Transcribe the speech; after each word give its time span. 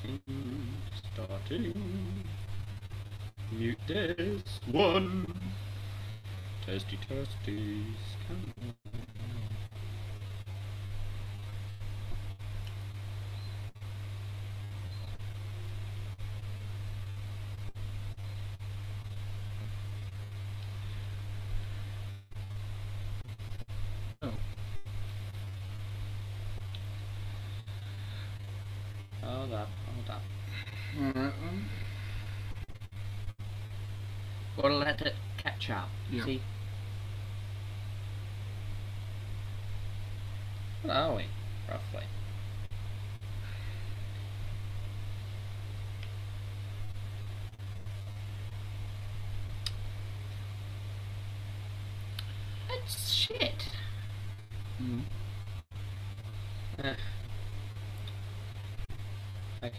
Starting, 0.00 0.20
starting. 1.12 2.24
Mute 3.52 3.76
this 3.86 4.60
one. 4.70 5.26
Testy 6.64 6.98
testies. 7.06 7.96
Come 8.26 8.54
on. 8.62 8.74
Oh. 24.22 24.32
Hold 29.22 29.52
up, 29.52 29.68
hold 29.86 30.10
up. 30.10 30.22
Alright 30.96 31.34
then. 31.40 31.64
Gotta 34.56 34.74
let 34.74 35.00
it 35.00 35.14
catch 36.20 36.28
up. 36.28 36.28
Yeah. 36.28 36.40
What 40.82 40.96
are 40.96 41.16
we, 41.16 41.24
roughly? 41.68 42.04
That's 52.68 53.12
shit. 53.12 53.68
Mm. 54.82 55.02
Uh, 56.82 56.94
okay. 59.62 59.74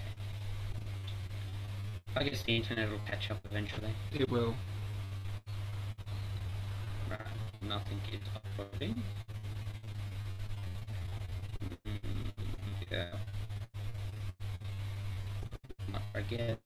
I 2.16 2.23
guess 2.23 2.44
the 2.44 2.55
internet 2.55 2.91
will 2.91 2.99
catch 3.08 3.32
up 3.32 3.40
eventually. 3.49 3.91
It 4.13 4.30
will. 4.30 4.54
Right, 7.10 7.20
nothing 7.63 7.91
is 8.12 8.20
uploading. 8.35 9.02
Yeah. 12.91 13.08
I 16.13 16.21
guess. 16.21 16.58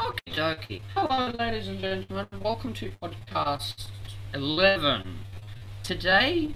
Okay, 0.00 0.32
dokie. 0.32 0.82
Hello, 0.94 1.30
ladies 1.38 1.68
and 1.68 1.80
gentlemen. 1.80 2.26
Welcome 2.40 2.74
to 2.74 2.90
podcast 3.02 3.88
11. 4.34 5.18
Today, 5.82 6.54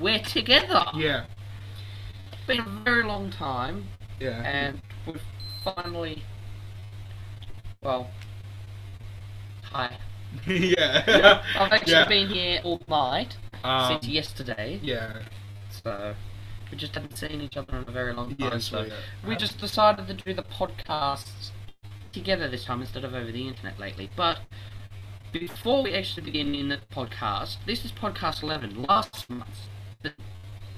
we're 0.00 0.18
together. 0.20 0.84
Yeah. 0.96 1.24
It's 2.32 2.46
been 2.46 2.60
a 2.60 2.82
very 2.84 3.04
long 3.04 3.30
time, 3.30 3.86
Yeah. 4.20 4.42
and 4.42 4.80
we've 5.06 5.20
finally. 5.62 6.22
Well. 7.82 8.10
Hi. 10.46 10.52
yeah. 10.52 11.42
I've 11.58 11.72
actually 11.72 11.92
Yeah. 11.92 12.08
been 12.08 12.28
here 12.28 12.60
all 12.64 12.80
night 12.88 13.36
Um, 13.62 13.92
since 13.92 14.06
yesterday, 14.08 14.78
yeah. 14.82 15.22
so 15.70 16.14
we 16.70 16.76
just 16.76 16.94
haven't 16.94 17.16
seen 17.16 17.40
each 17.40 17.56
other 17.56 17.76
in 17.78 17.84
a 17.88 17.92
very 17.92 18.12
long 18.12 18.34
time. 18.36 18.52
Yes, 18.52 18.64
so 18.66 18.82
we, 19.22 19.30
we 19.30 19.36
just 19.36 19.58
decided 19.58 20.06
to 20.08 20.14
do 20.14 20.34
the 20.34 20.42
podcast 20.42 21.50
together 22.12 22.48
this 22.48 22.64
time 22.64 22.80
instead 22.80 23.04
of 23.04 23.14
over 23.14 23.30
the 23.32 23.46
internet 23.48 23.78
lately. 23.78 24.10
But 24.16 24.38
before 25.32 25.82
we 25.82 25.94
actually 25.94 26.24
begin 26.24 26.54
in 26.54 26.68
the 26.68 26.78
podcast, 26.92 27.56
this 27.66 27.84
is 27.84 27.92
podcast 27.92 28.42
11. 28.42 28.82
Last 28.84 29.28
month, 29.30 29.68
the 30.02 30.12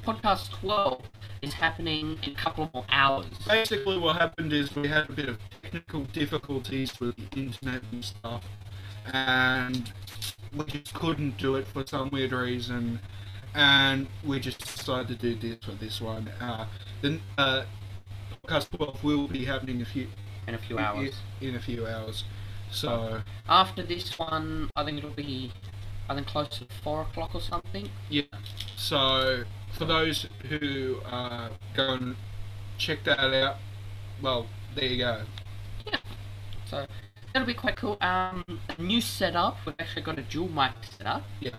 podcast 0.05 0.51
12 0.61 1.03
is 1.43 1.53
happening 1.55 2.19
in 2.23 2.33
a 2.33 2.37
couple 2.37 2.65
of 2.65 2.73
more 2.75 2.87
hours. 2.91 3.27
Basically, 3.49 3.99
what 3.99 4.17
happened 4.17 4.53
is 4.53 4.75
we 4.77 4.89
had 4.89 5.11
a 5.11 5.13
bit 5.13 5.29
of 5.29 5.39
technical 5.63 6.05
difficulties 6.05 6.99
with 7.01 7.17
the 7.17 7.41
internet 7.41 7.83
and 7.93 8.05
stuff, 8.05 8.45
and 9.13 9.93
we 10.57 10.65
just 10.65 10.95
couldn't 10.95 11.37
do 11.39 11.57
it 11.57 11.67
for 11.69 11.85
some 11.87 12.11
weird 12.11 12.33
reason, 12.33 13.01
and 13.55 14.07
we 14.25 14.41
just 14.41 14.59
decided 14.61 15.21
to 15.21 15.35
do 15.35 15.35
this 15.35 15.65
for 15.65 15.73
this 15.73 16.01
one. 16.01 16.29
Uh, 16.41 16.67
then 17.03 17.21
uh, 17.39 17.65
podcast 18.47 18.71
12 18.71 19.05
will 19.05 19.29
be 19.29 19.45
happening 19.45 19.83
a 19.83 19.85
few 19.85 20.09
In 20.47 20.55
a 20.55 20.59
few 20.59 20.79
hours. 20.79 21.15
in 21.41 21.55
a 21.57 21.61
few 21.61 21.87
hours. 21.87 22.25
So 22.71 23.23
After 23.49 23.83
this 23.83 24.19
one, 24.19 24.71
I 24.77 24.85
think 24.85 24.99
it'll 24.99 25.11
be, 25.11 25.53
I 26.09 26.15
think 26.15 26.27
close 26.27 26.49
to 26.59 26.67
4 26.83 27.03
o'clock 27.03 27.35
or 27.35 27.41
something. 27.41 27.89
yeah, 28.11 28.23
so 28.77 29.45
for 29.73 29.85
those 29.85 30.27
who 30.49 30.97
uh, 31.07 31.49
go 31.75 31.95
and 31.95 32.17
check 32.79 33.05
that 33.05 33.19
out, 33.21 33.57
well, 34.23 34.47
there 34.75 34.85
you 34.87 34.99
go. 34.99 35.23
Yeah. 35.87 35.99
So 36.69 36.87
that'll 37.37 37.47
be 37.47 37.53
quite 37.53 37.77
cool. 37.77 37.99
Um, 38.01 38.43
a 38.79 38.81
new 38.81 39.01
setup. 39.03 39.59
We've 39.67 39.75
actually 39.79 40.03
got 40.03 40.19
a 40.19 40.23
dual 40.23 40.49
mic 40.49 40.73
setup. 40.97 41.23
Yeah. 41.41 41.51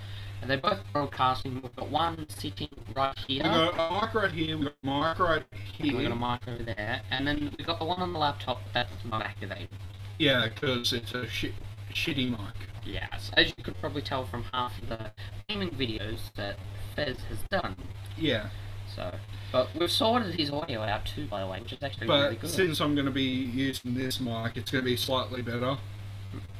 And 0.42 0.50
they're 0.50 0.58
both 0.58 0.80
broadcasting. 0.92 1.62
We've 1.62 1.76
got 1.76 1.90
one 1.90 2.26
sitting 2.30 2.70
right 2.96 3.16
here. 3.28 3.44
We 3.44 3.50
got 3.50 4.02
a 4.02 4.06
mic 4.06 4.14
right 4.16 4.32
here. 4.32 4.58
We've 4.58 4.66
got 4.66 4.74
a 4.84 5.10
mic 5.10 5.20
right 5.20 5.44
here. 5.74 5.98
We've 5.98 6.10
got 6.10 6.12
a 6.12 6.16
mic 6.16 6.48
over 6.48 6.64
there, 6.64 7.02
and 7.12 7.28
then 7.28 7.54
we've 7.58 7.68
got 7.68 7.78
the 7.78 7.86
one 7.86 8.02
on 8.02 8.12
the 8.12 8.18
laptop 8.20 8.60
that's 8.74 8.92
not 9.06 9.22
activated. 9.22 9.70
Yeah, 10.18 10.48
because 10.48 10.94
it's 10.94 11.14
a 11.14 11.28
shit, 11.28 11.54
shitty 11.94 12.32
mic. 12.32 12.40
Yes, 12.84 13.30
as 13.36 13.48
you 13.56 13.64
could 13.64 13.80
probably 13.80 14.02
tell 14.02 14.26
from 14.26 14.46
half 14.54 14.80
of 14.82 14.90
the 14.90 15.12
gaming 15.48 15.70
videos 15.72 16.34
that 16.36 16.58
Fez 16.96 17.18
has 17.30 17.40
done. 17.52 17.76
Yeah, 18.18 18.50
So, 18.96 19.14
but 19.52 19.70
we've 19.80 19.92
sorted 19.92 20.36
his 20.36 20.50
audio 20.52 20.82
out 20.82 21.06
too, 21.06 21.26
by 21.28 21.42
the 21.42 21.48
way, 21.48 21.60
which 21.62 21.74
is 21.74 21.82
actually 21.82 22.08
but 22.08 22.22
really 22.24 22.36
good. 22.36 22.50
since 22.50 22.80
I'm 22.82 22.94
going 22.96 23.06
to 23.06 23.12
be 23.12 23.24
using 23.24 23.94
this 23.94 24.20
mic, 24.20 24.58
it's 24.58 24.72
going 24.72 24.84
to 24.84 24.90
be 24.90 24.98
slightly 24.98 25.42
better 25.42 25.78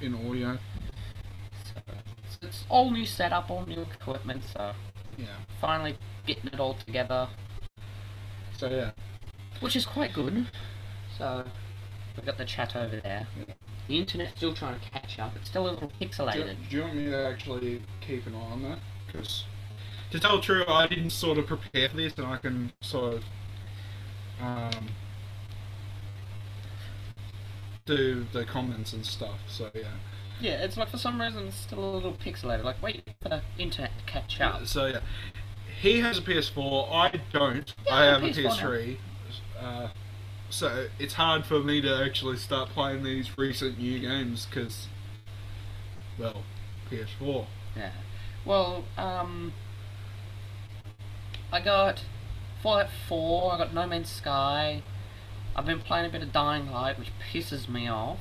in 0.02 0.16
audio. 0.16 0.58
So, 1.66 1.82
it's, 2.26 2.38
it's 2.42 2.64
all 2.70 2.90
new 2.92 3.06
setup, 3.06 3.50
all 3.50 3.66
new 3.66 3.82
equipment. 3.82 4.44
So 4.54 4.72
Yeah. 5.18 5.26
finally 5.60 5.98
getting 6.26 6.48
it 6.48 6.60
all 6.60 6.76
together. 6.86 7.28
So 8.58 8.70
yeah. 8.70 8.92
which 9.60 9.76
is 9.76 9.86
quite 9.86 10.14
good. 10.14 10.48
So 11.18 11.44
we've 12.16 12.26
got 12.26 12.38
the 12.38 12.46
chat 12.46 12.76
over 12.76 13.00
there. 13.02 13.28
Yeah. 13.38 13.54
The 13.88 13.98
internet's 13.98 14.34
still 14.38 14.54
trying 14.54 14.80
to 14.80 14.90
catch 14.90 15.18
up. 15.20 15.34
It's 15.36 15.50
still 15.50 15.70
a 15.70 15.72
little 15.72 15.88
Do, 16.00 16.06
pixelated. 16.06 16.56
do 16.70 16.76
you 16.78 16.82
want 16.84 16.96
me 16.96 17.06
to 17.06 17.28
actually 17.28 17.82
keep 18.02 18.28
an 18.28 18.36
eye 18.36 18.52
on 18.52 18.64
that? 18.64 18.80
Because 19.06 19.46
to 20.12 20.20
tell 20.20 20.38
the 20.38 20.42
truth, 20.42 20.66
I 20.68 20.88
didn't 20.88 21.12
sort 21.12 21.38
of 21.38 21.48
prepare 21.48 21.90
for 21.90 21.98
this, 21.98 22.14
and 22.18 22.28
I 22.28 22.38
can 22.38 22.72
sort 22.82 23.16
of 23.16 23.24
um, 24.42 24.88
do 27.86 28.26
the 28.32 28.46
comments 28.46 28.94
and 28.94 29.06
stuff. 29.06 29.40
So 29.48 29.72
yeah. 29.74 29.84
Yeah, 30.40 30.64
it's 30.64 30.78
like 30.78 30.90
for 30.90 31.00
some 31.00 31.20
reason 31.20 31.48
it's 31.48 31.58
still 31.58 31.80
a 31.80 31.92
little 31.92 32.14
pixelated. 32.14 32.64
Like 32.64 32.82
wait 32.82 33.04
for 33.22 33.30
the 33.30 33.42
internet 33.58 33.92
to 33.98 34.04
catch 34.06 34.40
up. 34.40 34.68
So 34.68 34.86
yeah, 34.86 35.00
he 35.82 36.00
has 36.02 36.20
a 36.20 36.22
PS4. 36.22 36.92
I 36.92 37.22
don't. 37.34 37.74
Yeah, 37.86 37.96
I 37.96 38.06
have 38.06 38.24
a 38.24 38.28
a 38.28 38.30
PS4 38.30 38.58
PS3. 38.60 38.98
Uh, 39.60 39.88
so 40.50 40.88
it's 41.00 41.16
hard 41.16 41.46
for 41.46 41.60
me 41.60 41.82
to 41.82 42.04
actually 42.06 42.38
start 42.38 42.70
playing 42.70 43.04
these 43.04 43.38
recent 43.38 43.80
new 43.80 44.00
games 44.00 44.46
because, 44.46 44.88
well, 46.18 46.44
PS4. 46.90 47.46
Yeah. 47.76 47.92
Well, 48.46 48.86
um, 48.98 49.54
I 51.52 51.62
got 51.62 52.04
Fallout 52.62 52.90
4. 53.08 53.54
I 53.54 53.58
got 53.58 53.74
No 53.74 53.88
Man's 53.88 54.12
Sky. 54.12 54.84
I've 55.56 55.66
been 55.66 55.80
playing 55.80 56.06
a 56.06 56.10
bit 56.10 56.22
of 56.22 56.32
Dying 56.32 56.70
Light, 56.70 57.00
which 57.00 57.12
pisses 57.32 57.70
me 57.70 57.88
off. 57.88 58.20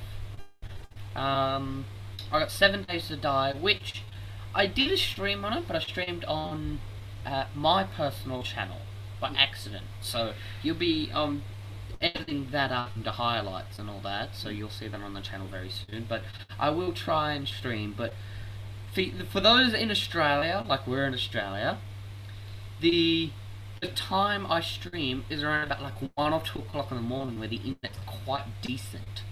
Um, 1.15 1.87
I 2.31 2.39
got 2.39 2.51
Seven 2.51 2.85
Days 2.85 3.09
to 3.09 3.17
Die, 3.17 3.53
which 3.61 4.03
I 4.55 4.67
did 4.67 4.93
a 4.93 4.97
stream 4.97 5.45
on 5.45 5.53
it, 5.53 5.65
but 5.67 5.77
I 5.77 5.81
streamed 5.81 6.25
on 6.25 6.81
uh, 7.27 7.47
my 7.55 7.85
personal 7.85 8.43
channel 8.43 8.79
by 9.21 9.35
accident. 9.37 9.85
So 10.01 10.33
you'll 10.63 10.77
be 10.77 11.11
um 11.13 11.43
editing 12.01 12.49
that 12.53 12.71
up 12.71 12.91
into 12.95 13.11
highlights 13.11 13.79
and 13.79 13.89
all 13.89 14.01
that, 14.01 14.37
so 14.37 14.49
you'll 14.51 14.71
see 14.71 14.87
that 14.87 15.01
on 15.01 15.15
the 15.15 15.21
channel 15.21 15.47
very 15.47 15.71
soon. 15.71 16.07
But 16.09 16.23
I 16.59 16.71
will 16.71 16.93
try 16.93 17.33
and 17.33 17.49
stream. 17.49 17.95
But 17.97 18.15
for, 18.95 19.03
for 19.31 19.41
those 19.41 19.75
in 19.75 19.91
Australia, 19.91 20.65
like 20.69 20.87
we're 20.87 21.07
in 21.07 21.15
Australia, 21.15 21.79
the 22.81 23.31
the 23.81 23.89
time 23.89 24.47
I 24.51 24.61
stream 24.61 25.25
is 25.29 25.43
around 25.43 25.65
about 25.65 25.83
like 25.83 25.95
one 26.15 26.33
or 26.33 26.41
two 26.41 26.61
o'clock 26.61 26.91
in 26.91 26.97
the 26.97 27.03
morning, 27.03 27.39
where 27.39 27.49
the 27.49 27.57
internet's 27.57 27.99
quite 28.07 28.45
decent 28.63 29.23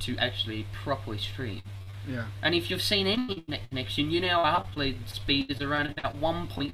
to 0.00 0.16
actually 0.18 0.66
properly 0.72 1.18
stream. 1.18 1.62
Yeah. 2.06 2.26
And 2.42 2.54
if 2.54 2.68
you've 2.70 2.82
seen 2.82 3.06
any 3.06 3.34
internet 3.34 3.68
connection, 3.70 4.10
you 4.10 4.20
know 4.20 4.40
our 4.40 4.64
upload 4.64 5.08
speed 5.08 5.50
is 5.50 5.60
around 5.60 5.86
about 5.86 6.20
1.2 6.20 6.72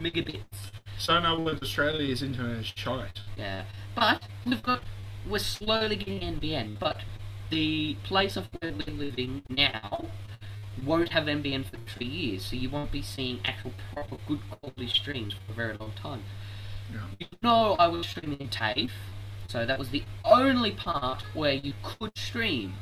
megabits. 0.00 0.72
So 0.98 1.16
in 1.16 1.24
other 1.24 1.40
words, 1.40 1.62
Australia's 1.62 2.22
internet 2.22 2.58
is 2.58 2.72
shite. 2.74 3.20
Yeah, 3.36 3.64
but 3.94 4.22
we've 4.44 4.62
got 4.62 4.82
we're 5.28 5.38
slowly 5.38 5.96
getting 5.96 6.20
NBN, 6.20 6.78
but 6.78 6.98
the 7.50 7.96
place 8.04 8.36
of 8.36 8.48
where 8.58 8.72
we're 8.72 8.94
living 8.94 9.42
now 9.48 10.06
won't 10.84 11.10
have 11.10 11.24
NBN 11.24 11.64
for 11.64 11.76
three 11.86 12.06
years, 12.06 12.44
so 12.46 12.56
you 12.56 12.68
won't 12.70 12.92
be 12.92 13.02
seeing 13.02 13.40
actual 13.44 13.72
proper 13.92 14.16
good 14.26 14.40
quality 14.50 14.88
streams 14.88 15.34
for 15.34 15.52
a 15.52 15.54
very 15.54 15.76
long 15.76 15.92
time. 15.92 16.22
Yeah. 16.92 17.00
You 17.18 17.26
know, 17.42 17.76
I 17.78 17.88
was 17.88 18.06
streaming 18.06 18.38
in 18.40 18.48
TAFE, 18.48 18.90
So 19.48 19.64
that 19.64 19.78
was 19.78 19.90
the 19.90 20.04
only 20.24 20.72
part 20.72 21.22
where 21.34 21.52
you 21.54 21.72
could 21.82 22.16
stream. 22.16 22.74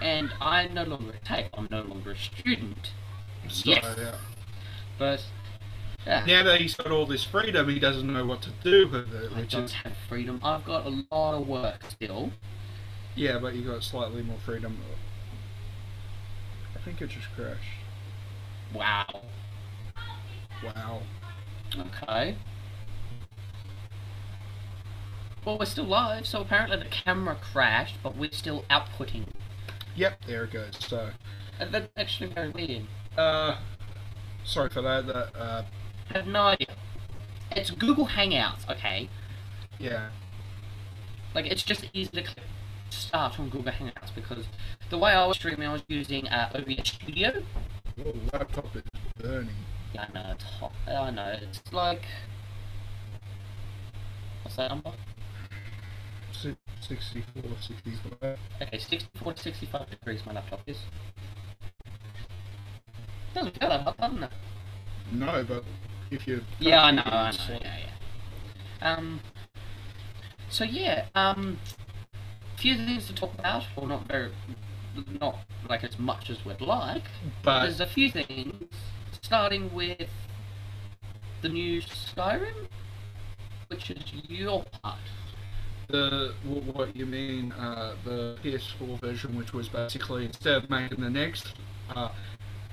And 0.00 0.30
I'm 0.40 0.74
no 0.74 0.84
longer 0.84 1.12
a 1.12 1.26
TAFE. 1.26 1.48
I'm 1.54 1.68
no 1.70 1.82
longer 1.82 2.12
a 2.12 2.16
student. 2.16 2.92
So, 3.48 3.70
Yes. 3.70 3.84
yeah. 3.98 4.14
But 4.98 5.24
yeah, 6.06 6.24
Now 6.26 6.42
that 6.44 6.60
he's 6.60 6.74
got 6.76 6.90
all 6.90 7.06
this 7.06 7.24
freedom, 7.24 7.68
he 7.68 7.78
doesn't 7.78 8.10
know 8.10 8.24
what 8.24 8.40
to 8.42 8.50
do 8.62 8.86
with 8.88 9.12
it, 9.14 9.32
I 9.34 9.42
don't 9.42 9.64
is 9.64 9.72
have 9.72 9.92
freedom. 10.08 10.40
I've 10.42 10.64
got 10.64 10.86
a 10.86 11.04
lot 11.10 11.34
of 11.34 11.46
work 11.48 11.82
still. 11.90 12.30
yeah, 13.14 13.38
but 13.38 13.54
you 13.54 13.62
got 13.62 13.82
slightly 13.82 14.22
more 14.22 14.38
freedom. 14.44 14.78
I 16.88 16.90
think 16.92 17.02
it 17.02 17.14
just 17.14 17.28
crashed. 17.36 17.60
Wow. 18.74 19.22
Wow. 20.64 21.02
Okay. 21.76 22.34
Well, 25.44 25.58
we're 25.58 25.66
still 25.66 25.84
live, 25.84 26.26
so 26.26 26.40
apparently 26.40 26.78
the 26.78 26.86
camera 26.86 27.36
crashed, 27.52 27.96
but 28.02 28.16
we're 28.16 28.30
still 28.32 28.64
outputting. 28.70 29.26
Yep, 29.96 30.24
there 30.26 30.44
it 30.44 30.52
goes. 30.52 30.78
So, 30.78 31.10
And 31.60 31.72
that's 31.72 31.88
actually 31.98 32.32
very 32.32 32.48
weird. 32.50 32.86
uh, 33.18 33.58
sorry 34.44 34.70
for 34.70 34.80
that. 34.80 35.06
That 35.06 35.36
uh, 35.38 35.64
I 36.08 36.12
have 36.14 36.26
no 36.26 36.40
idea. 36.44 36.68
It's 37.52 37.70
Google 37.70 38.06
Hangouts, 38.06 38.66
okay? 38.70 39.10
yeah, 39.78 40.08
Like, 41.34 41.44
it's 41.46 41.62
just 41.62 41.84
easy 41.92 42.10
to 42.12 42.22
click 42.22 42.44
start 42.90 43.38
on 43.38 43.48
Google 43.48 43.72
Hangouts 43.72 44.14
because 44.14 44.46
the 44.90 44.98
way 44.98 45.12
I 45.12 45.26
was 45.26 45.36
streaming, 45.36 45.68
I 45.68 45.72
was 45.72 45.82
using 45.88 46.28
uh, 46.28 46.50
OBS 46.54 46.88
Studio. 46.88 47.42
Whoa, 47.96 48.14
laptop 48.32 48.74
is 48.76 48.82
burning. 49.20 49.54
Yeah, 49.94 50.06
I 50.08 50.12
know, 50.12 50.30
it's 50.32 50.44
hot. 50.44 50.72
I 50.86 51.10
know, 51.10 51.36
it's 51.40 51.72
like. 51.72 52.02
What's 54.42 54.56
that 54.56 54.70
number? 54.70 54.92
Si- 56.32 56.56
64, 56.80 57.42
65. 57.60 58.38
Okay, 58.62 58.78
64 58.78 59.32
to 59.34 59.42
65 59.42 59.90
degrees 59.90 60.20
my 60.26 60.32
laptop 60.32 60.60
is. 60.66 60.78
Doesn't 63.34 63.58
feel 63.58 63.68
that 63.68 63.82
hot, 63.82 63.96
doesn't 63.98 64.22
it? 64.22 64.32
No, 65.12 65.44
but 65.46 65.64
if 66.10 66.26
you 66.26 66.42
Yeah, 66.58 66.84
I 66.84 66.90
know, 66.90 67.02
I 67.04 67.30
know, 67.30 67.58
yeah, 67.60 67.78
yeah. 67.78 68.94
Um, 68.94 69.20
so 70.50 70.64
yeah, 70.64 71.06
um, 71.14 71.58
few 72.58 72.76
things 72.76 73.06
to 73.06 73.14
talk 73.14 73.32
about, 73.38 73.64
or 73.76 73.86
not 73.86 74.06
very, 74.08 74.30
not 75.20 75.38
like 75.68 75.84
as 75.84 75.98
much 75.98 76.30
as 76.30 76.44
we'd 76.44 76.60
like. 76.60 77.04
But 77.42 77.62
There's 77.62 77.80
a 77.80 77.86
few 77.86 78.10
things, 78.10 78.54
starting 79.22 79.72
with 79.72 80.08
the 81.42 81.48
new 81.48 81.80
Skyrim, 81.80 82.66
which 83.68 83.90
is 83.90 84.02
your 84.28 84.64
part. 84.82 84.98
the 85.88 86.34
what 86.74 86.94
you 86.96 87.06
mean 87.06 87.52
uh, 87.52 87.94
the 88.04 88.36
PS4 88.42 89.00
version, 89.00 89.36
which 89.36 89.52
was 89.52 89.68
basically 89.68 90.24
instead 90.26 90.56
of 90.56 90.70
making 90.70 91.00
the 91.02 91.10
next 91.10 91.54
uh, 91.94 92.08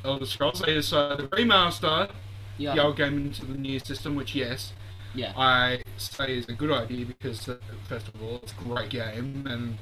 Elder 0.04 0.26
Scrolls, 0.26 0.62
they 0.66 0.74
decided 0.74 1.18
to 1.32 1.38
remaster 1.38 2.10
Yeah, 2.58 2.76
the 2.76 2.84
old 2.84 2.98
game 2.98 3.18
into 3.28 3.46
the 3.46 3.58
new 3.58 3.80
system. 3.80 4.16
Which 4.16 4.34
yes, 4.36 4.74
yeah, 5.16 5.34
I 5.38 5.82
say 5.98 6.38
is 6.38 6.48
a 6.50 6.54
good 6.54 6.72
idea 6.72 7.06
because 7.06 7.48
uh, 7.48 7.58
first 7.88 8.08
of 8.08 8.22
all, 8.22 8.40
it's 8.44 8.52
a 8.52 8.64
great 8.64 8.90
game, 8.90 9.46
and 9.50 9.78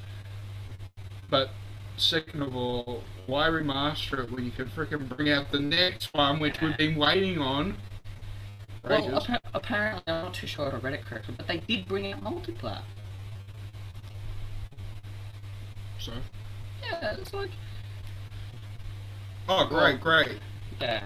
but 1.28 1.50
second 1.96 2.42
of 2.42 2.54
all, 2.56 3.02
why 3.26 3.48
remaster 3.48 4.24
it 4.24 4.30
when 4.30 4.44
you 4.44 4.50
can 4.50 4.66
freaking 4.66 5.08
bring 5.08 5.30
out 5.30 5.50
the 5.50 5.60
next 5.60 6.14
one, 6.14 6.40
which 6.40 6.60
we've 6.60 6.76
been 6.76 6.96
waiting 6.96 7.38
on? 7.38 7.76
Well, 8.88 9.26
apparently, 9.54 10.02
I'm 10.06 10.24
not 10.24 10.34
too 10.34 10.46
sure 10.46 10.72
I 10.72 10.78
read 10.78 10.94
it 10.94 11.06
correctly, 11.06 11.34
but 11.36 11.46
they 11.46 11.58
did 11.58 11.86
bring 11.86 12.12
out 12.12 12.22
multiplayer. 12.22 12.82
so, 15.98 16.12
Yeah, 16.82 17.16
it's 17.18 17.32
like 17.32 17.50
oh 19.48 19.66
great, 19.66 20.00
great. 20.00 20.38
Yeah. 20.80 21.02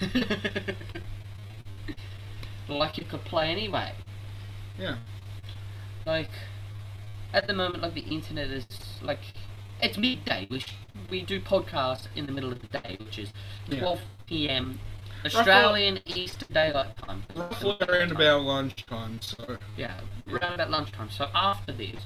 like 2.78 2.98
you 2.98 3.04
could 3.04 3.24
play 3.24 3.50
anyway. 3.50 3.92
Yeah, 4.78 4.96
Like, 6.06 6.30
at 7.34 7.46
the 7.46 7.52
moment, 7.52 7.82
like 7.82 7.94
the 7.94 8.00
internet 8.00 8.48
is 8.50 8.66
like, 9.02 9.20
it's 9.82 9.98
midday. 9.98 10.46
We 10.50 10.60
sh- 10.60 10.74
we 11.10 11.22
do 11.22 11.40
podcasts 11.40 12.06
in 12.16 12.26
the 12.26 12.32
middle 12.32 12.50
of 12.52 12.60
the 12.60 12.78
day, 12.78 12.96
which 13.00 13.18
is 13.18 13.32
Yeah. 13.68 13.80
12 13.80 14.00
p.m. 14.26 14.78
Australian 15.24 16.00
Eastern 16.06 16.48
Daylight 16.52 16.96
Time. 16.96 17.24
roughly 17.34 17.76
around 17.88 18.12
about 18.12 18.42
lunchtime. 18.42 19.20
So. 19.20 19.58
Yeah, 19.76 20.00
around 20.30 20.54
about 20.54 20.70
lunchtime. 20.70 21.10
So 21.10 21.28
after 21.34 21.72
this, 21.72 22.00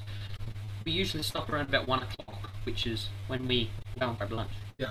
we 0.84 0.92
usually 0.92 1.22
stop 1.22 1.48
around 1.48 1.68
about 1.68 1.86
one 1.86 2.02
o'clock, 2.02 2.50
which 2.64 2.86
is 2.86 3.08
when 3.28 3.46
we 3.46 3.70
go 4.00 4.08
and 4.08 4.18
grab 4.18 4.32
lunch. 4.32 4.50
Yeah. 4.78 4.90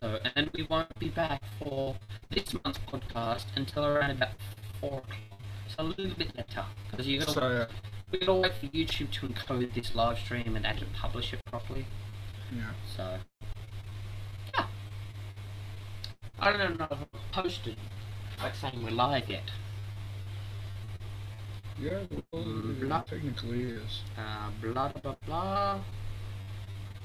So, 0.00 0.18
and 0.36 0.50
we 0.54 0.64
won't 0.64 0.98
be 0.98 1.08
back 1.08 1.42
for 1.58 1.96
this 2.30 2.54
month's 2.62 2.78
podcast 2.80 3.46
until 3.56 3.86
around 3.86 4.10
about 4.10 4.30
So 4.84 5.02
a 5.78 5.82
little 5.82 6.14
bit 6.16 6.36
later, 6.36 6.64
because 6.90 7.06
you 7.06 7.18
gotta 7.20 7.32
So 7.32 7.40
uh, 7.40 7.66
we 8.10 8.18
gotta 8.18 8.34
wait 8.34 8.52
for 8.54 8.66
YouTube 8.66 9.10
to 9.12 9.28
encode 9.28 9.72
this 9.74 9.94
live 9.94 10.18
stream 10.18 10.56
and 10.56 10.66
actually 10.66 10.88
publish 10.94 11.32
it 11.32 11.40
properly. 11.46 11.86
yeah. 12.54 12.70
So, 12.96 13.18
yeah. 14.54 14.66
I 16.38 16.52
don't 16.52 16.78
know 16.78 16.86
if 16.90 16.92
I've 16.92 17.32
posted 17.32 17.76
like 18.42 18.54
saying 18.54 18.82
we're 18.84 18.90
live 18.90 19.28
yet. 19.28 19.50
Yeah, 21.80 22.00
well, 22.32 22.44
blah. 22.80 23.02
technically 23.02 23.62
is. 23.62 24.02
Uh, 24.16 24.50
blah 24.62 24.88
blah 24.88 25.16
blah. 25.26 25.80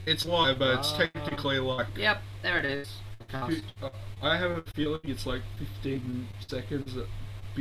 It's 0.06 0.26
live, 0.26 0.60
but 0.60 0.80
it's 0.80 0.92
technically 0.94 1.60
like. 1.60 1.88
Yep, 1.98 2.22
there 2.44 2.60
it 2.60 2.66
is. 2.66 2.90
I 3.32 4.38
have 4.38 4.52
a 4.52 4.62
feeling 4.74 5.02
it's 5.04 5.26
like 5.26 5.42
15 5.84 6.28
seconds 6.48 6.98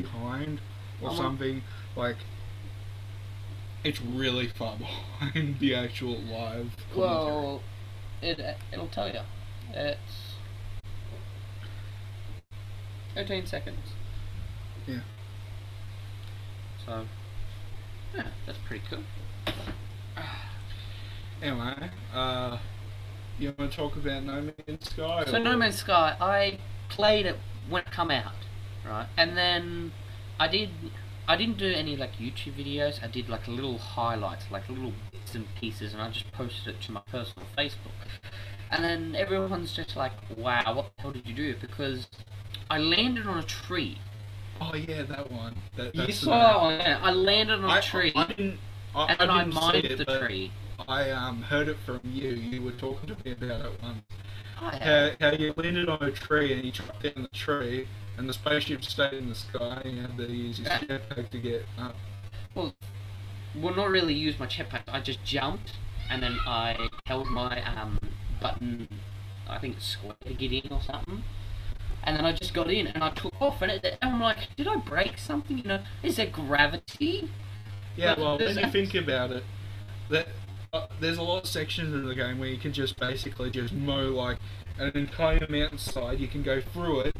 behind 0.03 0.61
or 1.01 1.09
well. 1.09 1.17
something. 1.17 1.63
Like, 1.97 2.17
it's 3.85 4.01
really 4.01 4.49
far 4.49 4.77
behind 5.21 5.59
the 5.61 5.75
actual 5.75 6.19
live. 6.19 6.77
commentary. 6.93 6.97
Well, 6.97 7.63
it 8.23 8.57
it'll 8.73 8.89
tell 8.89 9.09
you. 9.09 9.21
It's 9.73 10.35
thirteen 13.15 13.47
seconds. 13.47 13.93
Yeah. 14.87 15.01
So, 16.87 17.05
yeah, 18.15 18.27
that's 18.47 18.59
pretty 18.67 18.85
cool. 18.89 19.03
Anyway, 21.41 21.89
uh, 22.13 22.59
you 23.39 23.55
want 23.57 23.71
to 23.71 23.77
talk 23.77 23.95
about 23.95 24.25
No 24.25 24.51
Man's 24.67 24.91
Sky? 24.91 25.23
So 25.25 25.39
No 25.41 25.57
Man's 25.57 25.77
Sky, 25.77 26.17
I 26.21 26.59
played 26.89 27.27
it 27.27 27.37
when 27.69 27.83
it 27.83 27.93
come 27.93 28.11
out, 28.11 28.33
right? 28.89 29.07
And 29.17 29.37
then 29.37 29.93
I 30.41 30.49
did. 30.49 30.71
I 31.27 31.37
didn't 31.37 31.59
do 31.59 31.71
any 31.71 31.97
like 31.97 32.17
YouTube 32.17 32.55
videos. 32.55 33.03
I 33.03 33.07
did 33.07 33.29
like 33.29 33.47
little 33.47 33.79
highlights, 33.79 34.51
like 34.51 34.69
little 34.69 34.93
bits 35.13 35.35
and 35.35 35.47
pieces, 35.57 35.93
and 35.93 36.01
I 36.03 36.11
just 36.11 36.31
posted 36.33 36.75
it 36.75 36.81
to 36.83 36.93
my 36.93 37.03
personal 37.11 37.47
Facebook. 37.57 37.93
And 38.71 38.85
then 38.85 39.15
everyone's 39.15 39.73
just 39.73 39.97
like, 39.97 40.13
"Wow, 40.37 40.75
what 40.75 40.91
the 40.97 41.03
hell 41.03 41.13
did 41.13 41.27
you 41.27 41.35
do?" 41.35 41.55
Because 41.61 42.07
I 42.71 42.79
landed 42.79 43.27
on 43.27 43.39
a 43.39 43.43
tree. 43.43 43.99
Oh 44.61 44.75
yeah, 44.75 45.03
that 45.03 45.31
one. 45.31 45.55
That, 45.77 45.95
You 45.95 46.13
saw 46.13 46.39
that 46.39 46.61
one? 46.61 46.81
Yeah, 46.81 46.99
I 47.03 47.13
landed 47.13 47.61
on 47.61 47.65
a 47.65 47.69
I, 47.69 47.81
tree, 47.81 48.13
I, 48.15 48.27
didn't. 48.27 48.59
I, 48.95 49.07
and 49.07 49.21
then 49.21 49.31
I 49.31 49.41
I, 49.41 49.45
mined 49.45 49.85
it, 49.85 49.99
the 49.99 50.05
tree. 50.05 50.53
I 50.87 51.11
um 51.11 51.43
heard 51.43 51.69
it 51.69 51.77
from 51.85 52.01
you. 52.05 52.31
You 52.31 52.63
were 52.63 52.73
talking 52.73 53.09
to 53.09 53.17
me 53.25 53.33
about 53.33 53.67
it 53.67 53.83
once. 53.83 54.03
I 54.61 54.77
How, 54.79 55.11
how 55.21 55.33
you 55.33 55.53
landed 55.57 55.89
on 55.89 56.03
a 56.03 56.11
tree 56.11 56.53
and 56.53 56.65
you 56.65 56.73
chopped 56.73 57.03
down 57.03 57.23
the 57.23 57.29
tree, 57.29 57.87
and 58.19 58.29
the 58.29 58.33
spaceship 58.33 58.85
stayed 58.85 59.15
in 59.15 59.29
the 59.29 59.35
sky, 59.35 59.81
and 59.85 59.97
you 59.97 60.03
had 60.03 60.17
to 60.17 60.27
use 60.27 60.59
your 60.59 60.69
jetpack 60.69 61.31
to 61.31 61.39
get 61.39 61.65
up. 61.79 61.95
Well, 62.55 62.75
well, 63.57 63.75
not 63.75 63.91
really 63.91 64.15
use 64.15 64.39
my 64.39 64.47
jetpack. 64.47 64.83
I 64.89 65.01
just 65.01 65.25
jumped, 65.25 65.75
and 66.11 66.23
then 66.23 66.37
I 66.47 66.89
held 67.07 67.29
my 67.29 67.63
um 67.63 67.99
button. 68.41 68.89
I 69.49 69.59
think 69.59 69.81
square 69.81 70.17
to 70.27 70.35
get 70.35 70.53
in 70.53 70.73
or 70.73 70.83
something. 70.83 71.23
And 72.05 72.17
then 72.17 72.25
I 72.25 72.33
just 72.33 72.55
got 72.55 72.71
in, 72.71 72.87
and 72.89 73.03
I 73.03 73.11
took 73.11 73.41
off, 73.41 73.63
and, 73.63 73.73
it, 73.73 73.85
and 73.85 74.13
I'm 74.13 74.21
like, 74.21 74.39
did 74.57 74.69
I 74.69 74.77
break 74.77 75.19
something? 75.19 75.59
You 75.59 75.65
know, 75.65 75.83
is 76.03 76.17
there 76.17 76.27
gravity? 76.27 77.31
Yeah, 77.97 78.15
But 78.15 78.25
well, 78.25 78.39
when 78.39 78.59
you 78.59 78.71
think 78.71 78.95
about 78.95 79.31
it, 79.33 79.43
that 80.09 80.29
uh, 80.73 80.87
there's 81.01 81.19
a 81.19 81.23
lot 81.23 81.43
of 81.43 81.49
sections 81.49 81.93
in 81.93 82.07
the 82.07 82.15
game 82.15 82.39
where 82.39 82.49
you 82.49 82.59
can 82.59 82.73
just 82.73 82.99
basically 82.99 83.51
just 83.51 83.73
mow 83.73 84.09
like 84.09 84.39
an 84.79 84.93
entire 84.95 85.47
mountainside. 85.49 86.21
You 86.21 86.29
can 86.29 86.43
go 86.43 86.61
through 86.61 87.01
it 87.01 87.17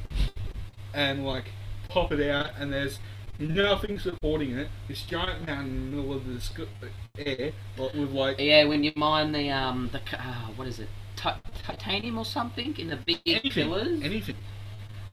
and 0.99 1.25
like 1.25 1.45
pop 1.89 2.11
it 2.13 2.29
out, 2.29 2.51
and 2.59 2.73
there's 2.73 2.99
nothing 3.39 3.99
supporting 4.01 4.59
it. 4.59 4.69
This 4.89 5.03
giant 5.03 5.47
mountain 5.47 5.77
in 5.77 5.91
the 5.93 5.97
middle 5.97 6.13
of 6.15 6.27
the 6.27 6.41
sc- 6.41 6.61
air, 7.17 7.53
with 7.79 8.11
like 8.11 8.37
Yeah, 8.41 8.65
when 8.65 8.83
you 8.83 8.93
mine 8.97 9.33
the 9.33 9.49
um 9.51 9.91
the 9.93 10.01
uh, 10.19 10.49
what 10.57 10.67
is 10.67 10.81
it, 10.81 10.89
Ti- 11.17 11.41
titanium 11.65 12.19
or 12.19 12.25
something 12.25 12.77
in 12.79 12.89
the 12.89 12.97
big 12.97 13.21
anything, 13.27 13.51
pillars. 13.53 14.03
anything. 14.03 14.37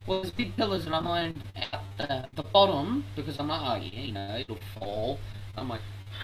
Well, 0.07 0.21
there's 0.21 0.33
big 0.33 0.55
pillars, 0.55 0.85
and 0.85 0.93
I 0.95 0.99
mined 0.99 1.43
out 1.73 1.81
the, 1.97 2.25
the 2.35 2.43
bottom 2.43 3.05
because 3.15 3.39
I'm 3.39 3.47
like, 3.47 3.61
oh 3.63 3.75
yeah, 3.75 4.01
you 4.01 4.11
know, 4.11 4.37
it'll 4.39 4.59
fall. 4.79 5.19
I'm 5.55 5.69
like. 5.69 5.81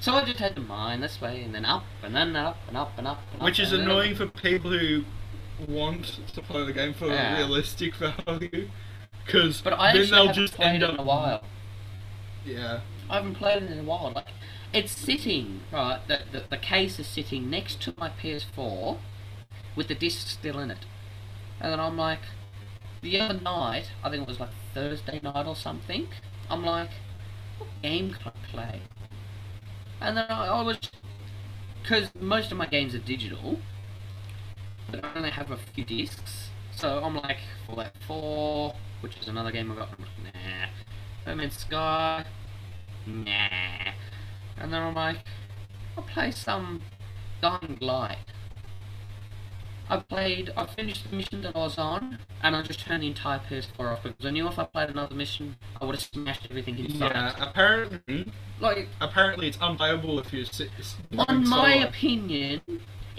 So 0.00 0.12
I 0.14 0.24
just 0.24 0.38
had 0.38 0.54
to 0.54 0.60
mine 0.60 1.00
this 1.00 1.20
way 1.20 1.42
and 1.42 1.52
then 1.52 1.64
up 1.64 1.82
and 2.04 2.14
then 2.14 2.36
up 2.36 2.56
and 2.68 2.76
up 2.76 2.92
and 2.96 3.06
up. 3.06 3.18
And 3.32 3.42
Which 3.42 3.42
up 3.42 3.44
Which 3.44 3.60
is 3.60 3.72
annoying 3.72 4.14
for 4.14 4.26
people 4.28 4.70
who 4.70 5.04
want 5.68 6.20
to 6.34 6.40
play 6.42 6.64
the 6.64 6.72
game 6.72 6.94
for 6.94 7.06
Yeah. 7.08 7.36
realistic 7.38 7.94
value. 7.96 8.68
Because 9.24 9.62
then 9.62 10.10
they'll 10.10 10.32
just 10.32 10.54
played 10.54 10.66
end 10.74 10.82
it 10.82 10.88
up. 10.90 10.94
in 10.94 11.00
a 11.00 11.02
while. 11.04 11.44
Yeah. 12.44 12.80
I 13.08 13.16
haven't 13.16 13.34
played 13.34 13.62
it 13.62 13.70
in 13.70 13.78
a 13.80 13.82
while. 13.82 14.12
Like, 14.14 14.28
it's 14.72 14.92
sitting 14.92 15.60
right. 15.72 16.00
The, 16.08 16.20
the 16.32 16.44
the 16.50 16.56
case 16.56 16.98
is 16.98 17.06
sitting 17.06 17.50
next 17.50 17.80
to 17.82 17.94
my 17.98 18.08
PS4, 18.10 18.98
with 19.76 19.88
the 19.88 19.94
disc 19.94 20.26
still 20.28 20.58
in 20.58 20.70
it. 20.70 20.84
And 21.60 21.72
then 21.72 21.80
I'm 21.80 21.96
like, 21.96 22.20
the 23.02 23.20
other 23.20 23.38
night, 23.38 23.90
I 24.02 24.10
think 24.10 24.22
it 24.22 24.28
was 24.28 24.40
like 24.40 24.50
Thursday 24.74 25.20
night 25.22 25.46
or 25.46 25.56
something. 25.56 26.08
I'm 26.48 26.64
like, 26.64 26.90
what 27.58 27.68
game 27.82 28.12
can 28.12 28.32
I 28.34 28.46
play? 28.50 28.80
And 30.00 30.16
then 30.16 30.26
I, 30.30 30.46
I 30.46 30.62
was, 30.62 30.78
because 31.82 32.08
most 32.18 32.50
of 32.52 32.58
my 32.58 32.66
games 32.66 32.94
are 32.94 32.98
digital, 32.98 33.58
but 34.90 35.04
I 35.04 35.14
only 35.14 35.30
have 35.30 35.50
a 35.50 35.56
few 35.56 35.84
discs. 35.84 36.50
So 36.72 37.02
I'm 37.02 37.16
like, 37.16 37.38
Fallout 37.66 37.92
4, 38.06 38.74
which 39.00 39.16
is 39.18 39.28
another 39.28 39.50
game 39.50 39.70
I've 39.70 39.78
got. 39.78 39.88
I'm 39.98 40.04
like, 40.04 40.34
nah. 40.34 40.66
No 41.26 41.34
Man's 41.34 41.58
Sky, 41.58 42.24
nah. 43.06 43.92
And 44.58 44.72
then 44.72 44.82
I'm 44.82 44.94
like, 44.94 45.18
I'll 45.96 46.04
play 46.04 46.30
some 46.30 46.80
Dying 47.42 47.78
Light. 47.80 48.16
I 49.90 49.96
played, 49.98 50.52
I 50.56 50.66
finished 50.66 51.10
the 51.10 51.16
mission 51.16 51.42
that 51.42 51.56
I 51.56 51.58
was 51.58 51.76
on, 51.76 52.18
and 52.44 52.54
I 52.54 52.62
just 52.62 52.78
turned 52.80 53.02
the 53.02 53.08
entire 53.08 53.40
PS4 53.40 53.80
off 53.92 54.02
because 54.04 54.24
I 54.24 54.30
knew 54.30 54.46
if 54.46 54.56
I 54.56 54.64
played 54.64 54.88
another 54.90 55.16
mission, 55.16 55.56
I 55.80 55.84
would 55.84 55.96
have 55.96 56.04
smashed 56.04 56.46
everything 56.48 56.78
inside. 56.78 57.10
Yeah. 57.12 57.34
Apparently, 57.40 58.30
Like, 58.60 58.86
apparently 59.00 59.48
it's 59.48 59.58
unplayable 59.60 60.20
if 60.20 60.32
you 60.32 60.44
sit. 60.44 60.70
on 61.18 61.48
my 61.48 61.74
opinion, 61.74 62.60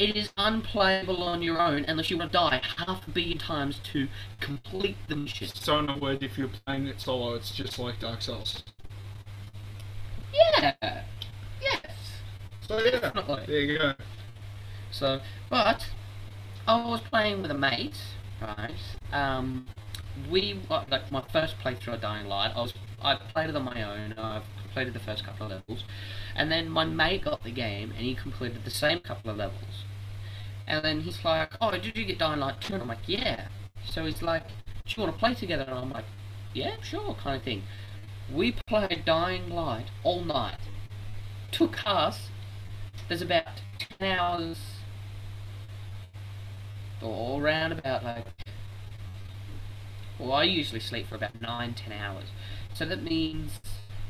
it 0.02 0.18
is 0.18 0.34
unplayable 0.36 1.22
on 1.22 1.44
your 1.44 1.62
own 1.62 1.86
unless 1.88 2.10
you 2.10 2.18
want 2.18 2.32
to 2.32 2.38
die 2.38 2.60
half 2.78 3.08
a 3.08 3.12
billion 3.12 3.38
times 3.38 3.80
to 3.84 4.08
complete 4.40 4.98
the 5.08 5.16
mission. 5.16 5.48
So 5.48 5.78
in 5.78 5.90
other 5.90 6.02
words, 6.02 6.24
if 6.24 6.40
you're 6.40 6.50
playing 6.66 6.88
it 6.88 7.00
solo, 7.00 7.36
it's 7.36 7.52
just 7.52 7.78
like 7.78 8.00
Dark 8.00 8.24
Souls. 8.24 8.64
Yeah. 10.34 10.74
Yes. 11.62 11.86
So 12.62 12.80
yeah, 12.80 13.00
Definitely. 13.00 13.44
there 13.46 13.60
you 13.62 13.78
go. 13.78 13.94
So, 14.90 15.22
but 15.52 15.88
I 16.68 16.84
was 16.84 17.02
playing 17.02 17.44
with 17.44 17.52
a 17.52 17.56
mate, 17.56 18.00
right? 18.42 18.72
Um, 19.14 19.68
we 20.32 20.60
like 20.68 20.90
like, 20.90 21.12
my 21.12 21.24
first 21.32 21.60
playthrough 21.60 21.94
of 21.94 22.02
Dying 22.02 22.28
Light. 22.28 22.54
I 22.56 22.62
was 22.62 22.74
I 23.04 23.16
played 23.16 23.50
it 23.50 23.56
on 23.56 23.66
my 23.66 23.84
own. 23.84 24.14
I've 24.18 24.44
completed 24.64 24.96
the 24.96 25.00
first 25.00 25.24
couple 25.24 25.46
of 25.46 25.52
levels, 25.52 25.84
and 26.36 26.52
then 26.52 26.70
my 26.70 26.86
mate 26.86 27.24
got 27.24 27.44
the 27.44 27.52
game 27.52 27.92
and 27.92 28.02
he 28.02 28.16
completed 28.16 28.64
the 28.64 28.72
same 28.72 29.00
couple 29.00 29.30
of 29.30 29.38
levels. 29.38 29.86
And 30.68 30.84
then 30.84 31.02
he's 31.02 31.24
like, 31.24 31.52
"Oh, 31.62 31.72
did 31.72 31.86
you 31.86 32.06
get 32.06 32.18
Dying 32.20 32.40
Light 32.40 32.62
2? 32.62 32.74
And 32.74 32.84
I'm 32.84 32.88
like, 32.88 33.08
"Yeah." 33.08 33.48
So 33.86 34.06
he's 34.06 34.22
like, 34.22 34.48
"Do 34.86 34.94
you 34.96 35.04
want 35.04 35.14
to 35.16 35.20
play 35.20 35.34
together?" 35.34 35.66
And 35.68 35.74
I'm 35.78 35.92
like, 35.92 36.06
"Yeah, 36.54 36.76
sure," 36.82 37.16
kind 37.16 37.38
of 37.38 37.44
thing. 37.44 37.64
We 38.32 38.54
played 38.68 39.04
Dying 39.06 39.50
Light 39.50 39.88
all 40.04 40.24
night. 40.24 40.60
Took 41.52 41.86
us. 41.86 42.30
There's 43.08 43.22
about 43.22 43.62
ten 43.78 44.18
hours 44.18 44.58
or 47.02 47.42
around 47.42 47.72
about 47.72 48.04
like 48.04 48.26
well 50.20 50.34
I 50.34 50.44
usually 50.44 50.80
sleep 50.80 51.08
for 51.08 51.16
about 51.16 51.42
nine, 51.42 51.74
ten 51.74 51.94
hours. 51.94 52.26
So 52.74 52.86
that 52.86 53.04
means 53.04 53.60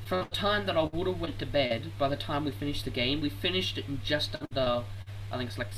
from 0.06 0.28
the 0.30 0.36
time 0.36 0.66
that 0.66 0.78
I 0.78 0.84
would 0.84 1.08
have 1.08 1.20
went 1.20 1.40
to 1.40 1.46
bed, 1.46 1.94
by 1.98 2.10
the 2.10 2.18
time 2.18 2.46
we 2.46 2.52
finished 2.52 2.84
the 2.84 2.92
game, 2.92 3.22
we 3.22 3.30
finished 3.30 3.78
it 3.78 3.88
in 3.88 4.02
just 4.04 4.36
under 4.36 4.84
I 5.32 5.38
think 5.38 5.50
it's 5.50 5.58
like 5.58 5.72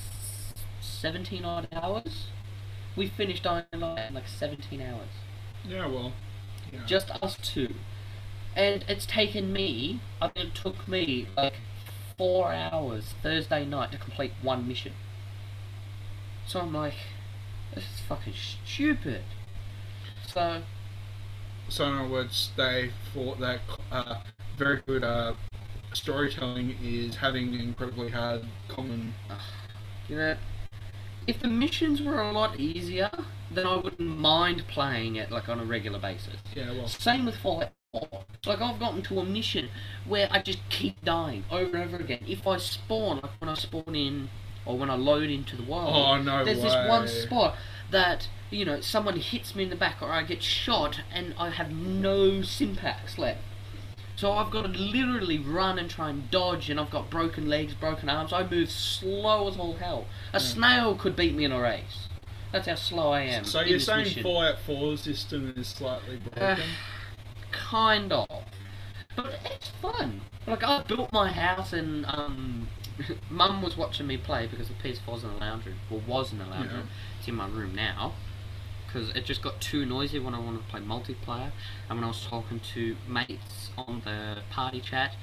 s- 1.04 1.14
seventeen 1.14 1.46
odd 1.46 1.68
hours. 1.74 2.28
We 2.96 3.08
finished 3.08 3.44
Dying 3.44 3.66
Light 3.74 4.08
in 4.10 4.14
like 4.14 4.28
seventeen 4.28 4.82
hours. 4.82 5.10
Yeah, 5.66 5.88
well. 5.88 6.14
Yeah. 6.72 6.82
Just 6.86 7.12
us 7.24 7.38
two. 7.42 7.76
And 8.56 8.86
it's 8.88 9.06
taken 9.06 9.52
me 9.52 10.02
I 10.22 10.28
think 10.30 10.50
it 10.50 10.56
took 10.56 10.88
me 10.88 11.28
like 11.36 11.56
four 12.18 12.54
hours 12.54 13.16
Thursday 13.24 13.66
night 13.66 13.92
to 13.92 13.98
complete 13.98 14.34
one 14.42 14.68
mission. 14.68 14.94
So 16.46 16.62
I'm 16.62 16.74
like, 16.74 16.96
this 17.74 17.84
is 17.86 18.00
fucking 18.08 18.34
stupid. 18.66 19.24
So 20.28 20.64
So 21.70 21.86
in 21.88 21.96
other 21.98 22.10
words, 22.10 22.52
they 22.58 22.92
thought 23.14 23.40
that 23.40 23.62
uh, 23.92 24.22
very 24.58 24.82
good 24.86 25.04
uh, 25.04 25.34
storytelling 25.94 26.78
is 26.84 27.16
having 27.16 27.54
incredibly 27.60 28.10
hard 28.10 28.46
common. 28.68 29.14
you 30.08 30.16
know, 30.18 30.38
if 31.28 31.40
the 31.40 31.48
missions 31.48 32.02
were 32.02 32.22
a 32.22 32.32
lot 32.32 32.60
easier, 32.60 33.12
then 33.52 33.66
I 33.66 33.76
wouldn't 33.78 34.18
mind 34.18 34.66
playing 34.68 35.16
it 35.16 35.32
like 35.32 35.50
on 35.50 35.60
a 35.60 35.66
regular 35.66 36.00
basis. 36.00 36.38
Yeah, 36.56 36.72
well. 36.74 36.88
Same 36.88 37.26
with 37.26 37.36
Fallout 37.38 37.72
4. 37.94 38.08
Like 38.46 38.62
I've 38.62 38.80
gotten 38.80 39.02
to 39.04 39.20
a 39.20 39.26
mission 39.26 39.70
where 40.06 40.28
I 40.32 40.42
just 40.42 40.60
keep 40.70 41.04
dying 41.04 41.46
over 41.52 41.78
and 41.78 41.94
over 41.94 42.04
again. 42.04 42.24
If 42.28 42.46
I 42.48 42.58
spawn, 42.58 43.20
like 43.22 43.32
when 43.40 43.50
I 43.50 43.54
spawn 43.56 43.96
in 43.96 44.30
or 44.66 44.78
when 44.78 44.90
I 44.90 44.96
load 44.96 45.30
into 45.30 45.56
the 45.56 45.64
world, 45.64 45.94
Oh 45.94 46.22
no 46.22 46.44
there's 46.44 46.58
way. 46.58 46.64
this 46.64 46.90
one 46.90 47.08
spot 47.08 47.56
that 47.92 48.28
you 48.50 48.66
know 48.66 48.82
someone 48.82 49.18
hits 49.18 49.56
me 49.56 49.64
in 49.64 49.70
the 49.70 49.76
back 49.76 50.02
or 50.02 50.10
I 50.10 50.24
get 50.24 50.42
shot 50.42 51.02
and 51.14 51.36
I 51.38 51.50
have 51.52 51.72
no 51.72 52.42
stimpacks 52.42 53.18
left. 53.18 53.42
So 54.24 54.32
I've 54.32 54.52
got 54.52 54.62
to 54.62 54.70
literally 54.70 55.38
run 55.38 55.78
and 55.78 55.90
try 55.90 56.10
and 56.10 56.32
dodge, 56.32 56.70
and 56.70 56.80
I've 56.80 56.90
got 56.90 57.10
broken 57.10 57.50
legs, 57.50 57.74
broken 57.74 58.08
arms. 58.08 58.32
I 58.32 58.48
move 58.48 58.72
slow 58.72 59.50
as 59.50 59.58
all 59.58 59.74
hell. 59.74 60.06
A 60.32 60.40
snail 60.40 60.96
could 60.96 61.18
beat 61.18 61.36
me 61.36 61.44
in 61.44 61.52
a 61.52 61.60
race. 61.60 62.08
That's 62.54 62.66
how 62.70 62.76
slow 62.76 63.12
I 63.12 63.24
am. 63.24 63.44
So 63.44 63.60
you're 63.60 63.80
saying 63.80 64.06
mission. 64.06 64.24
Fallout 64.24 64.60
4's 64.66 65.02
system 65.02 65.54
is 65.58 65.68
slightly 65.68 66.22
broken? 66.34 66.64
kind 67.52 68.14
of. 68.14 68.28
But 69.18 69.40
it's 69.44 69.68
fun. 69.82 70.22
Like 70.48 70.64
I 70.64 70.84
built 70.84 71.12
my 71.12 71.30
house 71.30 71.74
and 71.74 72.06
um, 72.06 72.70
Mum 73.30 73.62
was 73.62 73.76
watching 73.76 74.08
me 74.08 74.16
play 74.16 74.48
because 74.48 74.70
the 74.70 74.74
PS4's 74.76 75.26
in 75.26 75.34
the 75.34 75.36
lounge 75.36 75.66
room. 75.66 75.76
Well, 75.90 76.02
was 76.08 76.32
in 76.32 76.38
the 76.38 76.46
lounge 76.46 76.72
Yeah. 76.72 76.78
room. 76.78 76.88
It's 77.20 77.28
in 77.28 77.36
my 77.36 77.50
room 77.50 77.76
now. 77.76 78.14
Because 78.94 79.10
it 79.10 79.26
just 79.26 79.42
got 79.42 79.60
too 79.60 79.86
noisy 79.88 80.20
when 80.20 80.36
I 80.36 80.40
wanted 80.40 80.60
to 80.60 80.72
play 80.72 80.80
multiplayer, 80.80 81.52
and 81.90 81.98
when 81.98 82.04
I 82.04 82.08
was 82.08 82.24
talking 82.24 82.60
to 82.76 82.96
mates 83.08 83.72
on 83.76 84.04
the 84.06 84.44
party 84.52 84.82
chat, 84.82 85.16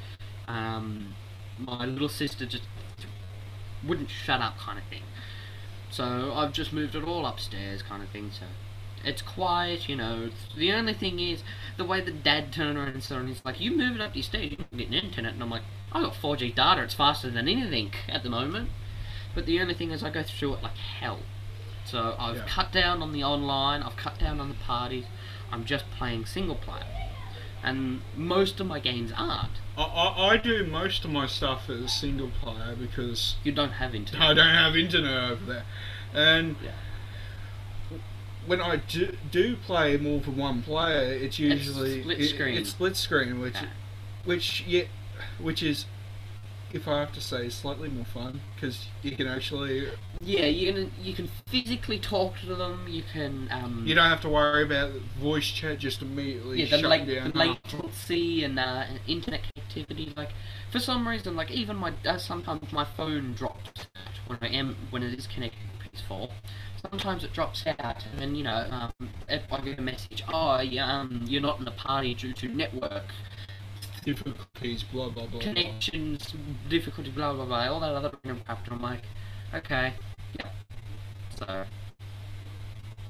um, 0.48 1.14
my 1.56 1.84
little 1.84 2.08
sister 2.08 2.46
just 2.46 2.64
wouldn't 3.86 4.10
shut 4.10 4.40
up, 4.40 4.58
kind 4.58 4.78
of 4.78 4.84
thing. 4.86 5.02
So 5.90 6.32
I've 6.34 6.52
just 6.52 6.72
moved 6.72 6.96
it 6.96 7.04
all 7.04 7.26
upstairs, 7.26 7.82
kind 7.82 8.02
of 8.02 8.08
thing. 8.08 8.30
So 8.32 8.46
it's 9.04 9.22
quiet, 9.22 9.88
you 9.88 9.94
know. 9.94 10.30
The 10.56 10.72
only 10.72 10.94
thing 10.94 11.20
is 11.20 11.44
the 11.76 11.84
way 11.84 12.00
the 12.00 12.10
Dad 12.10 12.52
turned 12.52 12.76
around 12.76 12.88
and 12.88 13.02
said, 13.02 13.24
he's 13.26 13.44
like, 13.44 13.60
"You 13.60 13.76
move 13.76 13.94
it 13.94 14.00
up 14.00 14.16
your 14.16 14.24
stairs, 14.24 14.50
you 14.50 14.56
can 14.56 14.78
get 14.78 14.88
an 14.88 14.94
internet." 14.94 15.34
And 15.34 15.42
I'm 15.42 15.50
like, 15.50 15.62
"I 15.92 16.00
got 16.00 16.14
4G 16.14 16.54
data. 16.54 16.82
It's 16.82 16.94
faster 16.94 17.30
than 17.30 17.48
anything 17.48 17.92
at 18.08 18.22
the 18.24 18.30
moment." 18.30 18.70
But 19.34 19.46
the 19.46 19.60
only 19.60 19.74
thing 19.74 19.92
is, 19.92 20.02
I 20.02 20.10
go 20.10 20.24
through 20.24 20.54
it 20.54 20.62
like 20.62 20.76
hell. 20.76 21.20
So 21.90 22.14
I've 22.18 22.36
Yeah. 22.36 22.46
cut 22.46 22.70
down 22.72 23.02
on 23.02 23.12
the 23.12 23.24
online. 23.24 23.82
I've 23.82 23.96
cut 23.96 24.18
down 24.18 24.38
on 24.40 24.48
the 24.48 24.54
parties. 24.54 25.04
I'm 25.52 25.64
just 25.64 25.84
playing 25.98 26.26
single 26.26 26.54
player, 26.54 26.86
and 27.64 28.02
most 28.16 28.60
of 28.60 28.66
my 28.68 28.78
games 28.78 29.10
aren't. 29.16 29.50
I, 29.76 29.82
I, 29.82 30.28
I 30.30 30.36
do 30.36 30.64
most 30.64 31.04
of 31.04 31.10
my 31.10 31.26
stuff 31.26 31.68
as 31.68 31.92
single 31.92 32.30
player 32.40 32.76
because 32.78 33.34
You 33.42 33.50
don't 33.50 33.72
have 33.72 33.94
internet. 33.94 34.22
I 34.30 34.34
don't 34.34 34.54
have 34.54 34.76
internet 34.76 35.32
over 35.32 35.44
there. 35.44 35.64
And 36.14 36.56
Yeah. 36.62 36.70
when 38.46 38.60
I 38.60 38.76
do, 38.76 39.16
do 39.30 39.56
play 39.56 39.96
more 39.96 40.20
than 40.20 40.36
one 40.36 40.62
player, 40.62 41.12
it's 41.12 41.40
usually 41.40 41.94
It's 41.96 42.02
split 42.04 42.20
it- 42.20 42.28
screen. 42.28 42.58
it's 42.58 42.70
split 42.70 42.96
screen, 42.96 43.40
which 43.40 43.54
Yeah. 43.54 43.66
which 44.24 44.64
yeah, 44.66 44.84
which 45.38 45.62
is, 45.64 45.86
if 46.74 46.88
I 46.88 47.00
have 47.00 47.12
to 47.12 47.20
say, 47.20 47.48
slightly 47.48 47.88
more 47.88 48.04
fun 48.04 48.40
because 48.54 48.86
you 49.02 49.12
can 49.16 49.26
actually 49.26 49.88
Yeah, 50.20 50.46
you 50.46 50.72
can 50.72 50.92
you 51.02 51.14
can 51.14 51.28
physically 51.46 51.98
talk 51.98 52.38
to 52.40 52.54
them. 52.54 52.86
You 52.88 53.02
can 53.12 53.48
um. 53.50 53.84
you 53.86 53.94
don't 53.94 54.08
have 54.08 54.20
to 54.22 54.28
worry 54.28 54.62
about 54.62 54.92
voice 55.20 55.48
chat. 55.48 55.78
Just 55.78 56.02
immediately 56.02 56.62
yeah, 56.62 56.70
the, 56.70 56.78
shut 56.78 56.90
late, 56.90 57.06
down. 57.06 57.32
the 57.32 57.38
latency 57.38 58.44
and 58.44 58.58
uh, 58.58 58.84
and 58.88 59.00
internet 59.06 59.42
connectivity. 59.54 60.16
Like 60.16 60.30
for 60.70 60.78
some 60.78 61.06
reason, 61.06 61.36
like 61.36 61.50
even 61.50 61.76
my 61.76 61.92
uh, 62.06 62.18
sometimes 62.18 62.72
my 62.72 62.84
phone 62.96 63.34
drops 63.34 63.70
out 63.96 64.12
when 64.26 64.38
I 64.42 64.54
am 64.54 64.76
when 64.90 65.02
it 65.02 65.18
is 65.18 65.26
connected 65.26 65.58
to 65.82 66.04
PS4. 66.04 66.30
Sometimes 66.90 67.24
it 67.24 67.32
drops 67.32 67.64
out, 67.66 68.04
and 68.10 68.18
then 68.18 68.34
you 68.34 68.44
know 68.44 68.66
um, 68.70 69.08
if 69.28 69.42
I 69.52 69.60
get 69.60 69.78
a 69.78 69.82
message, 69.82 70.22
oh 70.32 70.60
yeah, 70.60 71.00
um, 71.00 71.22
you're 71.26 71.42
not 71.42 71.58
in 71.58 71.64
the 71.64 71.72
party 71.72 72.14
due 72.14 72.32
to 72.32 72.48
network 72.48 73.04
difficulties. 74.04 74.82
Blah 74.84 75.10
blah 75.10 75.26
blah. 75.26 75.40
connections 75.40 76.34
difficulty, 76.68 77.10
blah 77.10 77.32
blah 77.32 77.44
blah, 77.44 77.68
all 77.68 77.80
that 77.80 77.92
other 77.94 78.10
random 78.24 78.42
crap. 78.44 78.64
And 78.64 78.74
I'm 78.74 78.82
like, 78.82 79.02
okay, 79.54 79.92
yeah. 80.38 80.48
So 81.38 81.64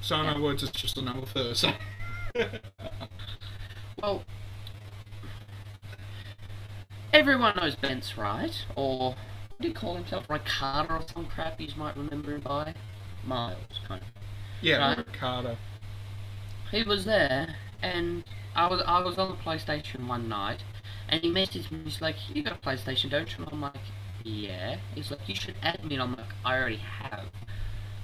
So 0.01 0.17
in 0.17 0.25
Yeah. 0.25 0.31
other 0.33 0.41
words, 0.41 0.63
it's 0.63 0.73
just 0.81 0.97
another 0.99 1.27
Thursday. 1.27 1.77
Well, 4.03 4.25
everyone 7.13 7.55
knows 7.57 7.75
Bent's 7.77 8.17
right, 8.17 8.55
or 8.77 9.11
what 9.11 9.61
do 9.61 9.69
you 9.69 9.75
call 9.75 9.97
himself? 9.97 10.25
Ricardo 10.31 10.95
or 10.95 11.03
some 11.13 11.27
crap 11.27 11.61
you 11.61 11.69
might 11.77 11.97
remember 11.99 12.35
him 12.35 12.41
by? 12.41 12.73
Miles, 13.27 13.59
kind 13.87 14.01
of. 14.01 14.09
Yeah, 14.63 14.79
Right. 14.79 14.97
Ricardo. 14.99 15.57
He 16.71 16.83
was 16.83 17.05
there, 17.05 17.57
and 17.83 18.25
I 18.55 18.69
was 18.69 18.81
I 18.87 19.01
was 19.01 19.19
on 19.19 19.29
the 19.31 19.37
PlayStation 19.37 20.07
one 20.07 20.29
night, 20.29 20.63
and 21.11 21.23
he 21.23 21.31
messaged 21.31 21.71
me. 21.71 21.81
He's 21.85 22.01
like, 22.01 22.17
"You 22.35 22.43
got 22.43 22.55
a 22.55 22.61
PlayStation, 22.61 23.11
don't 23.11 23.31
you?" 23.31 23.45
And 23.45 23.53
I'm 23.53 23.61
like, 23.61 23.85
"Yeah." 24.25 24.79
He's 24.95 25.11
like, 25.11 25.29
"You 25.29 25.35
should 25.35 25.57
add 25.63 25.85
me." 25.85 25.95
And 25.95 26.03
I'm 26.03 26.17
like, 26.17 26.33
"I 26.45 26.57
already 26.57 26.77
have. 26.77 27.27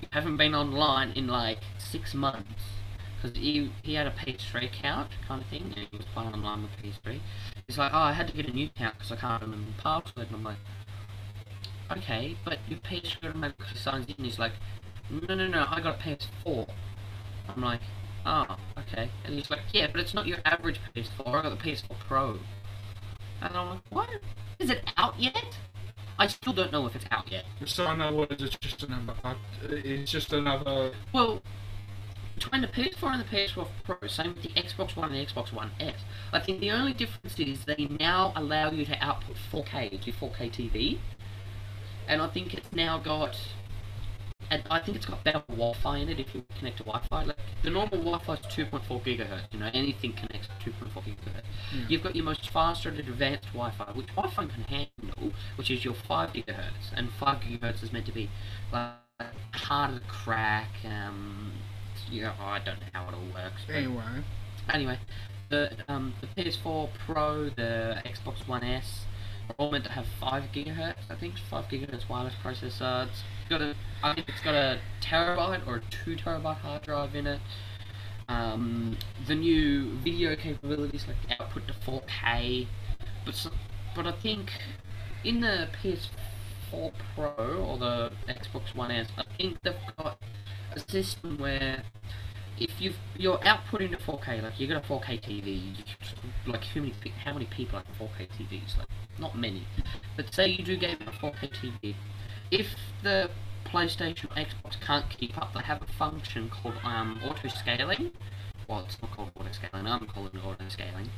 You 0.02 0.08
haven't 0.10 0.36
been 0.36 0.54
online 0.54 1.12
in 1.12 1.26
like 1.28 1.60
six 1.78 2.14
months." 2.14 2.62
Because 3.16 3.36
he, 3.38 3.72
he 3.82 3.94
had 3.94 4.06
a 4.06 4.10
PS3 4.10 4.66
account 4.66 5.10
kind 5.26 5.40
of 5.40 5.48
thing, 5.48 5.62
and 5.62 5.88
he 5.90 5.96
was 5.96 6.04
playing 6.14 6.34
online 6.34 6.62
with 6.62 6.72
PS3. 6.82 7.20
He's 7.66 7.78
like, 7.78 7.92
"Oh, 7.94 7.98
I 7.98 8.12
had 8.12 8.28
to 8.28 8.34
get 8.34 8.46
a 8.46 8.52
new 8.52 8.66
account 8.66 8.94
because 8.94 9.12
I 9.12 9.16
can't 9.16 9.42
remember 9.42 9.70
the 9.74 9.82
password." 9.82 10.26
And 10.26 10.36
I'm 10.36 10.44
like, 10.44 10.58
"Okay, 11.90 12.36
but 12.44 12.58
your 12.68 12.80
PS3 12.80 13.30
automatically 13.30 13.76
signs 13.76 14.06
in." 14.06 14.24
He's 14.24 14.38
like, 14.38 14.52
"No, 15.10 15.34
no, 15.34 15.46
no, 15.46 15.66
I 15.70 15.80
got 15.80 15.96
a 15.96 16.02
PS4." 16.02 16.68
I'm 17.48 17.62
like, 17.62 17.80
oh, 18.26 18.56
okay. 18.78 19.10
And 19.24 19.34
he's 19.34 19.50
like, 19.50 19.60
yeah, 19.72 19.86
but 19.90 20.00
it's 20.00 20.14
not 20.14 20.26
your 20.26 20.38
average 20.44 20.80
PS4. 20.94 21.26
I 21.26 21.42
got 21.42 21.50
the 21.50 21.56
PS4 21.70 21.98
Pro. 22.00 22.38
And 23.42 23.56
I'm 23.56 23.70
like, 23.70 23.80
what? 23.90 24.08
Is 24.58 24.70
it 24.70 24.90
out 24.96 25.18
yet? 25.18 25.56
I 26.18 26.26
still 26.26 26.52
don't 26.52 26.72
know 26.72 26.86
if 26.86 26.96
it's 26.96 27.04
out 27.10 27.30
yet. 27.30 27.44
So 27.66 27.90
in 27.90 28.00
other 28.00 28.16
words, 28.16 28.42
it's 28.42 28.56
just 28.56 28.82
another. 28.82 29.14
It's 29.68 30.10
just 30.10 30.32
another. 30.32 30.92
Well, 31.12 31.42
between 32.34 32.62
the 32.62 32.68
PS4 32.68 33.14
and 33.14 33.20
the 33.20 33.36
PS4 33.36 33.68
Pro, 33.84 34.08
same 34.08 34.34
with 34.34 34.42
the 34.42 34.48
Xbox 34.50 34.96
One 34.96 35.12
and 35.12 35.26
the 35.26 35.32
Xbox 35.32 35.52
One 35.52 35.70
S, 35.80 35.96
I 36.32 36.40
think 36.40 36.60
the 36.60 36.70
only 36.70 36.92
difference 36.92 37.38
is 37.38 37.64
they 37.64 37.88
now 38.00 38.32
allow 38.36 38.70
you 38.70 38.84
to 38.86 39.04
output 39.04 39.36
4K 39.52 40.00
to 40.02 40.12
4K 40.12 40.50
TV. 40.52 40.98
And 42.08 42.22
I 42.22 42.28
think 42.28 42.54
it's 42.54 42.72
now 42.72 42.98
got 42.98 43.36
and 44.50 44.62
I 44.70 44.78
think 44.80 44.96
it's 44.96 45.06
got 45.06 45.22
better 45.24 45.42
Wi-Fi 45.48 45.98
in 45.98 46.08
it 46.08 46.20
if 46.20 46.34
you 46.34 46.44
connect 46.58 46.78
to 46.78 46.84
Wi-Fi. 46.84 47.24
Like 47.24 47.36
the 47.62 47.70
normal 47.70 47.98
Wi-Fi 47.98 48.34
is 48.34 48.40
2.4 48.40 49.02
gigahertz. 49.02 49.52
You 49.52 49.60
know, 49.60 49.70
anything 49.74 50.12
connects 50.12 50.48
to 50.64 50.70
2.4 50.70 51.02
gigahertz. 51.02 51.42
Yeah. 51.74 51.84
You've 51.88 52.02
got 52.02 52.14
your 52.14 52.24
most 52.24 52.50
faster 52.50 52.88
and 52.88 52.98
advanced 52.98 53.46
Wi-Fi, 53.52 53.92
which 53.92 54.06
Wi-Fi 54.14 54.46
can 54.46 54.64
handle, 54.64 55.32
which 55.56 55.70
is 55.70 55.84
your 55.84 55.94
5 55.94 56.32
gigahertz, 56.32 56.92
and 56.94 57.10
5 57.12 57.40
gigahertz 57.40 57.82
is 57.82 57.92
meant 57.92 58.06
to 58.06 58.12
be 58.12 58.30
like 58.72 58.92
harder 59.52 59.98
to 59.98 60.04
crack. 60.06 60.70
Um, 60.84 61.52
you 62.10 62.22
know, 62.22 62.32
I 62.40 62.58
don't 62.58 62.80
know 62.80 62.86
how 62.92 63.08
it 63.08 63.14
all 63.14 63.34
works. 63.34 63.62
Anyway, 63.72 64.02
Anyway, 64.72 64.98
the 65.48 65.70
um, 65.88 66.12
the 66.20 66.26
PS4 66.28 66.88
Pro, 67.06 67.48
the 67.50 68.02
Xbox 68.04 68.46
One 68.48 68.64
S, 68.64 69.04
all 69.58 69.70
meant 69.70 69.84
to 69.84 69.92
have 69.92 70.06
five 70.20 70.44
gigahertz. 70.52 70.96
I 71.10 71.14
think 71.14 71.34
five 71.50 71.66
gigahertz 71.66 72.08
wireless 72.08 72.34
processor. 72.42 73.06
It's 73.06 73.22
got 73.48 73.62
a, 73.62 73.74
I 74.02 74.14
think 74.14 74.28
it's 74.28 74.40
got 74.40 74.54
a 74.54 74.80
terabyte 75.00 75.66
or 75.66 75.76
a 75.76 75.82
two 75.90 76.16
terabyte 76.16 76.56
hard 76.56 76.82
drive 76.82 77.14
in 77.14 77.26
it. 77.26 77.40
Um, 78.28 78.96
the 79.28 79.34
new 79.34 79.96
video 79.98 80.34
capabilities 80.34 81.06
like 81.06 81.40
output 81.40 81.68
to 81.68 81.74
4K, 81.74 82.66
but 83.24 83.46
but 83.94 84.06
I 84.06 84.12
think 84.12 84.50
in 85.24 85.40
the 85.40 85.68
PS4 85.80 86.92
Pro 87.14 87.64
or 87.64 87.78
the 87.78 88.10
Xbox 88.28 88.74
One 88.74 88.90
S, 88.90 89.08
I 89.16 89.24
think 89.36 89.58
they've 89.62 89.74
got 89.96 90.18
a 90.74 90.80
system 90.90 91.38
where 91.38 91.82
if 92.58 92.80
you've 92.80 92.96
you're 93.16 93.38
outputting 93.38 93.90
to 93.90 93.96
4K, 93.96 94.42
like 94.42 94.58
you've 94.58 94.70
got 94.70 94.84
a 94.84 94.86
4K 94.86 95.20
TV, 95.20 95.76
you- 95.76 96.52
like 96.52 96.64
how 96.64 96.80
many 96.80 96.94
how 97.24 97.32
many 97.32 97.46
people 97.46 97.78
have 97.78 97.86
4K 97.98 98.28
TVs? 98.28 98.78
Like 98.78 98.88
not 99.18 99.36
many, 99.36 99.66
but 100.16 100.32
say 100.34 100.48
you 100.48 100.64
do 100.64 100.76
get 100.76 101.00
a 101.02 101.10
4K 101.10 101.50
TV, 101.50 101.94
if 102.50 102.68
the 103.02 103.30
PlayStation 103.64 104.28
Xbox 104.30 104.80
can't 104.80 105.08
keep 105.10 105.36
up, 105.38 105.52
they 105.52 105.60
have 105.60 105.82
a 105.82 105.86
function 105.86 106.48
called 106.48 106.74
um, 106.84 107.20
auto 107.24 107.48
scaling. 107.48 108.12
Well, 108.68 108.84
it's 108.86 109.00
not 109.00 109.12
called 109.12 109.30
auto 109.38 109.50
scaling. 109.52 109.86
I'm 109.86 110.06
calling 110.06 110.30
it 110.34 110.44
auto 110.44 110.68
scaling. 110.68 111.10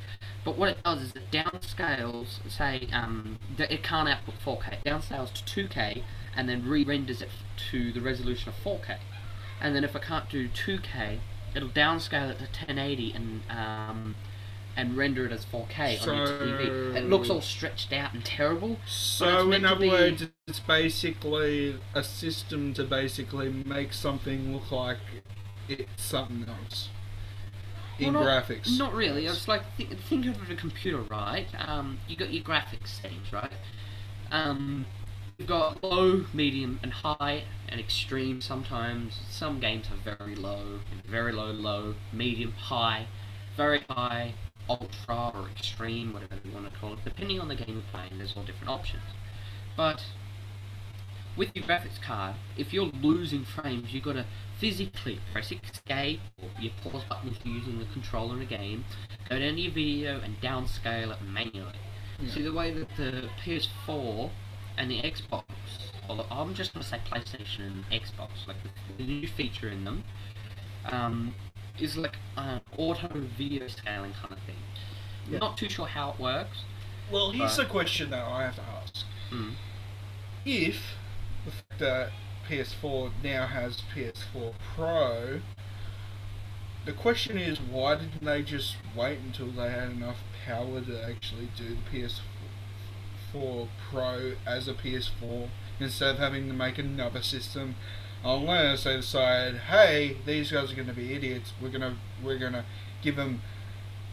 But 0.44 0.59
what 0.59 0.70
it 0.70 0.83
does 0.83 1.03
is 1.03 1.12
it 1.16 1.31
downscales, 1.31 2.40
say, 2.51 2.88
um, 2.92 3.38
it 3.59 3.83
can't 3.83 4.09
output 4.09 4.35
4K. 4.44 4.72
It 4.74 4.85
downscales 4.85 5.33
to 5.33 5.68
2K 5.68 6.03
and 6.37 6.48
then 6.48 6.66
re-renders 6.66 7.22
it 7.22 7.31
to 7.70 7.92
the 7.92 8.01
resolution 8.01 8.51
of 8.51 8.55
4K 8.64 8.96
and 9.61 9.75
then 9.75 9.85
if 9.85 9.94
I 9.97 9.99
can't 9.99 10.29
do 10.29 10.49
2K, 10.49 11.18
it'll 11.55 11.68
downscale 11.68 12.31
it 12.31 12.38
to 12.38 12.44
1080 12.44 13.12
and 13.12 13.42
um, 13.51 14.14
and 14.77 14.97
render 14.97 15.27
it 15.27 15.33
as 15.33 15.44
4K 15.47 16.07
on 16.07 16.16
your 16.18 16.27
TV. 16.27 16.94
It 16.97 17.09
looks 17.09 17.29
all 17.31 17.40
stretched 17.40 17.92
out 17.92 18.14
and 18.14 18.25
terrible. 18.25 18.79
so 18.87 19.51
in 19.51 19.64
other 19.64 19.81
be- 19.81 19.88
words, 19.88 20.27
it's 20.47 20.61
basically 20.61 21.77
a 21.94 22.05
system 22.05 22.73
to 22.75 22.85
basically 22.85 23.49
make 23.51 23.92
something 23.92 24.53
look 24.55 24.71
like 24.71 24.99
it's 25.68 26.03
something 26.03 26.47
else 26.49 26.88
in 27.99 28.14
Well, 28.14 28.23
not- 28.25 28.44
graphics. 28.47 28.79
Not 28.79 28.94
really. 28.94 29.27
It's 29.27 29.49
like 29.49 29.62
th- 29.77 29.90
think 30.09 30.27
of 30.27 30.49
a 30.49 30.55
computer, 30.55 30.99
right? 31.03 31.49
Um, 31.66 31.99
you 32.07 32.14
got 32.14 32.33
your 32.33 32.44
graphics 32.44 32.87
settings, 33.03 33.33
right? 33.33 33.51
Um, 34.31 34.87
you've 35.38 35.48
got 35.48 35.83
low, 35.85 36.24
medium, 36.35 36.81
and 36.83 36.92
high, 36.92 37.44
and 37.68 37.81
extreme. 37.81 38.40
Sometimes 38.40 39.20
some 39.31 39.61
games 39.61 39.87
are 39.88 40.16
very 40.16 40.35
low, 40.35 40.81
very 41.07 41.33
low, 41.33 41.53
low, 41.53 41.94
medium, 42.12 42.53
high, 42.53 43.07
very 43.57 43.85
high, 43.88 44.35
ultra, 44.68 45.31
or 45.35 45.48
extreme, 45.48 46.12
whatever 46.12 46.35
you 46.44 46.51
want 46.51 46.70
to 46.72 46.79
call 46.79 46.92
it. 46.94 46.98
Depending 47.05 47.40
on 47.40 47.46
the 47.46 47.55
game 47.55 47.74
you're 47.74 47.92
playing, 47.92 48.18
there's 48.18 48.35
all 48.37 48.42
different 48.42 48.68
options. 48.68 49.03
But 49.77 50.05
with 51.37 51.55
your 51.55 51.64
graphics 51.64 52.03
card, 52.03 52.35
if 52.57 52.72
you're 52.72 52.90
losing 53.01 53.44
frames, 53.44 53.94
you've 53.94 54.03
got 54.03 54.14
to 54.14 54.27
physically 54.59 55.20
press 55.33 55.53
escape 55.53 56.18
or 56.42 56.48
your 56.61 56.72
pause 56.83 57.05
button 57.09 57.31
if 57.31 57.46
you're 57.46 57.55
using 57.55 57.79
the 57.79 57.85
controller 57.92 58.35
in 58.35 58.42
a 58.42 58.44
game, 58.44 58.85
go 59.29 59.38
down 59.38 59.55
to 59.55 59.61
your 59.61 59.72
video 59.72 60.20
and 60.20 60.40
downscale 60.40 61.12
it 61.12 61.22
manually. 61.22 61.79
Yeah. 62.20 62.35
See 62.35 62.42
the 62.42 62.53
way 62.53 62.72
that 62.72 62.88
the 62.96 63.29
PS4 63.44 64.31
and 64.79 64.91
the 64.91 65.03
Xbox, 65.03 65.43
or 66.09 66.25
I'm 66.31 66.55
just 66.55 66.73
going 66.73 66.83
to 66.83 66.88
say 66.88 67.01
PlayStation 67.11 67.67
and 67.67 67.85
Xbox, 67.91 68.47
like 68.47 68.57
the, 68.97 69.03
new 69.03 69.27
feature 69.27 69.69
in 69.69 69.85
them, 69.85 70.05
um, 70.87 71.35
is 71.79 71.97
like 71.97 72.17
uh, 72.37 72.61
auto 72.77 73.09
video 73.37 73.67
scaling 73.69 74.12
kind 74.12 74.33
of 74.33 74.38
thing. 74.41 74.57
Yeah. 75.29 75.38
Not 75.38 75.59
too 75.59 75.69
sure 75.69 75.87
how 75.87 76.12
it 76.12 76.21
works. 76.21 76.64
Well, 77.11 77.31
here's 77.33 77.57
But- 77.57 77.64
the 77.64 77.69
question 77.71 78.11
that 78.11 78.23
I 78.25 78.45
have 78.45 78.57
to 78.57 78.62
ask: 78.62 79.05
Mm. 79.31 79.55
If 80.47 80.95
the 81.45 81.51
fact 81.51 81.79
that 81.81 82.11
PS4 82.49 83.12
now 83.23 83.47
has 83.47 83.83
PS4 83.95 84.55
Pro, 84.75 85.41
the 86.87 86.93
question 86.93 87.37
is 87.37 87.61
why 87.61 87.97
didn't 87.97 88.25
they 88.25 88.43
just 88.43 88.77
wait 88.97 89.19
until 89.19 89.49
they 89.51 89.71
had 89.71 89.91
enough 89.91 90.19
power 90.47 90.81
to 90.81 91.05
actually 91.05 91.51
do 91.57 91.77
the 91.77 91.99
PS4 91.99 92.21
Pro 93.33 94.33
as 94.47 94.69
a 94.69 94.75
PS4 94.75 95.49
instead 95.81 96.11
of 96.14 96.19
having 96.19 96.49
to 96.49 96.55
make 96.55 96.79
another 96.79 97.23
system? 97.23 97.75
Unless 98.25 98.85
they 98.85 98.97
decide, 98.97 99.57
hey, 99.71 100.17
these 100.27 100.51
guys 100.51 100.73
are 100.73 100.75
going 100.75 100.88
to 100.88 100.95
be 100.95 101.12
idiots. 101.12 101.53
We're 101.61 101.69
gonna 101.69 101.97
we're 102.23 102.38
gonna 102.38 102.64
give 103.01 103.17
them 103.17 103.43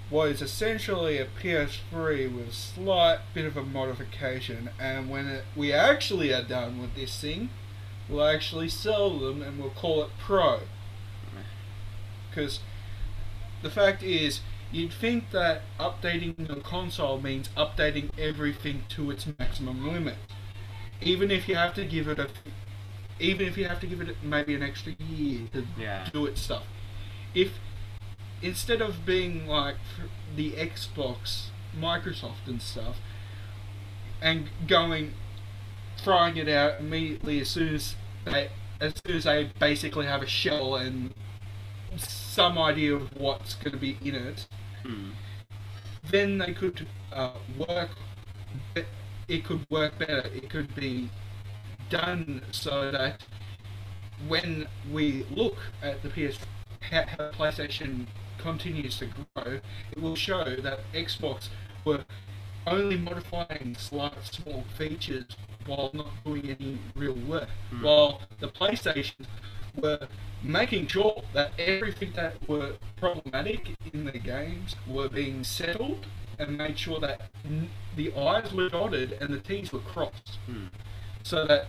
what 0.10 0.30
is 0.30 0.42
essentially 0.42 1.18
a 1.18 1.26
PS3 1.26 2.36
with 2.36 2.50
a 2.50 2.54
slight 2.54 3.20
bit 3.34 3.46
of 3.46 3.58
a 3.58 3.64
modification, 3.64 4.70
and 4.80 5.10
when 5.10 5.28
it, 5.28 5.46
we 5.56 5.74
actually 5.74 6.32
are 6.32 6.44
done 6.44 6.80
with 6.80 6.96
this 6.96 7.20
thing, 7.20 7.50
we'll 8.08 8.24
actually 8.24 8.70
sell 8.70 9.18
them 9.18 9.42
and 9.42 9.60
we'll 9.60 9.72
call 9.72 10.04
it 10.04 10.12
Pro. 10.20 10.60
Because 12.30 12.60
the 13.64 13.72
fact 13.72 14.04
is, 14.04 14.42
you'd 14.76 14.92
think 14.92 15.32
that 15.32 15.62
updating 15.80 16.48
the 16.48 16.56
console 16.58 17.22
means 17.22 17.48
updating 17.56 18.10
everything 18.20 18.84
to 18.90 19.10
its 19.10 19.26
maximum 19.40 19.88
limit, 19.88 20.18
even 21.02 21.32
if 21.32 21.48
you 21.48 21.56
have 21.56 21.74
to 21.74 21.86
give 21.86 22.10
it 22.10 22.20
a, 22.20 22.28
even 23.20 23.48
if 23.48 23.58
you 23.58 23.66
have 23.66 23.80
to 23.80 23.88
give 23.88 24.02
it 24.02 24.18
maybe 24.22 24.54
an 24.54 24.62
extra 24.62 24.94
year 25.00 25.48
to 25.54 25.66
Yeah. 25.80 26.10
do 26.12 26.26
its 26.26 26.42
stuff. 26.42 26.64
If 27.34 27.54
instead 28.42 28.82
of 28.82 29.06
being 29.06 29.48
like 29.48 29.78
the 30.36 30.52
Xbox, 30.52 31.48
Microsoft 31.80 32.48
and 32.48 32.62
stuff, 32.62 32.98
and 34.22 34.50
going 34.68 35.14
throwing 35.98 36.36
it 36.36 36.50
out 36.50 36.82
immediately 36.82 37.40
as 37.40 37.48
soon 37.48 37.74
as 37.76 37.96
they 38.26 38.50
as 38.82 38.94
soon 39.06 39.16
as 39.16 39.24
they 39.24 39.50
basically 39.58 40.06
have 40.06 40.22
a 40.22 40.28
shell 40.28 40.76
and 40.76 41.14
some 41.98 42.58
idea 42.58 42.94
of 42.94 43.16
what's 43.16 43.54
going 43.56 43.72
to 43.72 43.78
be 43.78 43.98
in 44.04 44.14
it, 44.16 44.48
Mm. 44.86 45.12
then 46.12 46.38
they 46.38 46.54
could 46.54 46.88
uh, 47.12 47.32
work. 47.58 47.90
It 49.28 49.44
could 49.44 49.66
work 49.72 49.98
better. 49.98 50.30
It 50.34 50.50
could 50.50 50.76
be 50.76 51.10
done 51.90 52.44
so 52.52 52.92
that 52.92 53.22
when 54.28 54.68
we 54.92 55.26
look 55.32 55.58
at 55.82 56.04
the 56.04 56.10
PS, 56.10 56.38
how, 56.82 57.06
how 57.08 57.32
PlayStation 57.32 58.06
continues 58.38 58.98
to 59.00 59.08
grow, 59.08 59.60
it 59.92 60.02
will 60.02 60.16
show 60.16 60.44
that 60.58 60.80
Xbox 60.94 61.50
were 61.84 62.06
only 62.68 62.98
modifying 62.98 63.76
slight 63.78 64.14
small 64.24 64.64
features 64.78 65.26
while 65.66 65.90
not 65.94 66.12
doing 66.24 66.50
any 66.50 66.78
real 66.96 67.14
work. 67.28 67.50
Mm. 67.74 67.84
While 67.84 68.22
the 68.40 68.48
PlayStation 68.48 69.26
were 69.76 70.08
making 70.46 70.88
sure 70.88 71.24
that 71.34 71.52
everything 71.60 72.12
that 72.14 72.36
were 72.48 72.74
problematic 72.98 73.76
in 73.94 74.06
the 74.06 74.12
games 74.20 74.76
were 74.88 75.10
being 75.10 75.44
settled 75.44 76.06
and 76.38 76.58
made 76.58 76.78
sure 76.78 77.00
that 77.00 77.30
n- 77.46 77.70
the 77.96 78.14
I's 78.16 78.54
were 78.54 78.70
dotted 78.70 79.14
and 79.14 79.34
the 79.34 79.40
T's 79.40 79.72
were 79.74 79.80
crossed 79.80 80.38
Hmm. 80.46 80.66
so 81.24 81.46
that 81.48 81.68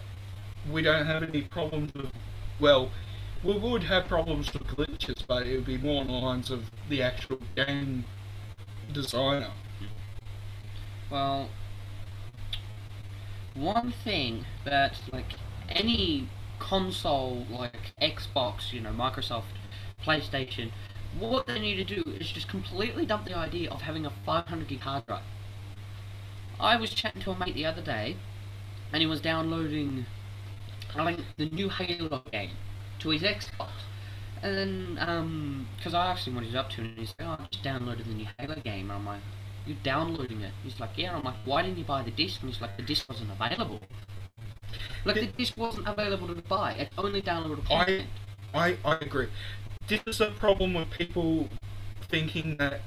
we 0.71 0.83
don't 0.83 1.07
have 1.07 1.23
any 1.23 1.43
problems 1.43 1.95
with, 1.95 2.11
well, 2.61 2.91
we 3.43 3.57
would 3.57 3.85
have 3.85 4.07
problems 4.09 4.53
with 4.53 4.65
glitches, 4.65 5.25
but 5.27 5.47
it 5.47 5.55
would 5.57 5.67
be 5.67 5.79
more 5.79 6.01
on 6.01 6.09
the 6.09 6.13
lines 6.13 6.51
of 6.51 6.71
the 6.89 7.03
actual 7.03 7.39
game 7.55 8.05
designer. 8.93 9.51
Well, 11.11 11.49
one 13.55 13.93
thing 14.05 14.45
that 14.65 15.01
like 15.13 15.35
any 15.69 16.29
console 16.59 17.47
like 17.51 17.95
Xbox, 18.01 18.73
you 18.73 18.81
know, 18.81 18.91
Microsoft, 18.91 19.45
PlayStation, 20.05 20.71
what 21.19 21.47
they 21.47 21.59
need 21.59 21.77
to 21.77 21.85
do 21.85 22.03
is 22.11 22.31
just 22.31 22.49
completely 22.49 23.07
dump 23.07 23.25
the 23.27 23.37
idea 23.37 23.71
of 23.71 23.81
having 23.81 24.05
a 24.07 24.13
500 24.25 24.69
gig 24.69 24.81
hard 24.81 25.07
drive. 25.07 25.23
I 26.61 26.77
was 26.77 26.91
chatting 26.91 27.23
to 27.23 27.31
a 27.31 27.39
mate 27.39 27.55
the 27.55 27.67
other 27.67 27.83
day, 27.83 28.17
and 28.93 29.01
he 29.01 29.07
was 29.07 29.21
downloading, 29.21 30.07
I 30.95 31.15
think, 31.15 31.27
the 31.37 31.47
new 31.51 31.69
Halo 31.69 32.23
game 32.33 32.51
to 33.01 33.11
his 33.11 33.23
Xbox. 33.23 33.71
And 34.43 34.57
then, 34.57 34.99
um, 35.01 35.69
because 35.77 35.95
I 35.95 36.07
asked 36.07 36.27
him 36.27 36.35
what 36.35 36.45
he's 36.45 36.55
up 36.55 36.71
to, 36.71 36.83
and 36.83 36.99
he's 36.99 37.15
like, 37.19 37.29
oh, 37.29 37.43
I 37.43 37.47
just 37.51 37.65
downloaded 37.65 38.05
the 38.07 38.15
new 38.15 38.27
Halo 38.39 38.55
game. 38.57 38.91
And 38.91 38.93
I'm 38.93 39.07
like, 39.07 39.21
you're 39.67 39.77
downloading 39.83 40.41
it? 40.43 40.53
He's 40.63 40.79
like, 40.79 40.91
yeah. 40.97 41.09
And 41.09 41.19
I'm 41.19 41.25
like, 41.25 41.37
why 41.45 41.63
didn't 41.63 41.79
you 41.79 41.85
buy 41.85 42.03
the 42.03 42.11
disc? 42.11 42.41
And 42.43 42.51
he's 42.51 42.61
like, 42.61 42.77
the 42.77 42.83
disc 42.83 43.09
wasn't 43.09 43.31
available. 43.33 43.81
Like, 45.05 45.17
the 45.17 45.27
disc 45.27 45.57
wasn't 45.57 45.87
available 45.89 46.29
to 46.29 46.35
buy. 46.43 46.73
It's 46.73 46.95
only 46.99 47.23
downloadable 47.23 47.65
I- 47.71 47.85
content. 47.85 48.07
I, 48.55 48.77
I 48.85 48.95
agree. 48.97 49.29
This 49.89 50.01
is 50.07 50.21
a 50.21 50.31
problem 50.31 50.75
with 50.75 50.91
people 50.91 51.49
thinking 52.09 52.57
that 52.57 52.81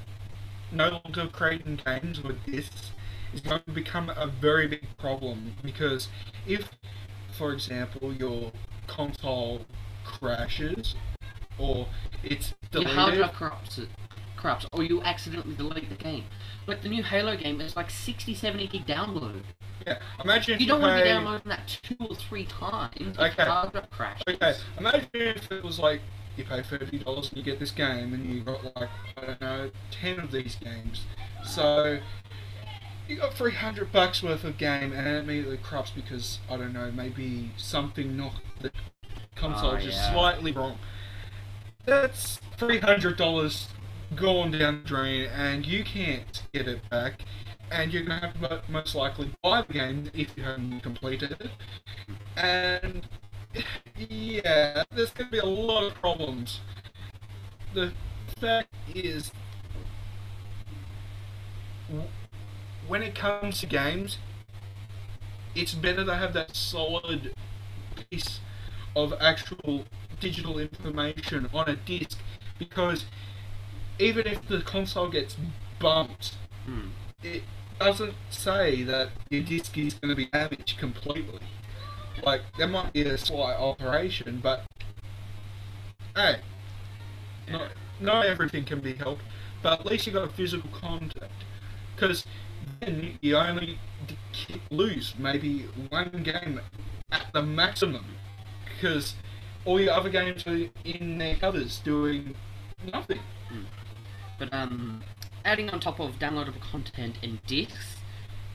no 0.72 1.00
longer 1.04 1.26
creating 1.28 1.80
games 1.84 2.22
with 2.22 2.44
discs 2.44 2.90
is 3.32 3.40
going 3.40 3.62
to 3.66 3.70
become 3.72 4.10
a 4.16 4.26
very 4.26 4.66
big 4.66 4.86
problem 4.98 5.54
because 5.62 6.08
if, 6.46 6.68
for 7.32 7.52
example, 7.52 8.12
your 8.12 8.52
console 8.86 9.64
crashes 10.04 10.94
or 11.58 11.86
it's 12.22 12.54
Your 12.72 12.84
hard 12.84 12.96
deleted, 13.14 13.18
drive 13.18 13.32
corrupts 13.34 13.78
it. 13.78 13.88
Corrupts, 14.40 14.66
or 14.72 14.82
you 14.82 15.02
accidentally 15.02 15.54
delete 15.54 15.88
the 15.90 15.96
game. 16.02 16.24
Like 16.66 16.82
the 16.82 16.88
new 16.88 17.02
Halo 17.02 17.36
game 17.36 17.60
is 17.60 17.76
like 17.76 17.90
60, 17.90 18.34
70 18.34 18.66
gig 18.68 18.86
download. 18.86 19.42
yeah, 19.86 19.98
imagine 20.24 20.54
if 20.54 20.60
You 20.60 20.64
you, 20.66 20.72
don't 20.72 20.80
want 20.80 20.96
to 20.96 21.02
be 21.02 21.08
downloading 21.08 21.48
that 21.50 21.66
two 21.82 21.96
or 22.00 22.14
three 22.14 22.46
times 22.46 23.18
Okay. 23.18 23.34
the 23.36 23.44
hard 23.44 23.72
drive 23.72 23.90
crashes. 23.90 24.22
Okay, 24.28 24.54
imagine 24.78 25.08
if 25.12 25.52
it 25.52 25.62
was 25.62 25.78
like 25.78 26.00
you 26.36 26.44
pay 26.44 26.62
thirty 26.62 26.98
dollars 26.98 27.28
and 27.28 27.36
you 27.38 27.42
get 27.42 27.58
this 27.60 27.70
game, 27.70 28.14
and 28.14 28.24
you 28.32 28.40
got 28.40 28.64
like 28.76 28.88
I 29.18 29.26
don't 29.26 29.40
know 29.40 29.70
ten 29.90 30.18
of 30.20 30.30
these 30.30 30.54
games. 30.56 31.04
So 31.44 31.98
you 33.08 33.16
got 33.16 33.34
three 33.34 33.52
hundred 33.52 33.92
bucks 33.92 34.22
worth 34.22 34.44
of 34.44 34.56
game, 34.56 34.92
and 34.92 35.06
it 35.06 35.24
immediately 35.24 35.58
corrupts 35.62 35.90
because 35.90 36.38
I 36.48 36.56
don't 36.56 36.72
know 36.72 36.90
maybe 36.90 37.50
something 37.58 38.16
knocked 38.16 38.40
the 38.60 38.70
console 39.34 39.72
Oh, 39.72 39.76
just 39.76 39.98
yeah. 39.98 40.12
slightly 40.12 40.52
wrong. 40.52 40.78
That's 41.84 42.40
three 42.56 42.78
hundred 42.78 43.16
dollars 43.16 43.68
gone 44.16 44.52
down 44.52 44.82
the 44.82 44.88
drain, 44.88 45.30
and 45.30 45.66
you 45.66 45.84
can't 45.84 46.42
get 46.52 46.68
it 46.68 46.88
back. 46.90 47.20
And 47.70 47.92
you're 47.92 48.02
gonna 48.02 48.20
have 48.20 48.40
to 48.40 48.62
most 48.68 48.94
likely 48.94 49.32
buy 49.42 49.62
the 49.62 49.72
game 49.72 50.10
if 50.12 50.36
you 50.36 50.42
haven't 50.42 50.80
completed 50.80 51.36
it. 51.38 51.50
And 52.36 53.06
yeah, 53.96 54.84
there's 54.94 55.10
going 55.10 55.28
to 55.28 55.32
be 55.32 55.38
a 55.38 55.44
lot 55.44 55.84
of 55.84 55.94
problems. 55.94 56.60
The 57.74 57.92
fact 58.38 58.72
is, 58.94 59.30
when 62.86 63.02
it 63.02 63.14
comes 63.14 63.60
to 63.60 63.66
games, 63.66 64.18
it's 65.54 65.74
better 65.74 66.04
to 66.04 66.14
have 66.14 66.32
that 66.34 66.56
solid 66.56 67.34
piece 68.10 68.40
of 68.96 69.14
actual 69.20 69.84
digital 70.20 70.58
information 70.58 71.48
on 71.52 71.68
a 71.68 71.76
disc 71.76 72.18
because 72.58 73.04
even 74.00 74.26
if 74.26 74.46
the 74.48 74.60
console 74.62 75.08
gets 75.08 75.36
bumped, 75.78 76.36
Hmm. 76.66 76.88
it 77.22 77.42
doesn't 77.78 78.14
say 78.30 78.82
that 78.84 79.10
your 79.30 79.42
disc 79.42 79.76
is 79.78 79.94
going 79.94 80.10
to 80.10 80.16
be 80.16 80.26
damaged 80.26 80.78
completely. 80.78 81.40
Like, 82.22 82.42
there 82.58 82.68
might 82.68 82.92
be 82.92 83.02
a 83.02 83.16
slight 83.16 83.56
alteration, 83.56 84.40
but 84.42 84.64
hey, 86.14 86.40
not, 87.50 87.70
not 88.00 88.26
everything 88.26 88.64
can 88.64 88.80
be 88.80 88.94
helped, 88.94 89.22
but 89.62 89.80
at 89.80 89.86
least 89.86 90.06
you 90.06 90.12
got 90.12 90.28
a 90.28 90.32
physical 90.32 90.68
contact. 90.70 91.32
Because 91.94 92.26
then 92.80 93.18
you 93.20 93.36
only 93.36 93.78
lose 94.70 95.14
maybe 95.18 95.66
one 95.88 96.22
game 96.22 96.60
at 97.12 97.32
the 97.32 97.42
maximum. 97.42 98.04
Because 98.64 99.14
all 99.64 99.80
your 99.80 99.92
other 99.92 100.08
games 100.10 100.46
are 100.46 100.68
in 100.84 101.18
their 101.18 101.36
covers 101.36 101.78
doing 101.78 102.34
nothing. 102.92 103.20
But 104.40 104.54
um, 104.54 105.02
adding 105.44 105.68
on 105.68 105.80
top 105.80 106.00
of 106.00 106.18
downloadable 106.18 106.62
content 106.62 107.18
and 107.22 107.40
discs, 107.46 107.96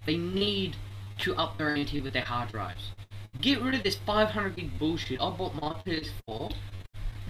they 0.08 0.18
need 0.18 0.76
to 1.20 1.36
up 1.36 1.60
their 1.60 1.76
ante 1.76 2.02
with 2.02 2.14
their 2.14 2.26
hard 2.26 2.52
drives. 2.52 2.92
Get 3.40 3.62
rid 3.62 3.76
of 3.76 3.84
this 3.84 3.96
500 3.96 4.56
gig 4.56 4.80
bullshit. 4.80 5.22
I 5.22 5.30
bought 5.30 5.54
my 5.62 5.74
PS4, 5.86 6.54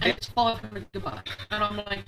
and 0.00 0.12
it's 0.12 0.28
500 0.28 0.90
gigabytes, 0.90 1.28
and 1.50 1.62
I'm 1.62 1.76
like, 1.76 2.04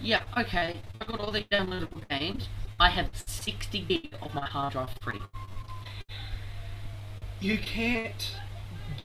yeah, 0.00 0.22
okay, 0.38 0.80
I 0.98 1.04
got 1.04 1.20
all 1.20 1.30
these 1.30 1.44
downloadable 1.44 2.08
games. 2.08 2.48
I 2.80 2.88
have 2.88 3.10
60 3.14 3.80
gig 3.82 4.14
of 4.22 4.34
my 4.34 4.46
hard 4.46 4.72
drive 4.72 4.90
free. 5.02 5.20
you 7.40 7.58
can't 7.58 8.32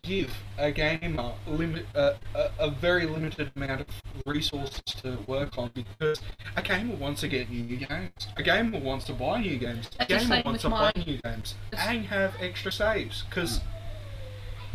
give 0.04 0.34
a 0.58 0.72
gamer 0.72 1.34
limit 1.48 1.86
uh, 1.96 2.14
a, 2.36 2.50
a 2.60 2.70
very 2.72 3.06
limited 3.06 3.52
amount 3.56 3.82
of 3.82 3.88
resources 4.26 4.82
to 5.02 5.18
work 5.28 5.58
on 5.58 5.72
because 5.74 6.22
a 6.56 6.62
gamer 6.62 6.96
wants 6.96 7.22
to 7.22 7.28
get 7.28 7.50
new 7.50 7.78
games. 7.78 8.28
A 8.38 8.44
gamer 8.44 8.80
wants 8.80 9.06
to 9.06 9.14
buy 9.14 9.42
new 9.42 9.58
games. 9.58 9.90
A 10.00 10.06
That's 10.08 10.24
the 10.26 10.30
gamer 10.30 10.42
wants 10.46 10.62
to 10.64 10.70
buy 10.70 10.92
new 10.96 11.18
games 11.22 11.56
It's- 11.72 11.88
and 11.88 12.06
have 12.06 12.36
extra 12.40 12.72
saves 12.72 13.24
because 13.24 13.62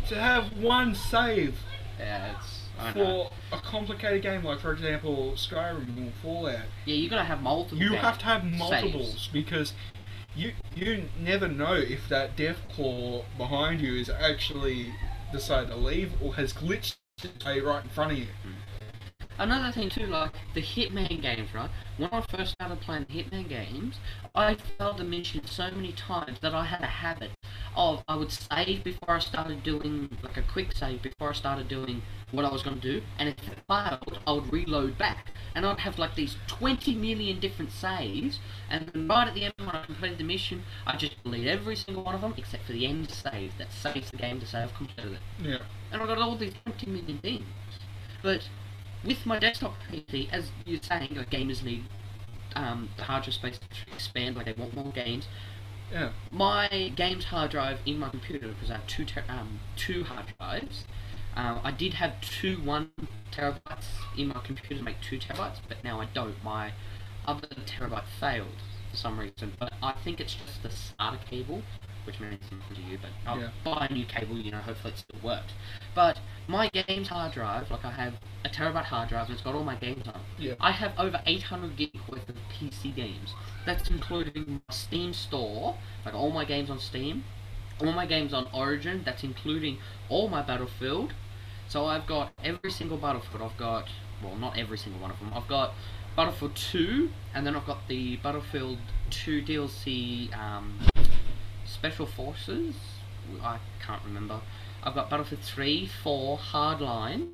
to 0.07 0.15
have 0.15 0.57
one 0.57 0.95
save 0.95 1.57
Yeah, 1.99 2.35
it's. 2.37 2.53
I 2.79 2.93
know. 2.93 3.29
for 3.51 3.57
a 3.57 3.59
complicated 3.59 4.21
game 4.21 4.43
like, 4.43 4.59
for 4.59 4.71
example, 4.71 5.33
Skyrim 5.35 6.07
or 6.07 6.11
Fallout, 6.21 6.59
Yeah, 6.85 6.93
you 6.95 7.09
gotta 7.09 7.23
have 7.23 7.41
multiple. 7.41 7.79
you 7.79 7.93
have 7.93 8.19
to 8.19 8.25
have 8.25 8.43
Saves. 8.43 8.57
multiples 8.57 9.29
because 9.33 9.73
you 10.35 10.51
you 10.75 11.05
never 11.19 11.47
know 11.47 11.73
if 11.73 12.07
that 12.09 12.35
death 12.35 12.57
claw 12.75 13.25
behind 13.35 13.81
you 13.81 13.95
is 13.95 14.11
actually 14.11 14.93
decided 15.31 15.69
to 15.69 15.75
leave 15.75 16.11
or 16.21 16.35
has 16.35 16.53
glitched 16.53 16.95
right 17.63 17.83
in 17.83 17.89
front 17.89 18.11
of 18.11 18.17
you. 18.17 18.27
Another 19.39 19.71
thing 19.71 19.89
too, 19.89 20.07
like 20.07 20.31
the 20.55 20.61
Hitman 20.61 21.21
games, 21.21 21.53
right? 21.53 21.69
When 21.97 22.09
I 22.11 22.21
first 22.21 22.53
started 22.53 22.81
playing 22.81 23.05
the 23.07 23.23
Hitman 23.23 23.47
games, 23.47 23.97
I 24.33 24.55
failed 24.55 24.97
the 24.97 25.03
mission 25.03 25.45
so 25.45 25.69
many 25.69 25.91
times 25.93 26.39
that 26.39 26.55
I 26.55 26.65
had 26.65 26.81
a 26.81 26.87
habit 26.87 27.31
of 27.77 28.03
I 28.07 28.15
would 28.15 28.31
save 28.31 28.83
before 28.83 29.15
I 29.15 29.19
started 29.19 29.63
doing 29.63 30.09
like 30.23 30.35
a 30.35 30.41
quick 30.41 30.73
save 30.73 31.01
before 31.01 31.29
I 31.29 31.33
started 31.33 31.67
doing 31.67 32.01
what 32.31 32.43
I 32.43 32.49
was 32.51 32.63
going 32.63 32.79
to 32.81 32.81
do, 32.81 33.01
and 33.19 33.29
if 33.29 33.35
it 33.47 33.59
failed, 33.67 34.19
I 34.27 34.31
would 34.33 34.51
reload 34.51 34.97
back, 34.97 35.31
and 35.55 35.65
I'd 35.65 35.79
have 35.79 35.97
like 35.97 36.15
these 36.15 36.35
20 36.47 36.95
million 36.95 37.39
different 37.39 37.71
saves, 37.71 38.39
and 38.69 38.87
then 38.87 39.07
right 39.07 39.27
at 39.27 39.33
the 39.33 39.45
end 39.45 39.53
when 39.57 39.69
I 39.69 39.85
completed 39.85 40.17
the 40.17 40.23
mission, 40.25 40.63
I 40.85 40.97
just 40.97 41.21
delete 41.23 41.47
every 41.47 41.75
single 41.75 42.03
one 42.03 42.15
of 42.15 42.21
them 42.21 42.33
except 42.35 42.65
for 42.65 42.73
the 42.73 42.85
end 42.85 43.09
save 43.11 43.57
that 43.59 43.71
saves 43.71 44.11
the 44.11 44.17
game 44.17 44.39
to 44.41 44.45
say 44.47 44.59
I've 44.63 44.73
completed 44.73 45.13
it 45.13 45.19
Yeah. 45.41 45.57
and 45.91 46.01
I've 46.01 46.07
got 46.07 46.17
all 46.17 46.35
these 46.35 46.53
20 46.65 46.89
million 46.89 47.19
things. 47.19 47.45
But 48.23 48.49
with 49.05 49.25
my 49.25 49.39
desktop 49.39 49.75
PC, 49.91 50.29
as 50.31 50.51
you're 50.65 50.81
saying, 50.81 51.15
like 51.15 51.29
gamers 51.29 51.63
need 51.63 51.85
um, 52.55 52.89
the 52.97 53.03
hard 53.03 53.23
drive 53.23 53.35
space 53.35 53.59
to 53.59 53.93
expand, 53.93 54.35
like 54.35 54.47
they 54.47 54.53
want 54.53 54.75
more 54.75 54.91
games. 54.91 55.27
Yeah. 55.91 56.11
My 56.31 56.91
games 56.95 57.25
hard 57.25 57.51
drive 57.51 57.79
in 57.85 57.99
my 57.99 58.09
computer, 58.09 58.47
because 58.49 58.69
I 58.69 58.75
have 58.75 58.87
two 58.87 59.05
ter- 59.05 59.23
um, 59.29 59.59
two 59.75 60.03
hard 60.03 60.25
drives. 60.37 60.83
Uh, 61.35 61.59
I 61.63 61.71
did 61.71 61.93
have 61.95 62.19
two 62.21 62.57
one 62.63 62.91
terabytes 63.31 63.85
in 64.17 64.27
my 64.29 64.41
computer 64.43 64.75
to 64.75 64.81
make 64.83 64.99
two 65.01 65.17
terabytes, 65.19 65.57
but 65.67 65.83
now 65.83 66.01
I 66.01 66.05
don't. 66.13 66.43
My 66.43 66.73
other 67.25 67.47
terabyte 67.65 68.05
failed 68.19 68.47
for 68.91 68.97
some 68.97 69.19
reason, 69.19 69.53
but 69.59 69.73
I 69.81 69.93
think 70.03 70.19
it's 70.19 70.33
just 70.35 70.63
the 70.63 70.69
SATA 70.69 71.23
cable, 71.29 71.61
which 72.05 72.19
means 72.19 72.41
nothing 72.51 72.75
to 72.75 72.81
you, 72.81 72.97
but 72.97 73.11
I'll 73.25 73.39
Yeah. 73.39 73.49
buy 73.63 73.87
a 73.89 73.93
new 73.93 74.05
cable, 74.05 74.37
you 74.37 74.49
know, 74.51 74.59
hopefully 74.59 74.93
it 74.93 74.99
still 74.99 75.19
works. 75.21 75.53
But 75.93 76.19
my 76.47 76.69
games 76.69 77.09
hard 77.09 77.33
drive, 77.33 77.69
like 77.69 77.83
I 77.85 77.91
have 77.91 78.13
a 78.45 78.49
terabyte 78.49 78.85
hard 78.85 79.09
drive 79.09 79.25
and 79.27 79.33
it's 79.35 79.43
got 79.43 79.53
all 79.55 79.63
my 79.65 79.75
games 79.75 80.07
on 80.07 80.15
it. 80.15 80.21
Yeah. 80.39 80.53
I 80.59 80.71
have 80.71 80.93
over 80.97 81.21
800 81.25 81.75
gig 81.75 81.99
worth 82.09 82.27
of 82.29 82.35
PC 82.49 82.95
games 82.95 83.33
that's 83.67 83.89
including 83.89 84.61
Steam 84.69 85.13
store, 85.13 85.75
like 86.05 86.13
all 86.13 86.31
my 86.31 86.45
games 86.45 86.69
on 86.69 86.79
Steam, 86.79 87.23
all 87.79 87.91
my 87.91 88.05
games 88.05 88.33
on 88.33 88.47
Origin. 88.53 89.01
That's 89.05 89.23
including 89.23 89.79
all 90.09 90.29
my 90.29 90.41
Battlefield. 90.41 91.13
So 91.67 91.85
I've 91.85 92.07
got 92.07 92.31
every 92.43 92.71
single 92.71 92.97
Battlefield. 92.97 93.41
I've 93.41 93.57
got 93.57 93.89
well, 94.23 94.35
not 94.35 94.57
every 94.57 94.77
single 94.77 95.01
one 95.01 95.11
of 95.11 95.19
them. 95.19 95.31
I've 95.33 95.47
got 95.47 95.73
Battlefield 96.15 96.55
2, 96.55 97.09
and 97.35 97.45
then 97.45 97.55
I've 97.55 97.65
got 97.65 97.87
the 97.87 98.17
Battlefield 98.17 98.79
2 99.11 99.43
DLC 99.43 100.35
um, 100.35 100.79
Special 101.65 102.05
Forces. 102.07 102.75
I 103.43 103.59
can't 103.85 104.01
remember. 104.03 104.41
I've 104.83 104.95
got 104.95 105.09
Battlefield 105.09 105.41
3, 105.41 105.89
4, 106.01 106.37
Hardline, 106.37 107.29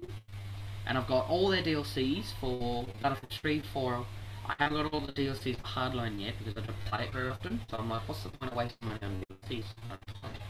and 0.85 0.97
I've 0.97 1.07
got 1.07 1.29
all 1.29 1.49
their 1.49 1.63
DLCs 1.63 2.25
for 2.41 2.85
Battlefield 3.01 3.31
3, 3.41 3.63
4. 3.71 4.05
I 4.45 4.55
haven't 4.59 4.83
got 4.83 4.93
all 4.93 4.99
the 5.01 5.13
DLCs 5.13 5.57
for 5.57 5.63
Hardline 5.63 6.19
yet 6.19 6.33
because 6.37 6.61
I 6.61 6.65
don't 6.65 6.85
play 6.85 7.05
it 7.05 7.13
very 7.13 7.29
often. 7.29 7.61
So 7.69 7.77
I'm 7.77 7.89
like, 7.89 8.07
what's 8.07 8.23
the 8.23 8.29
point 8.29 8.51
of 8.51 8.57
wasting 8.57 8.87
money 8.89 8.99
on 9.03 9.23
DLCs? 9.29 9.63
I 9.85 9.89
don't 9.89 10.07
play 10.21 10.29
it. 10.33 10.41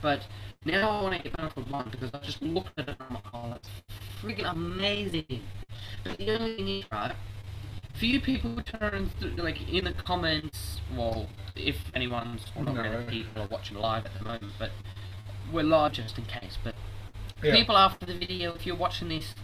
But 0.00 0.26
now 0.64 0.90
I 0.90 1.02
want 1.02 1.16
to 1.16 1.22
get 1.22 1.36
Battlefield 1.36 1.70
1 1.70 1.88
because 1.90 2.10
I 2.14 2.18
just 2.18 2.42
looked 2.42 2.78
at 2.78 2.88
it 2.88 2.96
and 2.98 3.08
I'm 3.08 3.14
like, 3.14 3.24
oh, 3.34 3.50
that's 3.50 3.68
freaking 4.22 4.50
amazing. 4.50 5.42
But 6.04 6.18
the 6.18 6.30
only 6.32 6.56
thing 6.56 6.68
is, 6.68 6.84
right, 6.90 7.14
few 7.94 8.20
people 8.20 8.60
turn 8.62 9.10
like 9.36 9.68
in 9.70 9.84
the 9.84 9.92
comments. 9.92 10.80
Well, 10.96 11.28
if 11.54 11.76
anyone's 11.94 12.44
well, 12.56 12.64
not 12.64 12.74
No. 12.76 12.82
really 12.82 13.04
people 13.22 13.42
are 13.42 13.46
watching 13.48 13.76
live 13.76 14.06
at 14.06 14.18
the 14.18 14.24
moment, 14.24 14.52
but 14.58 14.70
we're 15.52 15.62
live 15.62 15.92
just 15.92 16.18
in 16.18 16.24
case. 16.24 16.58
But 16.64 16.74
Yeah. 17.42 17.54
people 17.54 17.76
after 17.76 18.06
the 18.06 18.14
video, 18.14 18.54
if 18.54 18.66
you're 18.66 18.76
watching 18.76 19.08
this, 19.08 19.34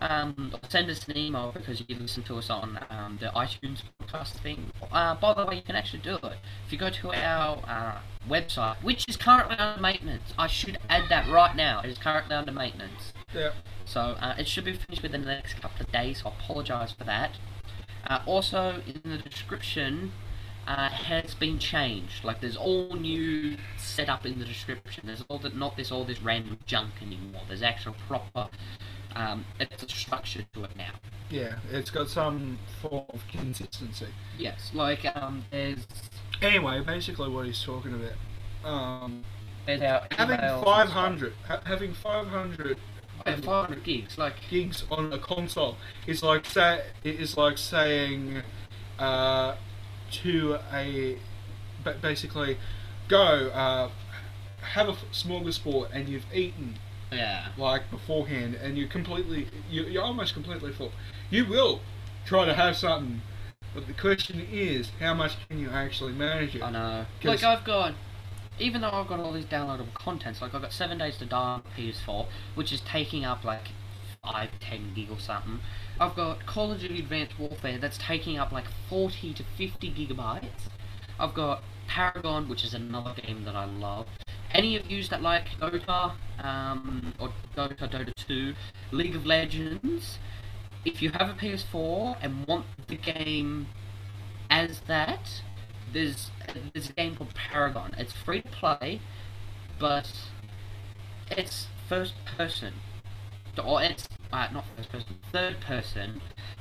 um, 0.00 0.54
send 0.68 0.90
us 0.90 1.06
an 1.08 1.16
email 1.16 1.52
because 1.52 1.82
you 1.86 1.96
listen 1.96 2.22
to 2.24 2.36
us 2.36 2.50
on 2.50 2.78
um, 2.90 3.18
the 3.20 3.26
iTunes 3.28 3.82
podcast 4.00 4.40
thing. 4.40 4.70
Uh, 4.92 5.14
by 5.14 5.34
the 5.34 5.44
way, 5.44 5.56
you 5.56 5.62
can 5.62 5.76
actually 5.76 6.00
do 6.00 6.16
it 6.16 6.38
if 6.66 6.72
you 6.72 6.78
go 6.78 6.90
to 6.90 7.12
our 7.12 7.58
uh, 7.66 7.98
website, 8.28 8.82
which 8.82 9.04
is 9.08 9.16
currently 9.16 9.56
under 9.56 9.80
maintenance. 9.80 10.34
I 10.38 10.46
should 10.46 10.78
add 10.88 11.08
that 11.08 11.28
right 11.28 11.54
now. 11.56 11.80
It 11.80 11.90
is 11.90 11.98
currently 11.98 12.34
under 12.34 12.52
maintenance. 12.52 13.12
Yeah. 13.34 13.52
So 13.84 14.00
uh, 14.00 14.34
it 14.38 14.48
should 14.48 14.64
be 14.64 14.74
finished 14.74 15.02
within 15.02 15.22
the 15.22 15.28
next 15.28 15.54
couple 15.60 15.80
of 15.80 15.92
days. 15.92 16.22
So 16.22 16.30
I 16.30 16.32
apologise 16.34 16.92
for 16.92 17.04
that. 17.04 17.32
Uh, 18.06 18.20
also, 18.26 18.82
in 18.86 19.00
the 19.10 19.18
description, 19.18 20.12
uh, 20.68 20.90
has 20.90 21.34
been 21.34 21.58
changed. 21.58 22.22
Like 22.24 22.40
there's 22.40 22.56
all 22.56 22.94
new 22.94 23.56
setup 23.78 24.26
in 24.26 24.38
the 24.38 24.44
description. 24.44 25.04
There's 25.06 25.24
all 25.28 25.38
that 25.38 25.56
not 25.56 25.76
this 25.76 25.90
all 25.90 26.04
this 26.04 26.22
random 26.22 26.58
junk 26.66 26.92
anymore. 27.02 27.42
There's 27.48 27.62
actual 27.62 27.96
proper. 28.06 28.48
Um, 29.16 29.46
it's 29.58 29.82
a 29.82 29.88
structure 29.88 30.44
to 30.52 30.64
it 30.64 30.76
now. 30.76 30.92
Yeah, 31.30 31.56
it's 31.72 31.90
got 31.90 32.08
some 32.08 32.58
form 32.82 33.06
of 33.08 33.26
consistency. 33.28 34.08
Yes, 34.38 34.70
like 34.74 35.04
um, 35.16 35.44
there's 35.50 35.86
Anyway, 36.40 36.80
basically 36.82 37.28
what 37.28 37.46
he's 37.46 37.62
talking 37.62 37.94
about. 37.94 38.70
Um, 38.70 39.24
there's 39.66 39.82
our 39.82 40.06
having 40.12 40.38
500, 40.38 41.32
ha- 41.46 41.62
having 41.64 41.94
500 41.94 42.76
stuff. 42.76 42.78
Yeah, 43.26 43.36
500 43.36 43.82
gigs. 43.82 44.18
Like 44.18 44.34
gigs 44.48 44.84
on 44.90 45.12
a 45.12 45.18
console 45.18 45.76
is 46.06 46.22
like 46.22 46.46
say 46.46 46.82
it 47.02 47.16
is 47.16 47.36
like 47.36 47.58
saying 47.58 48.42
uh, 48.98 49.56
to 50.10 50.58
a 50.72 51.18
ba- 51.84 51.96
basically 52.00 52.56
go 53.08 53.48
uh, 53.48 53.90
have 54.60 54.88
a 54.88 54.92
smorgasbord 55.12 55.88
and 55.92 56.08
you've 56.08 56.26
eaten 56.32 56.78
yeah, 57.10 57.48
like 57.56 57.90
beforehand 57.90 58.54
and 58.56 58.76
you're 58.76 58.88
completely 58.88 59.48
you, 59.70 59.84
you're 59.84 60.02
almost 60.02 60.34
completely 60.34 60.72
full. 60.72 60.92
You 61.30 61.46
will 61.46 61.80
try 62.26 62.44
to 62.44 62.54
have 62.54 62.76
something, 62.76 63.22
but 63.74 63.86
the 63.86 63.94
question 63.94 64.46
is 64.50 64.90
how 65.00 65.14
much 65.14 65.36
can 65.48 65.58
you 65.58 65.70
actually 65.70 66.12
manage 66.12 66.54
it? 66.54 66.62
I 66.62 66.70
know 66.70 67.06
Like 67.24 67.42
I've 67.42 67.64
got, 67.64 67.94
even 68.58 68.82
though 68.82 68.90
I've 68.90 69.08
got 69.08 69.20
all 69.20 69.32
these 69.32 69.46
downloadable 69.46 69.94
contents, 69.94 70.42
like 70.42 70.54
I've 70.54 70.62
got 70.62 70.72
Seven 70.72 70.98
Days 70.98 71.16
to 71.18 71.26
Die 71.26 71.36
on 71.36 71.62
PS4, 71.76 72.26
which 72.54 72.72
is 72.72 72.80
taking 72.82 73.24
up 73.24 73.44
like 73.44 73.68
five, 74.30 74.50
ten 74.60 74.92
gig 74.94 75.10
or 75.10 75.18
something. 75.18 75.60
I've 76.00 76.14
got 76.14 76.46
Call 76.46 76.72
of 76.72 76.80
Duty 76.80 77.00
Advanced 77.00 77.38
Warfare 77.38 77.78
that's 77.78 77.98
taking 77.98 78.38
up 78.38 78.52
like 78.52 78.66
forty 78.88 79.32
to 79.34 79.44
fifty 79.56 79.90
gigabytes. 79.90 80.68
I've 81.18 81.34
got 81.34 81.62
Paragon, 81.86 82.48
which 82.48 82.64
is 82.64 82.74
another 82.74 83.14
game 83.20 83.44
that 83.44 83.56
I 83.56 83.64
love. 83.64 84.06
Any 84.52 84.76
of 84.76 84.90
you 84.90 85.02
that 85.04 85.22
like 85.22 85.48
Dota, 85.60 86.12
um, 86.42 87.12
or 87.18 87.30
Dota, 87.56 87.90
Dota 87.90 88.12
2, 88.14 88.54
League 88.92 89.16
of 89.16 89.26
Legends, 89.26 90.18
if 90.84 91.02
you 91.02 91.10
have 91.10 91.28
a 91.28 91.34
PS4 91.34 92.16
and 92.22 92.46
want 92.46 92.64
the 92.86 92.96
game 92.96 93.66
as 94.48 94.80
that, 94.86 95.42
there's 95.92 96.30
there's 96.72 96.90
a 96.90 96.92
game 96.92 97.16
called 97.16 97.34
Paragon. 97.34 97.94
It's 97.98 98.12
free 98.12 98.42
to 98.42 98.48
play, 98.48 99.00
but 99.78 100.10
it's 101.30 101.68
first 101.88 102.14
person, 102.36 102.74
or 103.60 103.82
it's 103.82 104.08
uh, 104.32 104.48
not 104.52 104.64
first 104.76 104.90
person, 104.90 105.16
third 105.32 105.60
person, 105.60 106.20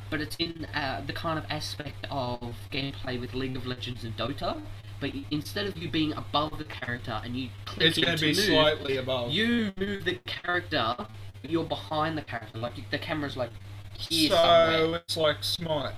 but 0.10 0.21
it's 0.21 0.36
in 0.38 0.65
uh, 0.73 1.03
the 1.05 1.13
kind 1.13 1.38
of 1.38 1.45
aspect 1.49 2.07
of 2.10 2.55
gameplay 2.71 3.19
with 3.19 3.33
League 3.33 3.55
of 3.55 3.65
Legends 3.65 4.03
and 4.03 4.15
Dota. 4.17 4.62
But 4.99 5.12
instead 5.29 5.67
of 5.67 5.77
you 5.77 5.89
being 5.89 6.13
above 6.13 6.57
the 6.57 6.63
character 6.63 7.21
and 7.23 7.36
you 7.36 7.49
click 7.65 7.88
it's 7.88 7.97
going 7.99 8.17
to 8.17 8.21
be 8.21 8.33
move, 8.33 8.45
slightly 8.45 8.97
above. 8.97 9.31
you 9.31 9.71
move 9.77 10.05
the 10.05 10.19
character, 10.25 10.95
but 11.41 11.51
you're 11.51 11.63
behind 11.65 12.17
the 12.17 12.23
character. 12.23 12.57
Like 12.57 12.73
the 12.89 12.97
camera's 12.97 13.38
like 13.38 13.51
here 13.93 14.29
so 14.29 14.36
somewhere. 14.36 15.01
it's 15.05 15.17
like 15.17 15.43
Smite. 15.43 15.93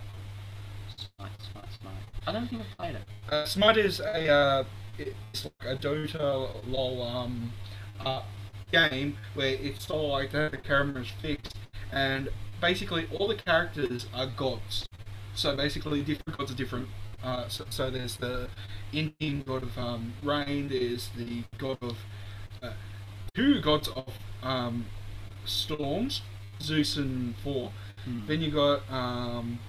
Smite, 0.97 1.31
smite, 1.51 1.65
smite. 1.79 1.93
I 2.27 2.31
don't 2.33 2.47
think 2.47 2.61
I've 2.61 2.77
played 2.77 2.95
it. 2.95 3.03
Uh, 3.31 3.45
Smite 3.45 3.77
is 3.77 4.01
a 4.01 4.27
uh, 4.27 4.63
it's 4.97 5.45
like 5.45 5.75
a 5.75 5.77
Dota 5.77 6.49
lol 6.67 7.01
um 7.01 7.53
uh, 8.05 8.21
game 8.71 9.17
where 9.33 9.55
it's 9.55 9.87
sort 9.87 10.03
of 10.03 10.09
like 10.11 10.31
that 10.31 10.51
the 10.51 10.57
camera's 10.57 11.09
fixed 11.21 11.57
and 11.91 12.29
basically 12.61 13.07
all 13.17 13.27
the 13.27 13.35
characters 13.35 14.07
are 14.13 14.27
gods. 14.27 14.87
So 15.33 15.55
basically 15.55 16.01
different 16.01 16.37
gods 16.37 16.51
are 16.51 16.55
different. 16.55 16.87
Uh, 17.23 17.47
so, 17.47 17.65
so 17.69 17.89
there's 17.89 18.17
the 18.17 18.49
Indian 18.93 19.43
god 19.45 19.63
of 19.63 19.77
um, 19.77 20.13
rain. 20.23 20.69
There's 20.69 21.09
the 21.15 21.43
god 21.57 21.77
of 21.81 21.97
uh, 22.61 22.71
two 23.33 23.61
gods 23.61 23.89
of 23.89 24.13
um, 24.43 24.85
storms, 25.45 26.21
Zeus 26.61 26.97
and 26.97 27.35
Thor. 27.37 27.71
Hmm. 28.05 28.25
Then 28.27 28.41
you 28.41 28.51
got 28.51 28.89
um, 28.91 29.59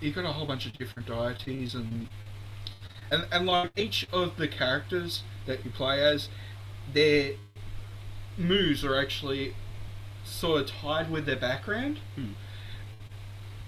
you 0.00 0.12
got 0.12 0.24
a 0.24 0.32
whole 0.32 0.46
bunch 0.46 0.66
of 0.66 0.76
different 0.76 1.08
deities 1.08 1.74
and 1.74 2.08
and 3.10 3.26
and 3.32 3.46
like 3.46 3.70
each 3.76 4.06
of 4.12 4.36
the 4.36 4.48
characters 4.48 5.22
that 5.46 5.64
you 5.64 5.70
play 5.70 6.02
as, 6.02 6.28
their 6.92 7.32
moves 8.36 8.84
are 8.84 8.96
actually 8.98 9.54
sort 10.24 10.62
of 10.62 10.66
tied 10.68 11.10
with 11.10 11.26
their 11.26 11.36
background, 11.36 12.00
Hmm. 12.16 12.32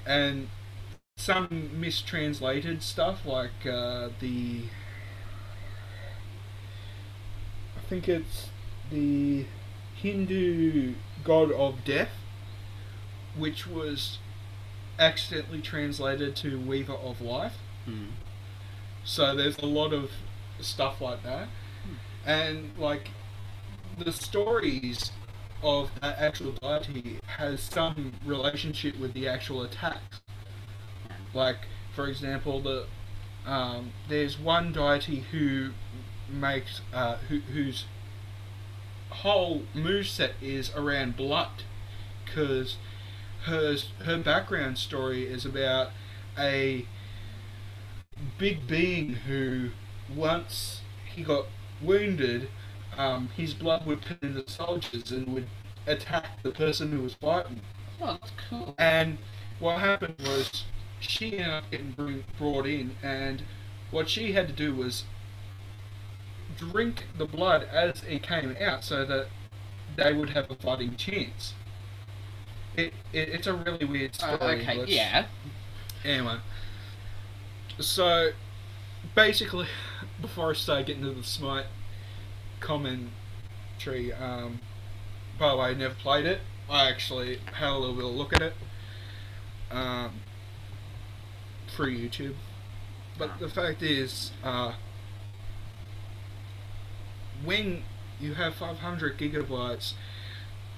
and 0.07 0.49
some 1.17 1.71
mistranslated 1.81 2.83
stuff 2.83 3.25
like 3.25 3.65
uh, 3.67 4.11
the 4.21 4.65
I 7.77 7.89
think 7.89 8.09
it's 8.09 8.49
the 8.91 9.47
Hindu 9.95 10.95
god 11.25 11.53
of 11.53 11.85
death, 11.85 12.11
which 13.37 13.67
was 13.67 14.19
accidentally 14.99 15.61
translated 15.61 16.35
to 16.37 16.59
Weaver 16.59 16.95
of 16.95 17.21
Life. 17.21 17.57
Hmm. 17.85 18.07
So 19.05 19.35
there's 19.37 19.59
a 19.59 19.67
lot 19.67 19.93
of 19.93 20.11
stuff 20.61 21.01
like 21.01 21.23
that, 21.23 21.49
and 22.27 22.71
like 22.77 23.11
the 23.99 24.13
stories 24.13 25.13
of 25.63 25.91
that 26.03 26.19
actual 26.19 26.53
deity 26.53 27.19
has 27.27 27.61
some 27.61 28.13
relationship 28.25 28.99
with 28.99 29.15
the 29.15 29.27
actual 29.27 29.63
attacks. 29.63 30.21
Like, 31.33 31.69
for 31.95 32.09
example, 32.09 32.61
the 32.61 32.87
um, 33.47 33.93
there's 34.09 34.39
one 34.39 34.73
deity 34.73 35.25
who 35.31 35.71
makes 36.29 36.81
uh, 36.93 37.17
who, 37.29 37.39
whose 37.39 37.87
whole 39.11 39.63
moveset 39.75 40.33
is 40.43 40.75
around 40.75 41.17
blood, 41.17 41.63
because 42.25 42.77
her 43.45 43.77
her 44.05 44.19
background 44.19 44.79
story 44.79 45.27
is 45.27 45.47
about 45.47 45.91
a 46.37 46.87
big 48.37 48.67
being 48.67 49.11
who 49.27 49.71
once 50.15 50.81
he 51.15 51.23
got 51.23 51.47
wounded, 51.81 52.49
um, 52.97 53.29
his 53.37 53.55
blood 53.55 53.87
would 53.87 54.03
turn 54.03 54.19
into 54.23 54.49
soldiers 54.51 55.11
and 55.11 55.29
would 55.35 55.49
attack 55.87 56.43
the 56.43 56.51
person 56.51 56.91
who 56.93 57.01
was 57.03 57.15
fighting. 57.15 57.61
Oh, 58.01 58.19
that's 58.21 58.33
cool. 58.49 58.75
And 58.79 59.19
what 59.59 59.81
happened 59.81 60.17
was 60.21 60.65
she 61.01 61.39
ended 61.39 61.49
up 61.55 61.71
getting 61.71 61.93
bring, 61.93 62.25
brought 62.39 62.67
in, 62.67 62.97
and 63.03 63.43
what 63.91 64.09
she 64.09 64.33
had 64.33 64.49
to 64.49 64.55
do 64.55 64.75
was 64.75 65.05
drink 66.57 67.07
the 67.19 67.27
blood 67.27 67.65
as 67.65 68.03
it 68.05 68.23
came 68.23 68.57
out 68.61 68.85
so 68.85 69.05
that 69.05 69.29
they 69.97 70.13
would 70.13 70.31
have 70.31 70.51
a 70.51 70.55
fighting 70.57 70.97
chance. 70.97 71.55
It, 72.77 72.93
it 73.13 73.29
it's 73.31 73.47
a 73.47 73.55
really 73.55 73.85
weird 73.87 74.15
story. 74.15 74.39
Uh, 74.41 74.47
okay, 74.49 74.85
yeah. 74.87 75.27
Anyway, 76.05 76.39
So, 77.79 78.33
basically, 79.15 79.67
before 80.21 80.51
I 80.51 80.55
start 80.55 80.87
getting 80.87 81.03
into 81.03 81.21
the 81.21 81.27
Smite 81.27 81.67
commentary, 82.61 84.13
um, 84.13 84.61
by 85.39 85.51
the 85.51 85.57
way, 85.57 85.67
I 85.67 85.75
never 85.75 85.95
played 85.95 86.27
it. 86.27 86.41
I 86.69 86.89
actually 86.89 87.39
had 87.53 87.71
a 87.71 87.79
little 87.79 87.95
bit 87.95 88.05
of 88.05 88.11
look 88.11 88.33
at 88.33 88.43
it 88.43 88.55
um, 89.71 90.21
through 91.69 91.97
YouTube. 91.97 92.35
But 93.19 93.39
the 93.39 93.49
fact 93.49 93.83
is, 93.83 94.33
uh, 94.43 94.73
when 97.45 97.83
you 98.21 98.35
have 98.35 98.55
500 98.55 99.19
gigabytes 99.19 99.95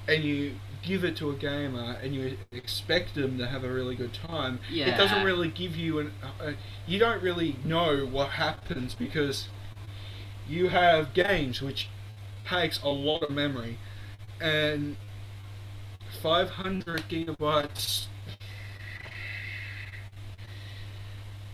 and 0.07 0.25
you 0.25 0.55
give 0.83 1.05
it 1.05 1.17
to 1.17 1.31
a 1.31 1.35
gamer 1.35 1.97
and 2.03 2.15
you 2.15 2.37
expect 2.53 3.15
them 3.15 3.39
to 3.39 3.47
have 3.47 3.65
a 3.65 3.73
really 3.73 3.95
good 3.95 4.15
time, 4.15 4.61
yeah. 4.71 4.95
it 4.95 4.97
doesn't 4.97 5.25
really 5.25 5.49
give 5.49 5.77
you 5.77 5.99
an. 5.99 6.13
Uh, 6.41 6.53
you 6.87 6.99
don't 6.99 7.23
really 7.23 7.57
know 7.65 8.07
what 8.07 8.31
happens 8.31 8.95
because 8.95 9.49
you 10.49 10.69
have 10.69 11.13
games 11.15 11.61
which 11.61 11.89
takes 12.47 12.83
a 12.83 12.89
lot 12.89 13.23
of 13.23 13.31
memory 13.31 13.79
and 14.41 14.97
500 16.23 17.05
gigabytes 17.09 18.07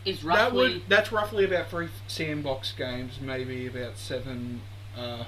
Is 0.04 0.20
that 0.20 0.24
roughly 0.24 0.74
would 0.74 0.82
that's 0.88 1.10
roughly 1.10 1.44
about 1.44 1.70
three 1.70 1.88
sandbox 2.06 2.70
games 2.70 3.18
maybe 3.20 3.66
about 3.66 3.98
seven 3.98 4.60
uh, 4.96 5.24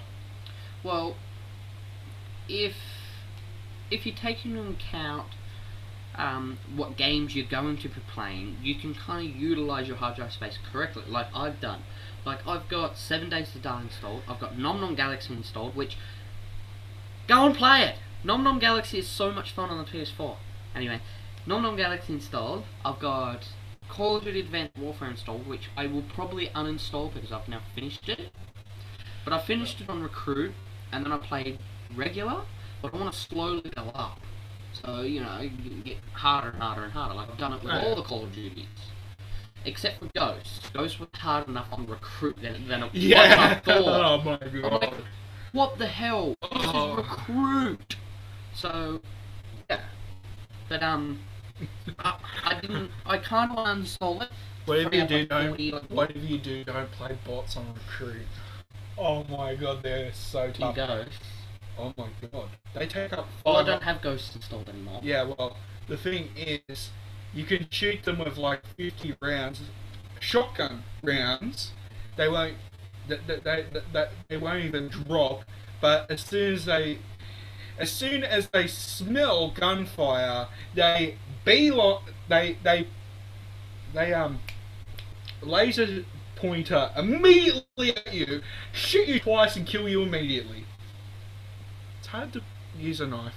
well, 0.87 1.16
if 2.48 2.76
if 3.90 4.07
you 4.07 4.12
take 4.12 4.44
into 4.44 4.68
account 4.68 5.29
um, 6.16 6.59
what 6.75 6.96
games 6.96 7.37
you're 7.37 7.46
going 7.46 7.77
to 7.79 7.88
be 7.88 8.01
playing, 8.12 8.57
you 8.62 8.75
can 8.75 8.94
kind 8.94 9.29
of 9.29 9.37
utilize 9.37 9.87
your 9.87 9.96
hard 9.96 10.16
drive 10.16 10.33
space 10.33 10.59
correctly, 10.72 11.05
like 11.09 11.27
I've 11.35 11.61
done. 11.61 11.83
Like 12.25 12.46
I've 12.46 12.68
got 12.68 12.96
Seven 12.96 13.31
Days 13.31 13.53
to 13.53 13.59
Die 13.59 13.83
installed. 13.83 14.22
I've 14.29 14.40
got 14.40 14.59
Nom 14.59 14.81
Nom 14.81 14.94
Galaxy 14.94 15.35
installed, 15.35 15.77
which 15.77 15.96
go 17.29 17.46
and 17.46 17.55
play 17.55 17.83
it. 17.83 17.96
Nom 18.25 18.42
Nom 18.42 18.59
Galaxy 18.59 18.99
is 18.99 19.09
so 19.09 19.31
much 19.31 19.53
fun 19.53 19.70
on 19.70 19.79
the 19.79 19.85
PS4. 19.85 20.37
Anyway, 20.75 21.01
Nom 21.46 21.62
Nom 21.62 21.77
Galaxy 21.77 22.14
installed. 22.14 22.64
I've 22.85 22.99
got 22.99 23.49
Call 23.88 24.16
of 24.16 24.25
Duty 24.25 24.40
Advanced 24.40 24.77
Warfare 24.77 25.11
installed, 25.11 25.46
which 25.46 25.70
I 25.77 25.87
will 25.87 26.03
probably 26.03 26.49
uninstall 26.49 27.12
because 27.12 27.31
I've 27.31 27.49
now 27.49 27.61
finished 27.75 28.09
it. 28.09 28.33
But 29.25 29.33
I 29.33 29.40
finished 29.40 29.81
it 29.81 29.88
on 29.88 30.03
Recruit, 30.03 30.53
and 30.92 31.05
then 31.05 31.12
I 31.12 31.18
played 31.18 31.59
regular, 31.94 32.42
but 32.82 32.94
I 32.94 32.98
want 32.98 33.12
to 33.12 33.18
slowly 33.18 33.70
go 33.74 33.90
up. 33.94 34.20
So, 34.84 35.02
you 35.02 35.20
know, 35.20 35.40
you 35.40 35.50
can 35.50 35.82
get 35.82 35.96
harder 36.12 36.50
and 36.50 36.62
harder 36.62 36.84
and 36.84 36.92
harder. 36.92 37.14
Like 37.14 37.30
I've 37.30 37.38
done 37.38 37.54
it 37.54 37.62
with 37.62 37.72
Right. 37.72 37.84
all 37.84 37.96
the 37.96 38.02
Call 38.02 38.24
of 38.24 38.34
Duties. 38.34 38.66
Except 39.64 39.98
for 39.98 40.08
Ghost. 40.14 40.70
Ghost 40.74 41.00
was 41.00 41.08
hard 41.14 41.48
enough 41.48 41.66
on 41.72 41.86
Recruit 41.86 42.36
than, 42.40 42.68
than 42.68 42.82
it 42.84 42.92
was 42.92 43.02
yeah 43.04 43.54
Thor. 43.64 43.74
oh 43.76 44.18
my 44.22 44.38
god 44.38 44.82
like, 44.82 44.94
what 45.52 45.78
the 45.78 45.86
hell? 45.86 46.34
This 46.42 46.50
Oh. 46.66 46.92
is 46.92 46.96
Recruit! 46.98 47.96
So, 48.54 49.00
yeah. 49.70 49.80
But, 50.68 50.82
um, 50.82 51.20
I, 51.98 52.18
I 52.44 52.60
didn't, 52.60 52.90
I 53.06 53.18
kind 53.18 53.50
of 53.50 53.56
uninstalled 53.58 54.22
it. 54.24 54.28
whatever 54.66 54.94
you 54.94 55.06
do 55.06 55.26
don't 55.26 55.58
like, 55.58 55.82
whatever 55.84 56.18
you 56.18 56.38
do 56.38 56.62
don't 56.64 56.90
play 56.92 57.16
bots 57.26 57.56
on 57.56 57.66
recruit 57.72 58.26
oh 58.98 59.24
my 59.24 59.54
god 59.54 59.82
they're 59.82 60.12
so 60.12 60.50
tough. 60.50 60.76
Oh 61.78 61.92
my 61.96 62.08
god 62.32 62.48
they 62.74 62.86
take 62.86 63.12
up 63.12 63.26
Well, 63.44 63.56
I 63.56 63.62
don't 63.62 63.82
have 63.82 64.02
ghosts 64.02 64.34
installed 64.36 64.68
anymore. 64.68 65.00
Yeah, 65.02 65.22
well, 65.22 65.56
the 65.88 65.96
thing 65.96 66.28
is, 66.36 66.90
you 67.34 67.44
can 67.44 67.66
shoot 67.70 68.02
them 68.02 68.18
with 68.18 68.36
like 68.36 68.66
50 68.76 69.16
rounds, 69.20 69.62
shotgun 70.20 70.82
rounds. 71.02 71.72
They 72.16 72.28
won't, 72.28 72.54
they, 73.08 73.18
they, 73.26 73.40
they, 73.44 73.66
they, 73.92 74.06
they 74.28 74.36
won't 74.36 74.64
even 74.64 74.88
drop. 74.88 75.44
But 75.80 76.10
as 76.10 76.22
soon 76.22 76.54
as 76.54 76.64
they, 76.64 76.98
as 77.78 77.90
soon 77.90 78.24
as 78.24 78.48
they 78.48 78.66
smell 78.66 79.50
gunfire, 79.50 80.48
they 80.74 81.16
beeline, 81.44 82.00
they, 82.28 82.58
they, 82.62 82.88
they 83.94 84.12
um, 84.12 84.40
laser 85.42 86.04
pointer 86.34 86.90
immediately 86.96 87.96
at 87.96 88.12
you, 88.12 88.42
shoot 88.72 89.08
you 89.08 89.20
twice 89.20 89.56
and 89.56 89.66
kill 89.66 89.88
you 89.88 90.02
immediately. 90.02 90.64
It's 92.07 92.12
hard 92.12 92.33
to 92.35 92.42
use 92.79 93.01
a 93.01 93.07
knife. 93.09 93.35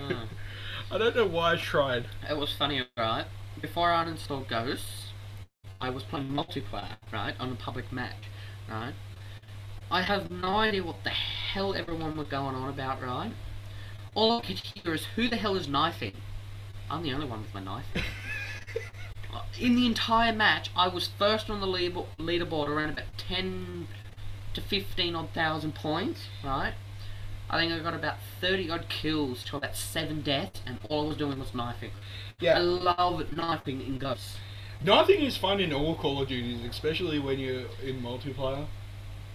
Ah. 0.00 0.26
I 0.92 0.98
don't 0.98 1.16
know 1.16 1.26
why 1.26 1.54
I 1.54 1.56
tried. 1.56 2.06
It 2.30 2.36
was 2.36 2.54
funny, 2.54 2.86
right? 2.96 3.24
Before 3.60 3.90
I 3.90 4.04
uninstalled 4.04 4.46
Ghosts, 4.46 5.08
I 5.80 5.90
was 5.90 6.04
playing 6.04 6.28
multiplayer, 6.28 6.94
right, 7.12 7.34
on 7.40 7.50
a 7.50 7.56
public 7.56 7.90
match, 7.90 8.28
right? 8.70 8.92
I 9.90 10.02
have 10.02 10.30
no 10.30 10.58
idea 10.58 10.84
what 10.84 11.02
the 11.02 11.10
hell 11.10 11.74
everyone 11.74 12.16
was 12.16 12.28
going 12.28 12.54
on 12.54 12.68
about, 12.68 13.02
right? 13.02 13.32
All 14.14 14.38
I 14.38 14.42
could 14.42 14.60
hear 14.60 14.94
is, 14.94 15.06
who 15.16 15.28
the 15.28 15.34
hell 15.34 15.56
is 15.56 15.66
knifing? 15.66 16.14
I'm 16.88 17.02
the 17.02 17.12
only 17.12 17.26
one 17.26 17.42
with 17.42 17.52
my 17.52 17.64
knife. 17.64 17.86
In 19.58 19.74
the 19.74 19.86
entire 19.86 20.32
match, 20.32 20.70
I 20.76 20.86
was 20.86 21.08
first 21.18 21.50
on 21.50 21.60
the 21.60 21.66
leaderboard 21.66 22.68
around 22.68 22.90
about 22.90 23.18
10 23.18 23.88
to 24.54 24.60
15 24.60 25.16
odd 25.16 25.30
thousand 25.30 25.74
points, 25.74 26.28
right? 26.44 26.74
I 27.52 27.58
think 27.60 27.72
I 27.72 27.78
got 27.80 27.92
about 27.94 28.16
30 28.40 28.70
odd 28.70 28.88
kills 28.88 29.44
to 29.44 29.58
about 29.58 29.76
7 29.76 30.22
deaths, 30.22 30.62
and 30.66 30.78
all 30.88 31.04
I 31.04 31.08
was 31.08 31.16
doing 31.18 31.38
was 31.38 31.54
knifing. 31.54 31.90
Yeah. 32.40 32.56
I 32.56 32.60
love 32.60 33.30
knifing 33.36 33.82
in 33.82 33.98
Ghosts. 33.98 34.38
knifing 34.82 35.20
is 35.20 35.36
fun 35.36 35.60
in 35.60 35.70
all 35.72 35.94
Call 35.94 36.22
of 36.22 36.28
Duties, 36.28 36.64
especially 36.64 37.18
when 37.18 37.38
you're 37.38 37.66
in 37.84 38.00
multiplayer. 38.00 38.66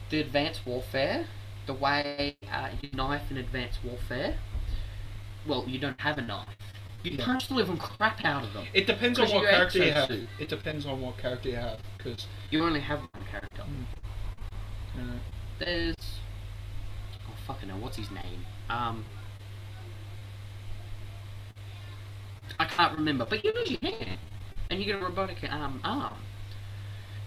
The 0.09 0.21
Advanced 0.21 0.65
Warfare, 0.65 1.27
the 1.67 1.73
way 1.75 2.35
uh, 2.51 2.69
you 2.81 2.89
knife 2.93 3.29
in 3.29 3.37
Advanced 3.37 3.79
Warfare, 3.83 4.37
well, 5.45 5.65
you 5.67 5.77
don't 5.77 6.01
have 6.01 6.17
a 6.17 6.21
knife. 6.21 6.47
You 7.03 7.19
punch 7.19 7.47
the 7.47 7.53
living 7.53 7.77
crap 7.77 8.25
out 8.25 8.43
of 8.43 8.51
them. 8.53 8.65
It 8.73 8.87
depends 8.87 9.19
on 9.19 9.29
what 9.29 9.41
you're 9.43 9.51
character 9.51 9.77
you 9.85 9.91
have. 9.91 10.09
exosuit. 10.09 10.27
It 10.39 10.49
depends 10.49 10.85
on 10.87 10.99
what 11.01 11.17
character 11.19 11.49
you 11.49 11.55
have, 11.57 11.79
because 11.97 12.25
You 12.49 12.63
only 12.65 12.79
have 12.79 12.99
one 12.99 13.23
character. 13.29 13.61
uh, 14.97 15.01
There's. 15.59 15.95
Fucking 17.47 17.69
know 17.69 17.77
what's 17.77 17.97
his 17.97 18.11
name? 18.11 18.45
Um. 18.69 19.05
I 22.59 22.65
can't 22.65 22.97
remember, 22.97 23.25
but 23.25 23.43
you 23.43 23.53
lose 23.53 23.71
your 23.71 23.91
hand. 23.91 24.19
And 24.69 24.79
you 24.79 24.85
get 24.85 25.01
a 25.01 25.03
robotic 25.03 25.37
um, 25.51 25.79
arm. 25.83 26.15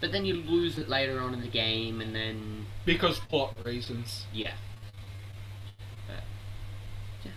But 0.01 0.13
then 0.13 0.25
you 0.25 0.35
lose 0.35 0.79
it 0.79 0.89
later 0.89 1.21
on 1.21 1.35
in 1.35 1.41
the 1.41 1.49
game, 1.49 2.01
and 2.01 2.15
then 2.15 2.67
because 2.85 3.19
plot 3.19 3.57
reasons. 3.65 4.27
Yeah. 4.33 4.55
But, 6.07 6.25
yeah. 7.25 7.33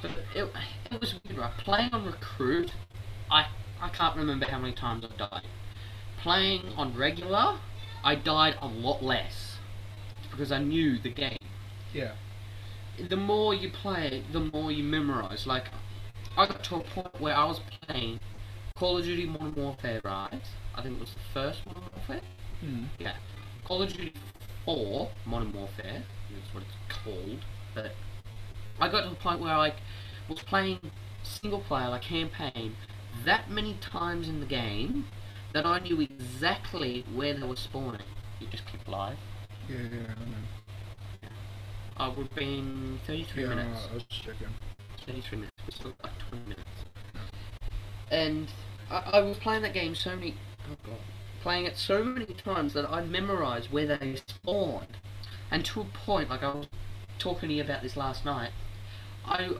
But 0.00 0.10
it, 0.34 0.50
it 0.92 1.00
was 1.00 1.14
weird, 1.24 1.38
right? 1.38 1.56
Playing 1.58 1.92
on 1.92 2.06
Recruit, 2.06 2.72
I, 3.30 3.46
I 3.80 3.88
can't 3.90 4.16
remember 4.16 4.46
how 4.46 4.58
many 4.58 4.74
times 4.74 5.04
I've 5.04 5.16
died. 5.16 5.46
Playing 6.22 6.72
on 6.76 6.96
regular, 6.96 7.58
I 8.02 8.14
died 8.14 8.56
a 8.60 8.66
lot 8.66 9.02
less. 9.02 9.56
Because 10.30 10.50
I 10.50 10.58
knew 10.58 10.98
the 10.98 11.10
game. 11.10 11.38
Yeah. 11.94 12.12
The 13.08 13.16
more 13.16 13.54
you 13.54 13.70
play 13.70 14.22
the 14.32 14.40
more 14.40 14.70
you 14.70 14.84
memorize. 14.84 15.46
Like, 15.46 15.64
I 16.36 16.46
got 16.46 16.62
to 16.64 16.76
a 16.76 16.80
point 16.80 17.20
where 17.20 17.34
I 17.34 17.44
was 17.44 17.60
playing 17.86 18.20
Call 18.76 18.98
of 18.98 19.04
Duty 19.04 19.26
Modern 19.26 19.54
Warfare, 19.54 20.00
right? 20.04 20.42
I 20.74 20.82
think 20.82 20.96
it 20.96 21.00
was 21.00 21.14
the 21.14 21.20
first 21.32 21.64
Modern 21.66 21.84
Warfare. 21.94 22.20
Hmm. 22.60 22.84
Yeah. 22.98 23.14
Call 23.64 23.82
of 23.82 23.92
Duty 23.92 24.12
4 24.64 25.10
Modern 25.26 25.52
Warfare 25.52 26.02
is 26.30 26.54
what 26.54 26.64
it's 26.64 27.02
called. 27.04 27.38
But 27.74 27.92
I 28.80 28.88
got 28.88 29.04
to 29.04 29.10
the 29.10 29.16
point 29.16 29.40
where 29.40 29.52
I 29.52 29.72
was 30.28 30.40
playing 30.40 30.80
single 31.22 31.60
player, 31.60 31.88
like 31.88 32.02
campaign, 32.02 32.74
that 33.24 33.50
many 33.50 33.74
times 33.74 34.28
in 34.28 34.40
the 34.40 34.46
game 34.46 35.06
that 35.52 35.64
I 35.64 35.78
knew 35.78 36.00
exactly 36.00 37.04
where 37.14 37.34
they 37.34 37.46
were 37.46 37.56
spawning. 37.56 38.00
You 38.40 38.48
just 38.48 38.66
click 38.66 38.86
live. 38.88 39.16
Yeah, 39.68 39.76
yeah, 39.76 40.14
I 40.16 40.24
know. 40.24 40.36
I 41.96 42.08
would 42.08 42.26
have 42.26 42.34
been 42.34 42.98
33 43.06 43.42
Yeah, 43.42 43.48
minutes. 43.50 43.88
I 43.90 43.94
was 43.94 44.04
checking. 44.04 44.48
33 45.06 45.38
minutes. 45.38 45.56
We 45.66 45.72
still 45.72 45.92
got 46.02 46.12
20 46.30 46.44
minutes. 46.44 46.68
And 48.10 48.48
I, 48.90 48.96
I 49.14 49.20
was 49.20 49.38
playing 49.38 49.62
that 49.62 49.74
game 49.74 49.94
so 49.94 50.14
many. 50.16 50.34
Oh 50.70 50.76
god. 50.84 50.98
Playing 51.42 51.66
it 51.66 51.76
so 51.76 52.02
many 52.02 52.26
times 52.26 52.72
that 52.72 52.90
I 52.90 53.04
memorised 53.04 53.70
where 53.70 53.86
they 53.86 54.16
spawned. 54.26 54.96
And 55.50 55.64
to 55.66 55.82
a 55.82 55.84
point, 55.84 56.30
like 56.30 56.42
I 56.42 56.54
was 56.54 56.66
talking 57.18 57.48
to 57.48 57.54
you 57.54 57.62
about 57.62 57.82
this 57.82 57.96
last 57.96 58.24
night, 58.24 58.50
I 59.26 59.50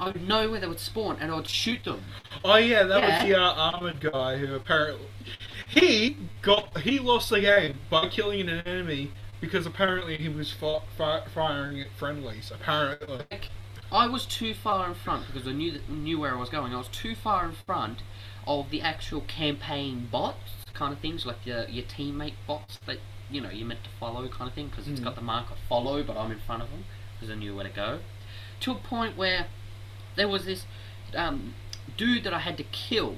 I 0.00 0.06
would 0.08 0.26
know 0.26 0.50
where 0.50 0.58
they 0.60 0.66
would 0.66 0.80
spawn 0.80 1.18
and 1.20 1.30
I 1.30 1.36
would 1.36 1.48
shoot 1.48 1.84
them. 1.84 2.02
Oh 2.44 2.56
yeah, 2.56 2.82
that 2.84 3.00
Yeah. 3.02 3.18
was 3.22 3.28
the 3.28 3.40
uh, 3.40 3.54
armored 3.54 4.00
guy 4.00 4.36
who 4.38 4.54
apparently 4.54 5.06
he 5.68 6.16
got 6.42 6.78
he 6.80 6.98
lost 6.98 7.30
the 7.30 7.40
game 7.40 7.78
by 7.90 8.08
killing 8.08 8.48
an 8.48 8.60
enemy 8.66 9.12
because 9.44 9.66
apparently 9.66 10.16
he 10.16 10.28
was 10.28 10.50
fi- 10.50 10.80
fi- 10.96 11.24
firing 11.34 11.80
at 11.80 11.88
friendlies. 11.98 12.50
Apparently, 12.54 13.20
I 13.92 14.06
was 14.06 14.24
too 14.24 14.54
far 14.54 14.88
in 14.88 14.94
front 14.94 15.26
because 15.26 15.46
I 15.46 15.52
knew 15.52 15.72
that, 15.72 15.88
knew 15.90 16.18
where 16.18 16.34
I 16.34 16.38
was 16.40 16.48
going. 16.48 16.72
I 16.74 16.78
was 16.78 16.88
too 16.88 17.14
far 17.14 17.44
in 17.44 17.52
front. 17.52 18.02
of 18.46 18.68
the 18.68 18.82
actual 18.82 19.22
campaign 19.22 20.06
bots 20.12 20.50
kind 20.74 20.92
of 20.92 20.98
things, 20.98 21.24
like 21.24 21.46
your 21.46 21.64
your 21.66 21.84
teammate 21.86 22.34
bots 22.46 22.78
that 22.86 22.98
you 23.30 23.40
know 23.40 23.48
you're 23.48 23.66
meant 23.66 23.82
to 23.84 23.88
follow 23.98 24.28
kind 24.28 24.48
of 24.48 24.52
thing, 24.54 24.68
because 24.68 24.86
it's 24.86 25.00
Mm. 25.00 25.04
got 25.04 25.14
the 25.14 25.22
mark 25.22 25.50
of 25.50 25.56
follow, 25.66 26.02
but 26.02 26.14
I'm 26.18 26.30
in 26.30 26.40
front 26.40 26.62
of 26.62 26.70
them 26.70 26.84
because 27.14 27.30
I 27.30 27.36
knew 27.36 27.54
where 27.56 27.64
to 27.64 27.70
go. 27.70 28.00
To 28.60 28.72
a 28.72 28.74
point 28.74 29.16
where 29.16 29.46
there 30.14 30.28
was 30.28 30.44
this 30.44 30.66
um, 31.16 31.54
dude 31.96 32.22
that 32.24 32.34
I 32.34 32.40
had 32.40 32.58
to 32.58 32.64
kill, 32.64 33.16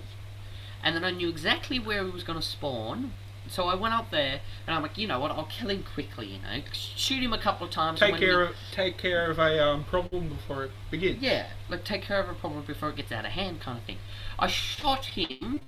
and 0.82 0.94
then 0.94 1.02
I 1.02 1.10
knew 1.10 1.28
exactly 1.28 1.80
where 1.80 2.04
he 2.04 2.10
was 2.10 2.22
going 2.22 2.38
to 2.38 2.46
spawn. 2.46 3.12
So 3.48 3.64
I 3.64 3.74
went 3.74 3.94
up 3.94 4.10
there, 4.10 4.40
and 4.66 4.76
I'm 4.76 4.82
like, 4.82 4.98
you 4.98 5.06
know 5.06 5.20
what? 5.20 5.30
I'll 5.30 5.46
kill 5.46 5.70
him 5.70 5.84
quickly. 5.94 6.26
You 6.26 6.38
know, 6.40 6.62
shoot 6.72 7.22
him 7.22 7.32
a 7.32 7.38
couple 7.38 7.66
of 7.66 7.72
times. 7.72 8.00
Take 8.00 8.16
care 8.16 8.44
he- 8.44 8.50
of 8.50 8.56
take 8.72 8.98
care 8.98 9.30
of 9.30 9.38
a 9.38 9.64
um, 9.64 9.84
problem 9.84 10.28
before 10.28 10.64
it 10.64 10.70
begins. 10.90 11.22
yeah, 11.22 11.46
like 11.68 11.84
take 11.84 12.02
care 12.02 12.20
of 12.20 12.28
a 12.28 12.34
problem 12.34 12.62
before 12.64 12.90
it 12.90 12.96
gets 12.96 13.12
out 13.12 13.24
of 13.24 13.32
hand, 13.32 13.60
kind 13.60 13.78
of 13.78 13.84
thing. 13.84 13.98
I 14.38 14.46
shot 14.46 15.04
him. 15.04 15.60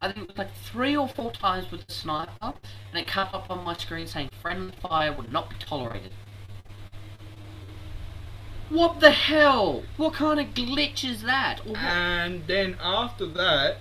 I 0.00 0.12
think 0.12 0.24
it 0.24 0.28
was 0.28 0.38
like 0.38 0.54
three 0.54 0.96
or 0.96 1.08
four 1.08 1.32
times 1.32 1.70
with 1.70 1.86
the 1.86 1.92
sniper, 1.92 2.32
and 2.42 2.54
it 2.94 3.06
came 3.06 3.26
up 3.32 3.50
on 3.50 3.64
my 3.64 3.76
screen 3.76 4.06
saying 4.06 4.30
"friendly 4.40 4.72
fire 4.80 5.12
would 5.12 5.32
not 5.32 5.50
be 5.50 5.56
tolerated." 5.58 6.12
What 8.68 8.98
the 8.98 9.12
hell? 9.12 9.84
What 9.96 10.14
kind 10.14 10.40
of 10.40 10.48
glitch 10.48 11.08
is 11.08 11.22
that? 11.22 11.60
And 11.66 12.46
then 12.48 12.76
after 12.80 13.24
that, 13.26 13.76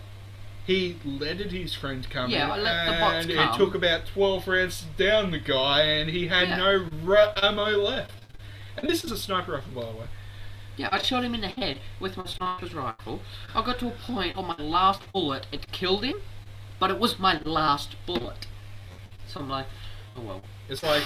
he 0.65 0.97
letted 1.05 1.51
his 1.51 1.73
friend 1.75 2.07
come 2.09 2.29
Yeah, 2.31 2.45
in, 2.45 2.51
I 2.51 2.57
let 2.57 2.85
the 2.85 2.91
bots 2.99 3.25
and 3.25 3.35
come. 3.35 3.53
it 3.53 3.57
took 3.57 3.75
about 3.75 4.05
twelve 4.07 4.47
rounds 4.47 4.81
to 4.97 5.03
down 5.03 5.31
the 5.31 5.39
guy, 5.39 5.81
and 5.83 6.09
he 6.09 6.27
had 6.27 6.49
Yeah. 6.49 6.57
no 6.57 6.89
ra- 7.03 7.33
ammo 7.41 7.65
left. 7.77 8.11
And 8.77 8.89
this 8.89 9.03
is 9.03 9.11
a 9.11 9.17
sniper 9.17 9.53
rifle, 9.53 9.71
by 9.81 9.91
the 9.91 9.97
way. 9.97 10.07
Yeah, 10.77 10.89
I 10.91 11.01
shot 11.01 11.23
him 11.23 11.33
in 11.33 11.41
the 11.41 11.47
head 11.47 11.79
with 11.99 12.17
my 12.17 12.25
sniper's 12.25 12.73
rifle. 12.73 13.21
I 13.53 13.61
got 13.63 13.79
to 13.79 13.87
a 13.87 13.91
point 13.91 14.35
on 14.35 14.45
my 14.47 14.57
last 14.57 15.01
bullet, 15.13 15.47
it 15.51 15.71
killed 15.71 16.03
him, 16.03 16.21
but 16.79 16.91
it 16.91 16.99
was 16.99 17.17
my 17.17 17.39
last 17.43 17.95
bullet. 18.05 18.47
So 19.27 19.39
I'm 19.39 19.49
like, 19.49 19.67
oh 20.17 20.21
well. 20.21 20.41
It's 20.67 20.83
like 20.83 21.03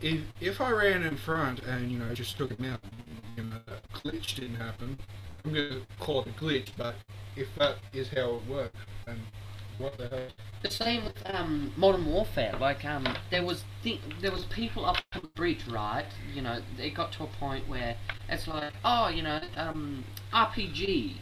if 0.00 0.20
if 0.40 0.60
I 0.60 0.70
ran 0.70 1.02
in 1.02 1.16
front 1.16 1.60
and 1.60 1.90
you 1.92 1.98
know 1.98 2.12
just 2.14 2.36
took 2.38 2.50
him 2.58 2.64
out, 2.72 2.80
you 3.36 3.44
know, 3.44 3.58
glitch 3.94 4.34
didn't 4.34 4.56
happen. 4.56 4.98
I'm 5.44 5.54
gonna 5.54 5.80
call 6.00 6.22
it 6.22 6.28
a 6.28 6.30
glitch, 6.32 6.68
but 6.76 6.96
if 7.36 7.48
that 7.58 7.76
is 7.92 8.08
how 8.08 8.36
it 8.36 8.46
works, 8.46 8.76
then 9.06 9.18
what 9.78 9.96
the 9.96 10.08
hell? 10.08 10.28
The 10.62 10.70
same 10.70 11.04
with 11.04 11.22
um, 11.26 11.72
Modern 11.76 12.04
Warfare. 12.06 12.56
Like 12.60 12.84
um, 12.84 13.06
there 13.30 13.44
was 13.44 13.64
th- 13.82 14.00
there 14.20 14.32
was 14.32 14.44
people 14.46 14.84
up 14.84 14.96
on 15.14 15.22
the 15.22 15.28
bridge, 15.28 15.66
right? 15.68 16.06
You 16.34 16.42
know, 16.42 16.60
it 16.78 16.94
got 16.94 17.12
to 17.12 17.24
a 17.24 17.26
point 17.26 17.68
where 17.68 17.96
it's 18.28 18.48
like, 18.48 18.72
oh, 18.84 19.08
you 19.08 19.22
know, 19.22 19.40
um, 19.56 20.04
RPG. 20.32 21.14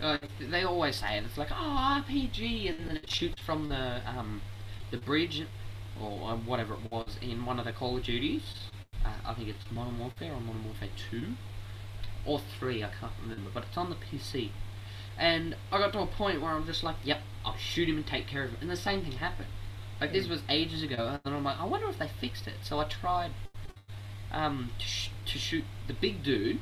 Uh, 0.00 0.18
they 0.38 0.62
always 0.62 0.96
say 0.96 1.16
it. 1.16 1.24
It's 1.24 1.38
like, 1.38 1.50
oh, 1.50 2.02
RPG, 2.04 2.68
and 2.68 2.90
then 2.90 2.96
it 2.98 3.10
shoots 3.10 3.40
from 3.40 3.70
the 3.70 4.02
um, 4.06 4.42
the 4.90 4.98
bridge, 4.98 5.46
or 6.00 6.36
whatever 6.36 6.74
it 6.74 6.92
was 6.92 7.16
in 7.22 7.46
one 7.46 7.58
of 7.58 7.64
the 7.64 7.72
Call 7.72 7.96
of 7.96 8.02
Duties. 8.04 8.42
Uh, 9.04 9.08
I 9.24 9.34
think 9.34 9.48
it's 9.48 9.64
Modern 9.70 9.98
Warfare 9.98 10.32
or 10.32 10.40
Modern 10.40 10.64
Warfare 10.64 10.90
Two, 11.10 11.28
or 12.26 12.40
three. 12.58 12.82
I 12.82 12.88
can't 13.00 13.12
remember, 13.22 13.50
but 13.52 13.64
it's 13.64 13.76
on 13.76 13.90
the 13.90 13.96
PC. 13.96 14.50
And 15.18 15.56
I 15.72 15.78
got 15.78 15.92
to 15.94 16.00
a 16.00 16.06
point 16.06 16.42
where 16.42 16.50
I'm 16.50 16.66
just 16.66 16.82
like, 16.82 16.96
yep, 17.04 17.20
I'll 17.44 17.56
shoot 17.56 17.88
him 17.88 17.96
and 17.96 18.06
take 18.06 18.26
care 18.26 18.44
of 18.44 18.50
him. 18.50 18.58
And 18.60 18.70
the 18.70 18.76
same 18.76 19.02
thing 19.02 19.12
happened. 19.12 19.48
Like 20.00 20.12
this 20.12 20.28
was 20.28 20.42
ages 20.48 20.82
ago, 20.82 21.18
and 21.24 21.34
I'm 21.34 21.44
like, 21.44 21.58
I 21.58 21.64
wonder 21.64 21.88
if 21.88 21.98
they 21.98 22.08
fixed 22.20 22.46
it. 22.46 22.56
So 22.62 22.78
I 22.78 22.84
tried 22.84 23.30
um, 24.30 24.70
to, 24.78 24.84
sh- 24.84 25.10
to 25.24 25.38
shoot 25.38 25.64
the 25.86 25.94
big 25.94 26.22
dude, 26.22 26.60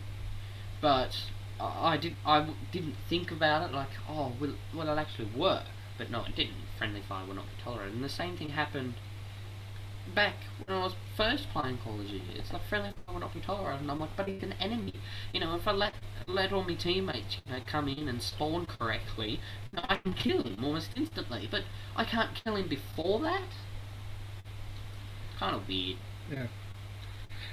but 0.80 1.16
I, 1.58 1.94
I 1.94 1.96
did 1.96 2.14
I 2.24 2.38
w- 2.38 2.56
didn't 2.70 2.94
think 3.08 3.32
about 3.32 3.68
it 3.68 3.74
like, 3.74 3.88
oh, 4.08 4.32
will 4.38 4.54
will 4.72 4.88
it 4.88 4.98
actually 4.98 5.30
work? 5.34 5.64
But 5.98 6.10
no, 6.10 6.24
it 6.24 6.36
didn't. 6.36 6.54
Friendly 6.78 7.00
fire 7.00 7.26
will 7.26 7.34
not 7.34 7.46
be 7.46 7.62
tolerated. 7.62 7.94
And 7.94 8.04
the 8.04 8.08
same 8.08 8.36
thing 8.36 8.50
happened 8.50 8.94
back 10.14 10.34
when 10.64 10.76
I 10.76 10.82
was 10.82 10.94
first 11.16 11.48
playing 11.52 11.78
Call 11.78 12.00
of 12.00 12.06
Duty. 12.06 12.22
It's 12.36 12.52
like 12.52 12.66
friendly 12.68 12.90
fire 12.90 13.14
will 13.14 13.20
not 13.20 13.34
be 13.34 13.40
tolerated, 13.40 13.82
and 13.82 13.90
I'm 13.90 14.00
like, 14.00 14.16
but 14.16 14.28
he's 14.28 14.42
an 14.42 14.54
enemy. 14.60 14.94
You 15.32 15.40
know, 15.40 15.54
if 15.54 15.66
I 15.66 15.72
let 15.72 15.94
let 16.26 16.52
all 16.52 16.64
my 16.64 16.74
teammates 16.74 17.38
you 17.46 17.52
know, 17.52 17.60
come 17.66 17.88
in 17.88 18.08
and 18.08 18.22
spawn 18.22 18.66
correctly, 18.66 19.40
I 19.76 19.96
can 19.96 20.14
kill 20.14 20.42
him 20.42 20.62
almost 20.62 20.90
instantly. 20.96 21.48
But 21.50 21.62
I 21.96 22.04
can't 22.04 22.30
kill 22.34 22.56
him 22.56 22.68
before 22.68 23.20
that. 23.20 23.48
Kind 25.38 25.56
of 25.56 25.68
weird. 25.68 25.98
Yeah. 26.30 26.46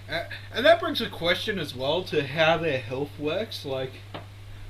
Uh, 0.09 0.25
and 0.53 0.65
that 0.65 0.79
brings 0.79 1.01
a 1.01 1.09
question 1.09 1.59
as 1.59 1.75
well 1.75 2.03
to 2.03 2.25
how 2.25 2.57
their 2.57 2.79
health 2.79 3.17
works. 3.19 3.65
Like, 3.65 3.93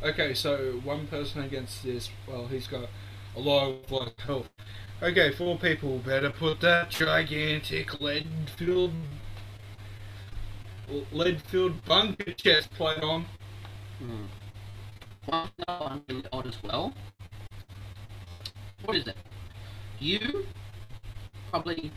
okay, 0.04 0.34
so 0.34 0.82
one 0.84 1.08
person 1.08 1.42
against 1.42 1.84
this, 1.84 2.10
well, 2.28 2.48
he's 2.48 2.68
got 2.68 2.90
a 3.36 3.40
lot 3.40 3.70
of 3.70 3.92
like 3.92 4.20
health. 4.20 4.50
Okay, 5.02 5.32
four 5.32 5.58
people 5.58 5.98
better 6.00 6.30
put 6.30 6.62
that 6.62 6.90
gigantic 6.90 8.00
lead-filled, 8.02 8.94
lead-filled 11.12 11.84
bunker 11.86 12.34
chest 12.34 12.70
plate 12.72 13.02
on. 13.02 13.26
Hmm. 14.00 14.26
One 15.26 15.48
thing 15.58 15.66
I 15.68 15.80
find 15.80 16.02
really 16.08 16.24
odd 16.32 16.48
as 16.48 16.62
well. 16.64 16.94
What 18.84 18.98
is 18.98 19.08
it? 19.08 19.16
You, 20.00 20.46
probably 21.50 21.92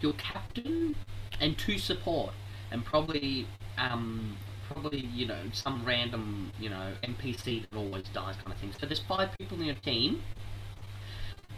your 0.00 0.12
captain, 0.14 0.94
and 1.40 1.56
two 1.58 1.78
support, 1.78 2.32
and 2.70 2.84
probably 2.84 3.46
um 3.76 4.36
probably 4.68 5.00
you 5.00 5.26
know 5.26 5.38
some 5.52 5.84
random 5.84 6.52
you 6.60 6.68
know 6.68 6.92
NPC 7.02 7.62
that 7.62 7.76
always 7.76 8.04
dies 8.08 8.36
kind 8.36 8.52
of 8.52 8.58
thing. 8.58 8.72
So 8.80 8.86
there's 8.86 9.00
five 9.00 9.30
people 9.38 9.58
in 9.60 9.66
your 9.66 9.74
team 9.76 10.22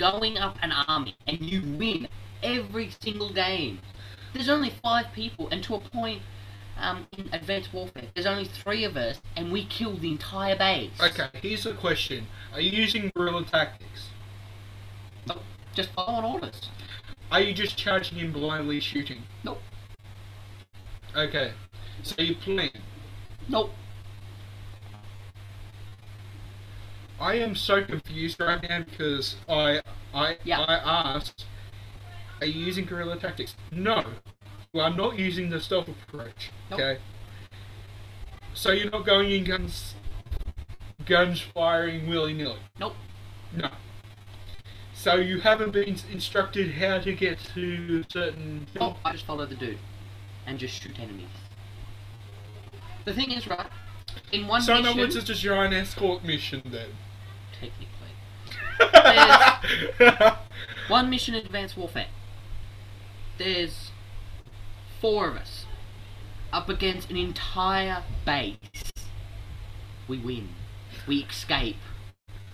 going 0.01 0.39
up 0.39 0.57
an 0.63 0.73
army, 0.73 1.15
and 1.27 1.39
you 1.43 1.61
win 1.77 2.09
every 2.43 2.91
single 3.03 3.31
game. 3.31 3.79
There's 4.33 4.49
only 4.49 4.73
five 4.83 5.13
people, 5.15 5.49
and 5.53 5.63
to 5.65 5.75
a 5.77 5.81
point. 5.81 6.23
Um, 6.79 7.07
in 7.19 7.29
Advanced 7.35 7.75
Warfare, 7.75 8.05
there's 8.15 8.25
only 8.25 8.47
three 8.47 8.85
of 8.85 8.97
us, 8.97 9.21
and 9.37 9.53
we 9.53 9.67
kill 9.67 9.99
the 9.99 10.11
entire 10.11 10.57
base. 10.57 10.91
Okay, 10.99 11.29
here's 11.35 11.67
a 11.67 11.75
question: 11.75 12.27
Are 12.55 12.61
you 12.63 12.71
using 12.71 13.13
guerrilla 13.15 13.45
tactics? 13.45 14.09
Nope. 15.27 15.43
Just 15.75 15.91
following 15.91 16.25
orders. 16.25 16.71
Are 17.31 17.41
you 17.41 17.53
just 17.53 17.77
charging 17.77 18.19
in 18.19 18.33
blindly 18.33 18.81
shooting? 18.81 19.25
Nope. 19.45 19.61
Okay, 21.15 21.53
so 22.03 22.23
you 22.23 22.35
plan. 22.35 22.71
Nope. 23.47 23.75
I 27.21 27.35
am 27.35 27.55
so 27.55 27.85
confused 27.85 28.41
right 28.41 28.63
now 28.69 28.81
because 28.83 29.37
I 29.49 29.83
I 30.15 30.39
Yeah. 30.45 30.61
I 30.61 30.75
asked, 30.77 31.45
are 32.41 32.47
you 32.47 32.65
using 32.65 32.87
guerrilla 32.87 33.19
tactics? 33.19 33.55
No, 33.71 34.05
well, 34.73 34.87
I'm 34.87 34.97
not 34.97 35.19
using 35.19 35.51
the 35.51 35.61
stealth 35.61 35.89
approach. 35.89 36.51
Nope. 36.71 36.81
Okay. 36.81 37.01
So 38.55 38.73
you're 38.73 38.91
not 38.91 39.05
going 39.05 39.31
in 39.31 39.45
guns, 39.45 39.95
guns 41.05 41.41
firing 41.41 42.09
willy 42.09 42.33
nilly. 42.33 42.59
Nope. 42.79 42.95
No. 43.55 43.69
So 44.95 45.17
you 45.17 45.41
haven't 45.41 45.73
been 45.73 45.97
instructed 46.13 46.73
how 46.73 46.99
to 46.99 47.13
get 47.15 47.39
to 47.55 48.05
certain. 48.09 48.67
Nope. 48.79 48.97
I 49.05 49.13
just 49.13 49.27
follow 49.27 49.47
the 49.47 49.55
dude 49.55 49.79
and 50.47 50.59
just 50.59 50.81
shoot 50.83 50.99
enemies. 50.99 51.29
The 53.05 53.15
thing 53.15 53.33
is, 53.33 53.47
right? 53.47 53.67
In 54.33 54.47
one 54.47 54.63
So 54.63 54.73
in 54.73 54.81
other 54.81 54.89
mission, 54.89 55.01
words, 55.01 55.17
it's 55.17 55.31
a 55.31 55.35
giant 55.35 55.75
escort 55.75 56.25
mission 56.25 56.63
then. 56.65 56.89
Technically, 57.61 58.13
There's- 59.99 60.37
one 60.89 61.11
mission 61.11 61.35
in 61.35 61.45
Advanced 61.45 61.77
Warfare. 61.77 62.09
There's 63.39 63.91
four 65.01 65.29
of 65.29 65.37
us 65.37 65.65
up 66.53 66.69
against 66.69 67.11
an 67.11 67.17
entire 67.17 68.03
base. 68.25 68.59
We 70.09 70.19
win. 70.19 70.49
We 71.07 71.19
escape. 71.21 71.77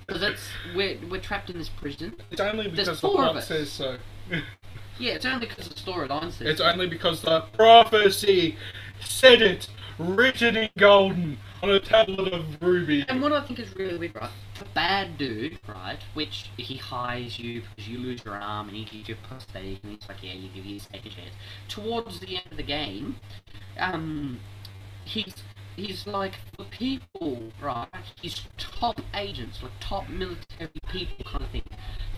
Because 0.06 0.22
it's 0.22 0.48
we're 0.74 0.98
we're 1.10 1.20
trapped 1.20 1.50
in 1.50 1.58
this 1.58 1.68
prison. 1.68 2.14
it's 2.30 2.40
only 2.40 2.68
because 2.68 2.86
the 2.86 2.94
four 2.94 3.24
of 3.24 3.32
plot 3.32 3.44
says 3.44 3.70
so. 3.70 3.96
Yeah, 4.98 5.12
it's 5.12 5.26
only 5.26 5.46
because 5.46 5.68
the 5.68 5.74
storyline 5.74 6.32
says. 6.32 6.48
It's 6.48 6.60
so. 6.60 6.66
only 6.70 6.86
because 6.88 7.20
the 7.20 7.42
prophecy 7.52 8.56
said 9.00 9.42
it, 9.42 9.68
written 9.98 10.56
in 10.56 10.70
golden 10.78 11.36
on 11.62 11.68
a 11.68 11.78
tablet 11.80 12.32
of 12.32 12.62
ruby. 12.62 13.04
And 13.06 13.20
what 13.20 13.30
I 13.32 13.42
think 13.42 13.58
is 13.58 13.76
really 13.76 13.98
weird, 13.98 14.14
right? 14.14 14.30
The 14.58 14.64
bad 14.74 15.18
dude, 15.18 15.58
right? 15.68 15.98
Which 16.14 16.50
he 16.56 16.76
hires 16.76 17.38
you 17.38 17.60
because 17.60 17.88
you 17.88 17.98
lose 17.98 18.24
your 18.24 18.34
arm 18.34 18.68
and 18.68 18.76
he 18.76 18.84
gives 18.84 19.08
you 19.08 19.16
a 19.22 19.26
prosthetic 19.28 19.82
and 19.82 19.92
he's 19.92 20.08
like, 20.08 20.22
yeah, 20.22 20.32
you 20.32 20.48
give 20.48 20.64
you 20.64 20.76
a 20.76 20.80
second 20.80 21.10
chance. 21.10 21.34
Towards 21.68 22.20
the 22.20 22.36
end 22.36 22.46
of 22.50 22.56
the 22.56 22.62
game, 22.62 23.16
um, 23.78 24.40
he's 25.04 25.34
he's 25.76 26.06
like 26.06 26.34
the 26.56 26.64
people, 26.64 27.52
right? 27.62 27.88
His 28.22 28.40
top 28.56 29.00
agents, 29.14 29.62
like 29.62 29.72
top 29.80 30.08
military 30.08 30.70
people, 30.88 31.24
kind 31.24 31.44
of 31.44 31.50
thing, 31.50 31.62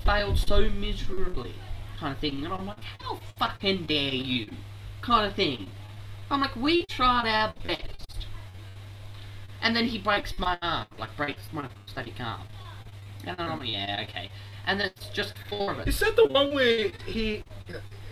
failed 0.04 0.38
so 0.38 0.68
miserably, 0.70 1.54
kind 1.98 2.14
of 2.14 2.20
thing. 2.20 2.44
And 2.44 2.54
I'm 2.54 2.66
like, 2.66 2.78
how 3.00 3.18
fucking 3.36 3.86
dare 3.86 4.14
you, 4.14 4.48
kind 5.02 5.26
of 5.26 5.34
thing. 5.34 5.68
I'm 6.30 6.40
like, 6.40 6.56
we 6.56 6.84
tried 6.86 7.26
our 7.26 7.54
best. 7.66 8.17
And 9.62 9.74
then 9.74 9.86
he 9.86 9.98
breaks 9.98 10.38
my 10.38 10.58
arm, 10.62 10.86
like 10.98 11.16
breaks 11.16 11.42
my 11.52 11.66
prosthetic 11.66 12.20
arm. 12.20 12.42
And 13.26 13.36
then 13.36 13.48
I'm 13.50 13.58
like, 13.58 13.70
yeah, 13.70 14.04
okay. 14.08 14.30
And 14.66 14.80
then 14.80 14.90
it's 14.96 15.08
just 15.08 15.34
four 15.48 15.72
of 15.72 15.78
us. 15.80 15.88
Is 15.88 15.98
that 16.00 16.16
the 16.16 16.26
one 16.26 16.54
where 16.54 16.90
he? 17.06 17.42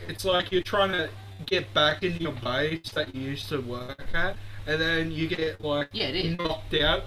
It's 0.08 0.24
like 0.24 0.50
you're 0.52 0.62
trying 0.62 0.92
to 0.92 1.08
get 1.46 1.72
back 1.74 2.02
in 2.02 2.16
your 2.16 2.32
base 2.32 2.90
that 2.92 3.14
you 3.14 3.22
used 3.30 3.48
to 3.50 3.60
work 3.60 4.02
at, 4.14 4.36
and 4.66 4.80
then 4.80 5.12
you 5.12 5.28
get 5.28 5.60
like 5.60 5.88
Yeah, 5.92 6.06
it 6.06 6.38
knocked 6.38 6.74
out. 6.74 7.04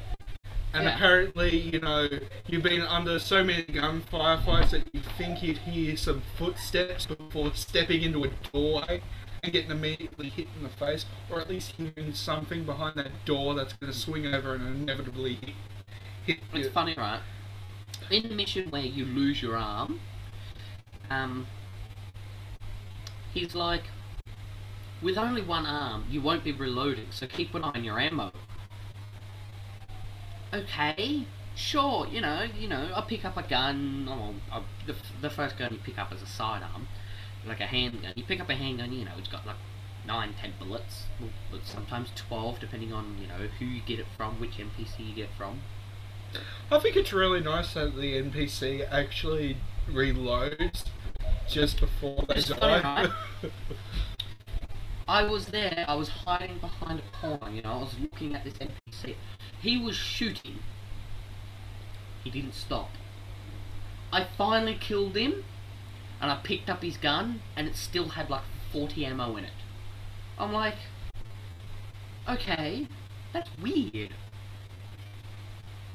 And 0.72 0.84
Yeah. 0.84 0.96
apparently, 0.96 1.58
you 1.60 1.80
know, 1.80 2.08
you've 2.46 2.62
been 2.62 2.82
under 2.82 3.18
so 3.18 3.44
many 3.44 3.64
gunfire 3.64 4.38
fights 4.46 4.72
that 4.72 4.88
you 4.94 5.02
think 5.18 5.42
you'd 5.42 5.58
hear 5.58 5.98
some 5.98 6.22
footsteps 6.38 7.08
before 7.08 7.52
stepping 7.56 8.04
into 8.04 8.24
a 8.24 8.28
doorway 8.54 9.02
and 9.44 9.54
getting 9.54 9.72
immediately 9.72 10.30
hit 10.30 10.48
in 10.56 10.64
the 10.64 10.70
face, 10.70 11.06
or 11.30 11.40
at 11.40 11.50
least 11.50 11.74
hearing 11.74 12.14
something 12.14 12.64
behind 12.66 12.96
that 12.96 13.26
door 13.26 13.54
that's 13.56 13.74
going 13.74 13.92
to 13.92 13.98
swing 13.98 14.28
over 14.28 14.56
and 14.56 14.66
inevitably 14.68 15.36
hit, 15.36 15.56
hit 16.26 16.40
It's 16.54 16.66
you. 16.68 16.72
funny, 16.72 16.96
right? 16.98 17.22
In 18.10 18.24
the 18.30 18.36
mission 18.36 18.70
where 18.70 18.82
you 18.82 19.06
lose 19.06 19.42
your 19.42 19.56
arm, 19.58 20.00
um, 21.10 21.48
he's 23.34 23.56
like, 23.56 23.84
with 25.02 25.18
only 25.18 25.42
one 25.42 25.66
arm, 25.66 26.06
you 26.10 26.22
won't 26.22 26.44
be 26.44 26.52
reloading, 26.52 27.08
so 27.12 27.28
keep 27.28 27.54
an 27.56 27.64
eye 27.64 27.72
on 27.76 27.84
your 27.84 28.00
ammo. 28.00 28.32
Okay, 30.54 31.26
sure, 31.56 32.08
you 32.08 32.22
know, 32.22 32.48
you 32.58 32.68
know, 32.68 32.92
I 32.96 33.02
pick 33.02 33.24
up 33.24 33.38
a 33.38 33.44
gun. 33.44 34.08
Oh, 34.10 34.34
I, 34.52 34.62
the, 34.88 34.96
the 35.22 35.30
first 35.30 35.58
gun 35.58 35.72
you 35.74 35.80
pick 35.80 35.98
up 36.00 36.12
is 36.14 36.22
a 36.22 36.26
sidearm, 36.26 36.88
like 37.50 37.60
a 37.60 37.66
handgun. 37.68 38.14
You 38.16 38.24
pick 38.24 38.40
up 38.40 38.50
a 38.50 38.56
handgun, 38.56 38.94
you 38.94 39.06
know, 39.06 39.12
it's 39.18 39.28
got 39.28 39.46
like 39.46 39.58
nine, 40.06 40.34
ten 40.40 40.54
bullets, 40.60 41.04
but 41.52 41.66
sometimes 41.66 42.10
twelve, 42.16 42.60
depending 42.60 42.94
on 42.94 43.18
you 43.20 43.28
know 43.28 43.48
who 43.60 43.66
you 43.66 43.82
get 43.82 44.00
it 44.00 44.08
from, 44.16 44.40
which 44.40 44.52
NPC 44.52 45.10
you 45.10 45.16
get 45.16 45.26
it 45.26 45.36
from. 45.38 45.62
I 46.72 46.80
think 46.80 46.96
it's 46.96 47.12
really 47.12 47.42
nice 47.42 47.74
that 47.74 47.96
the 47.96 48.22
NPC 48.22 48.88
actually 48.92 49.58
reloads 49.90 50.86
just 51.50 51.80
before 51.80 52.24
they 52.28 52.36
It's 52.36 52.50
die. 52.50 53.10
I 55.08 55.24
was 55.24 55.48
there, 55.48 55.86
I 55.88 55.96
was 55.96 56.08
hiding 56.08 56.60
behind 56.60 57.00
a 57.00 57.18
corner, 57.18 57.52
you 57.52 57.64
know, 57.64 57.72
I 57.72 57.78
was 57.78 57.96
looking 58.00 58.36
at 58.36 58.44
this 58.44 58.54
NPC. 58.54 59.16
He 59.60 59.76
was 59.76 59.96
shooting. 59.96 60.60
He 62.24 62.30
didn't 62.30 62.54
stop. 62.54 62.92
I 64.14 64.28
finally 64.38 64.78
killed 64.80 65.16
him, 65.16 65.46
and 66.22 66.32
I 66.32 66.36
picked 66.38 66.70
up 66.70 66.84
his 66.84 66.98
gun, 66.98 67.42
and 67.56 67.68
it 67.68 67.76
still 67.76 68.10
had 68.10 68.30
like 68.30 68.44
40 68.72 69.06
ammo 69.06 69.36
in 69.38 69.46
it. 69.46 69.54
I'm 70.38 70.54
like, 70.54 70.76
okay, 72.28 72.88
that's 73.34 73.50
weird. 73.62 74.14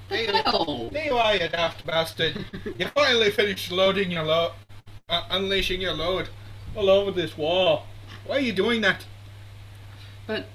The 0.08 0.26
There, 0.26 0.42
hell? 0.42 0.90
there 0.92 1.04
you 1.06 1.16
are, 1.16 1.34
you 1.36 1.48
daft 1.48 1.86
bastard. 1.86 2.44
You 2.78 2.86
finally 2.88 3.30
finished 3.30 3.70
loading 3.70 4.10
your 4.10 4.24
load, 4.24 4.52
uh, 5.08 5.22
unleashing 5.30 5.80
your 5.80 5.94
load 5.94 6.28
all 6.74 6.90
over 6.90 7.10
this 7.10 7.36
wall. 7.36 7.86
Why 8.26 8.36
are 8.36 8.40
you 8.40 8.52
doing 8.52 8.80
that? 8.82 9.06
But, 10.26 10.46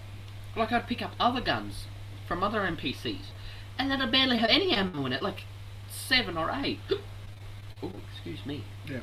like, 0.55 0.72
I'd 0.72 0.88
pick 0.88 1.01
up 1.01 1.13
other 1.20 1.41
guns 1.41 1.86
from 2.28 2.43
other 2.43 2.61
NPCs, 2.61 3.32
and 3.78 3.89
then 3.89 4.01
I 4.01 4.05
barely 4.05 4.38
have 4.38 4.49
any 4.49 4.72
ammo 4.72 5.05
in 5.05 5.13
it, 5.13 5.22
like 5.24 5.43
seven 5.89 6.38
or 6.38 6.51
eight. 6.51 6.80
oh, 7.84 7.91
excuse 8.13 8.45
me. 8.45 8.63
Yeah. 8.86 8.99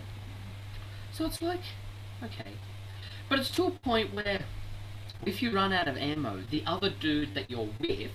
So 1.17 1.25
it's 1.25 1.41
like, 1.41 1.61
okay. 2.23 2.53
But 3.31 3.39
it's 3.39 3.51
to 3.53 3.65
a 3.65 3.71
point 3.71 4.13
where, 4.13 4.45
if 5.25 5.41
you 5.41 5.51
run 5.51 5.73
out 5.73 5.89
of 5.89 5.97
ammo, 5.97 6.43
the 6.51 6.63
other 6.67 6.91
dude 6.91 7.35
that 7.35 7.51
you're 7.51 7.71
with, 7.81 8.11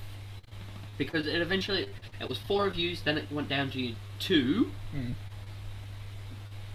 because 0.99 1.25
it 1.25 1.41
eventually, 1.41 1.89
it 2.19 2.29
was 2.29 2.37
four 2.37 2.67
of 2.67 2.75
you, 2.75 2.95
then 3.03 3.17
it 3.17 3.31
went 3.31 3.49
down 3.49 3.71
to 3.71 3.95
two, 4.19 4.69
Hmm. 4.91 5.13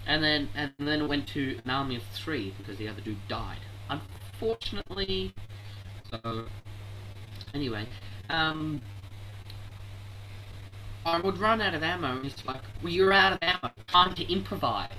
and 0.05 0.22
then 0.24 0.49
and 0.57 0.72
then 0.79 1.03
it 1.03 1.09
went 1.09 1.29
to 1.29 1.61
an 1.64 1.70
army 1.70 1.95
of 1.97 2.03
three 2.12 2.53
because 2.59 2.77
the 2.77 2.89
other 2.89 3.01
dude 3.01 3.29
died. 3.29 3.61
Unfortunately, 3.89 5.33
so 6.11 6.47
anyway, 7.55 7.87
um, 8.29 8.81
I 11.05 11.20
would 11.20 11.39
run 11.39 11.61
out 11.61 11.74
of 11.74 11.85
ammo, 11.85 12.16
and 12.16 12.27
it's 12.27 12.45
like, 12.45 12.62
well, 12.83 12.93
you're 12.93 13.12
out 13.12 13.35
of 13.35 13.39
ammo. 13.43 13.70
Time 13.87 14.12
to 14.16 14.33
improvise. 14.33 14.91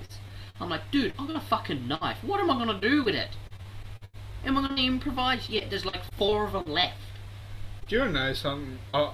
I'm 0.60 0.68
like, 0.70 0.90
dude, 0.90 1.12
I've 1.18 1.26
got 1.26 1.36
a 1.36 1.40
fucking 1.40 1.86
knife. 1.86 2.18
What 2.22 2.40
am 2.40 2.50
I 2.50 2.54
gonna 2.58 2.80
do 2.80 3.04
with 3.04 3.14
it? 3.14 3.30
Am 4.44 4.56
I 4.56 4.66
gonna 4.68 4.80
improvise? 4.82 5.48
Yeah, 5.48 5.68
there's 5.68 5.84
like 5.84 6.02
four 6.16 6.44
of 6.44 6.52
them 6.52 6.64
left. 6.66 6.96
Do 7.86 7.96
you 7.96 8.08
know 8.08 8.32
something? 8.32 8.78
Uh, 8.92 9.12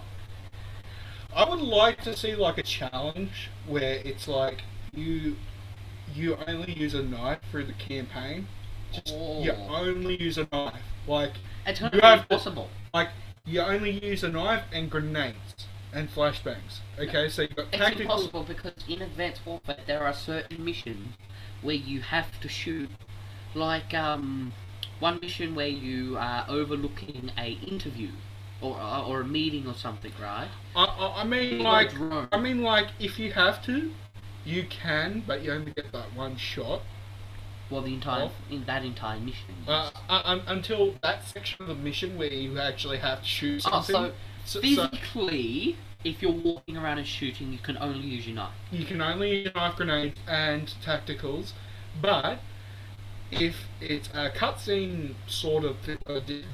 I 1.34 1.48
would 1.48 1.60
like 1.60 2.02
to 2.04 2.16
see 2.16 2.34
like 2.34 2.58
a 2.58 2.62
challenge 2.62 3.50
where 3.66 4.00
it's 4.04 4.28
like 4.28 4.62
you 4.94 5.36
you 6.14 6.36
only 6.46 6.72
use 6.72 6.94
a 6.94 7.02
knife 7.02 7.40
through 7.50 7.64
the 7.64 7.72
campaign. 7.74 8.46
Just, 8.92 9.08
You 9.14 9.52
Oh. 9.52 9.74
only 9.74 10.20
use 10.20 10.38
a 10.38 10.46
knife. 10.52 10.80
Like 11.06 11.32
It's 11.66 11.80
You 11.80 11.88
have 12.02 12.20
impossible. 12.20 12.70
like 12.92 13.08
you 13.44 13.60
only 13.60 13.90
use 14.04 14.22
a 14.24 14.28
knife 14.28 14.62
and 14.72 14.88
grenades 14.90 15.66
and 15.92 16.08
flashbangs. 16.10 16.80
Okay, 16.98 17.28
so 17.28 17.42
you've 17.42 17.56
got 17.56 17.66
It's 17.68 17.76
tactical. 17.78 18.02
impossible 18.02 18.42
because 18.44 18.72
in 18.88 19.02
Advanced 19.02 19.40
Warfare 19.44 19.78
there 19.86 20.04
are 20.04 20.12
certain 20.14 20.64
missions 20.64 21.16
where 21.64 21.74
you 21.74 22.00
have 22.00 22.40
to 22.40 22.48
shoot, 22.48 22.90
like 23.54 23.94
um, 23.94 24.52
one 25.00 25.18
mission 25.20 25.54
where 25.54 25.66
you 25.68 26.16
are 26.18 26.44
overlooking 26.48 27.30
a 27.36 27.52
interview 27.52 28.10
or 28.60 28.80
or 28.80 29.22
a 29.22 29.24
meeting 29.24 29.66
or 29.66 29.74
something, 29.74 30.12
right? 30.20 30.48
I, 30.76 30.84
I, 30.84 31.22
I 31.22 31.24
mean, 31.24 31.58
You 31.58 31.62
like. 31.62 31.90
I 32.32 32.38
mean, 32.38 32.62
like, 32.62 32.88
if 33.00 33.18
you 33.18 33.32
have 33.32 33.64
to, 33.66 33.92
you 34.44 34.64
can, 34.68 35.24
but 35.26 35.42
you 35.42 35.52
only 35.52 35.72
get 35.72 35.90
that 35.92 36.14
one 36.14 36.36
shot. 36.36 36.82
Well, 37.70 37.80
the 37.80 37.94
entire 37.94 38.24
Off. 38.24 38.32
in 38.50 38.64
that 38.66 38.84
entire 38.84 39.18
mission. 39.18 39.54
Uh, 39.66 39.90
uh, 40.08 40.22
un- 40.24 40.42
until 40.46 40.94
that 41.02 41.26
section 41.26 41.62
of 41.62 41.68
the 41.68 41.74
mission 41.74 42.18
where 42.18 42.32
you 42.32 42.58
actually 42.58 42.98
have 42.98 43.22
to 43.22 43.26
shoot 43.26 43.62
oh, 43.66 43.80
something. 43.80 43.94
so 43.94 44.12
so, 44.44 44.60
so 44.60 44.88
physically, 44.88 45.76
if 46.04 46.22
you're 46.22 46.32
walking 46.32 46.76
around 46.76 46.98
and 46.98 47.06
shooting, 47.06 47.52
you 47.52 47.58
can 47.58 47.76
only 47.78 48.06
use 48.06 48.26
your 48.26 48.36
knife. 48.36 48.52
you 48.70 48.84
can 48.84 49.00
only 49.00 49.42
use 49.44 49.54
knife 49.54 49.76
grenades 49.76 50.20
and 50.28 50.74
tacticals, 50.84 51.52
but 52.00 52.40
if 53.30 53.66
it's 53.80 54.08
a 54.08 54.30
cutscene 54.30 55.14
sort 55.26 55.64
of 55.64 55.76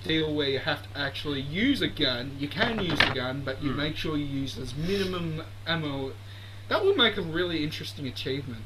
deal 0.05 0.35
where 0.35 0.49
you 0.49 0.59
have 0.61 0.83
to 0.93 0.99
actually 0.99 1.41
use 1.41 1.83
a 1.83 1.89
gun, 1.89 2.37
you 2.39 2.49
can 2.49 2.81
use 2.81 3.01
a 3.01 3.15
gun, 3.15 3.43
but 3.45 3.63
you 3.63 3.71
Hmm. 3.71 3.77
make 3.77 3.97
sure 3.97 4.17
you 4.17 4.25
use 4.25 4.57
as 4.59 4.75
minimum 4.75 5.43
ammo. 5.67 6.13
That 6.69 6.85
would 6.85 6.97
make 6.97 7.17
a 7.17 7.23
really 7.23 7.63
interesting 7.65 8.07
achievement. 8.07 8.65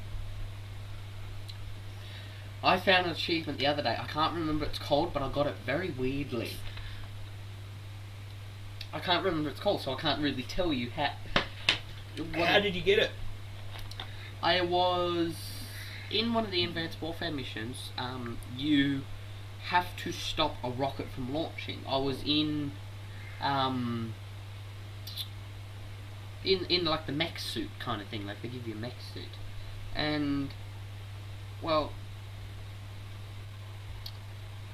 I 2.63 2.79
found 2.81 3.07
an 3.07 3.13
achievement 3.13 3.59
the 3.59 3.67
other 3.67 3.83
day. 3.83 3.97
I 4.01 4.07
can't 4.07 4.33
remember 4.35 4.65
what 4.65 4.71
it's 4.71 4.79
called, 4.79 5.13
but 5.13 5.23
I 5.23 5.29
got 5.31 5.47
it 5.47 5.55
very 5.67 5.91
weirdly. 5.91 6.59
I 8.95 9.01
can't 9.01 9.25
remember 9.25 9.49
what 9.49 9.53
it's 9.55 9.61
called, 9.61 9.81
so 9.81 9.93
I 9.93 10.01
can't 10.01 10.23
really 10.23 10.45
tell 10.45 10.73
you 10.73 10.91
how. 10.91 11.11
what 12.33 12.49
How 12.49 12.61
did 12.61 12.77
you 12.77 12.81
get 12.81 13.01
it? 13.01 13.11
I 14.41 14.61
was 14.61 15.35
in 16.13 16.33
one 16.33 16.45
of 16.45 16.53
the 16.53 16.63
Advanced 16.63 17.03
Warfare 17.03 17.33
missions. 17.33 17.91
Um, 17.99 18.39
you 18.57 19.03
have 19.71 19.97
to 19.97 20.13
stop 20.13 20.55
a 20.63 20.71
rocket 20.71 21.09
from 21.13 21.35
launching. 21.35 21.81
I 21.89 21.97
was 21.97 22.23
in, 22.25 22.71
um, 23.41 24.15
in 26.45 26.65
in 26.67 26.85
like 26.85 27.07
the 27.07 27.13
mech 27.13 27.41
suit 27.41 27.71
kind 27.81 28.01
of 28.01 28.07
thing. 28.07 28.27
Like 28.27 28.43
they 28.43 28.49
give 28.49 28.69
you 28.69 28.75
a 28.75 28.79
mech 28.79 29.01
suit, 29.13 29.25
and 29.97 30.55
well, 31.61 31.91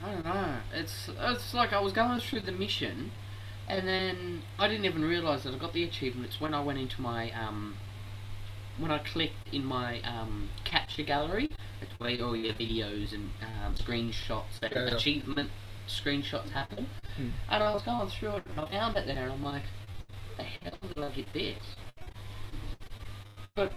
I 0.05 0.13
don't 0.13 0.25
know. 0.27 0.57
It's 0.75 1.09
it's 1.19 1.55
like 1.55 1.73
I 1.73 1.81
was 1.81 1.95
going 1.95 2.21
through 2.21 2.41
the 2.41 2.53
mission, 2.53 3.13
and 3.71 3.87
then 3.87 4.43
I 4.59 4.69
didn't 4.69 4.85
even 4.85 5.05
realize 5.05 5.45
that 5.45 5.55
I 5.55 5.59
got 5.59 5.73
the 5.73 5.85
achievements 5.85 6.41
when 6.41 6.55
I 6.55 6.61
went 6.63 6.79
into 6.79 7.01
my 7.01 7.31
um 7.33 7.77
when 8.79 8.91
I 8.91 8.99
clicked 8.99 9.53
in 9.53 9.65
my 9.65 10.01
um, 10.03 10.49
capture 10.65 11.03
gallery, 11.03 11.51
it's 11.83 11.93
where 11.99 12.17
all 12.25 12.35
your 12.35 12.55
videos 12.55 13.13
and 13.13 13.29
um, 13.43 13.75
screenshots, 13.75 14.59
and 14.63 14.73
Yeah, 14.73 14.87
yeah. 14.87 14.95
achievement 14.95 15.51
screenshots 15.87 16.49
happen. 16.51 16.87
Hmm. 17.17 17.29
And 17.51 17.63
I 17.63 17.75
was 17.75 17.83
going 17.83 18.09
through 18.09 18.37
it 18.37 18.45
and 18.49 18.61
I 18.61 18.71
found 18.71 18.97
it 18.97 19.07
there 19.07 19.25
and 19.25 19.33
I'm 19.33 19.45
like, 19.45 19.65
the 20.39 20.45
hell 20.45 20.73
did 20.95 21.05
I 21.05 21.11
get 21.11 21.31
this? 21.35 21.59
But 23.55 23.73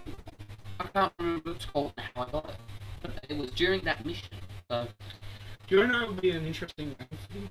I 0.80 0.84
can't 0.86 1.12
remember 1.18 1.50
what 1.50 1.56
it's 1.56 1.66
called 1.66 1.92
and 1.98 2.06
how 2.14 2.22
I 2.22 2.30
got 2.30 2.48
it. 2.48 2.56
But 3.02 3.10
it 3.28 3.36
was 3.36 3.50
during 3.50 3.82
that 3.84 4.06
mission. 4.06 4.28
So, 4.70 4.86
Do 5.66 5.76
you 5.80 5.86
know 5.86 5.98
what 6.00 6.08
would 6.12 6.20
be 6.22 6.30
an 6.30 6.46
interesting 6.46 6.94
name 6.98 7.48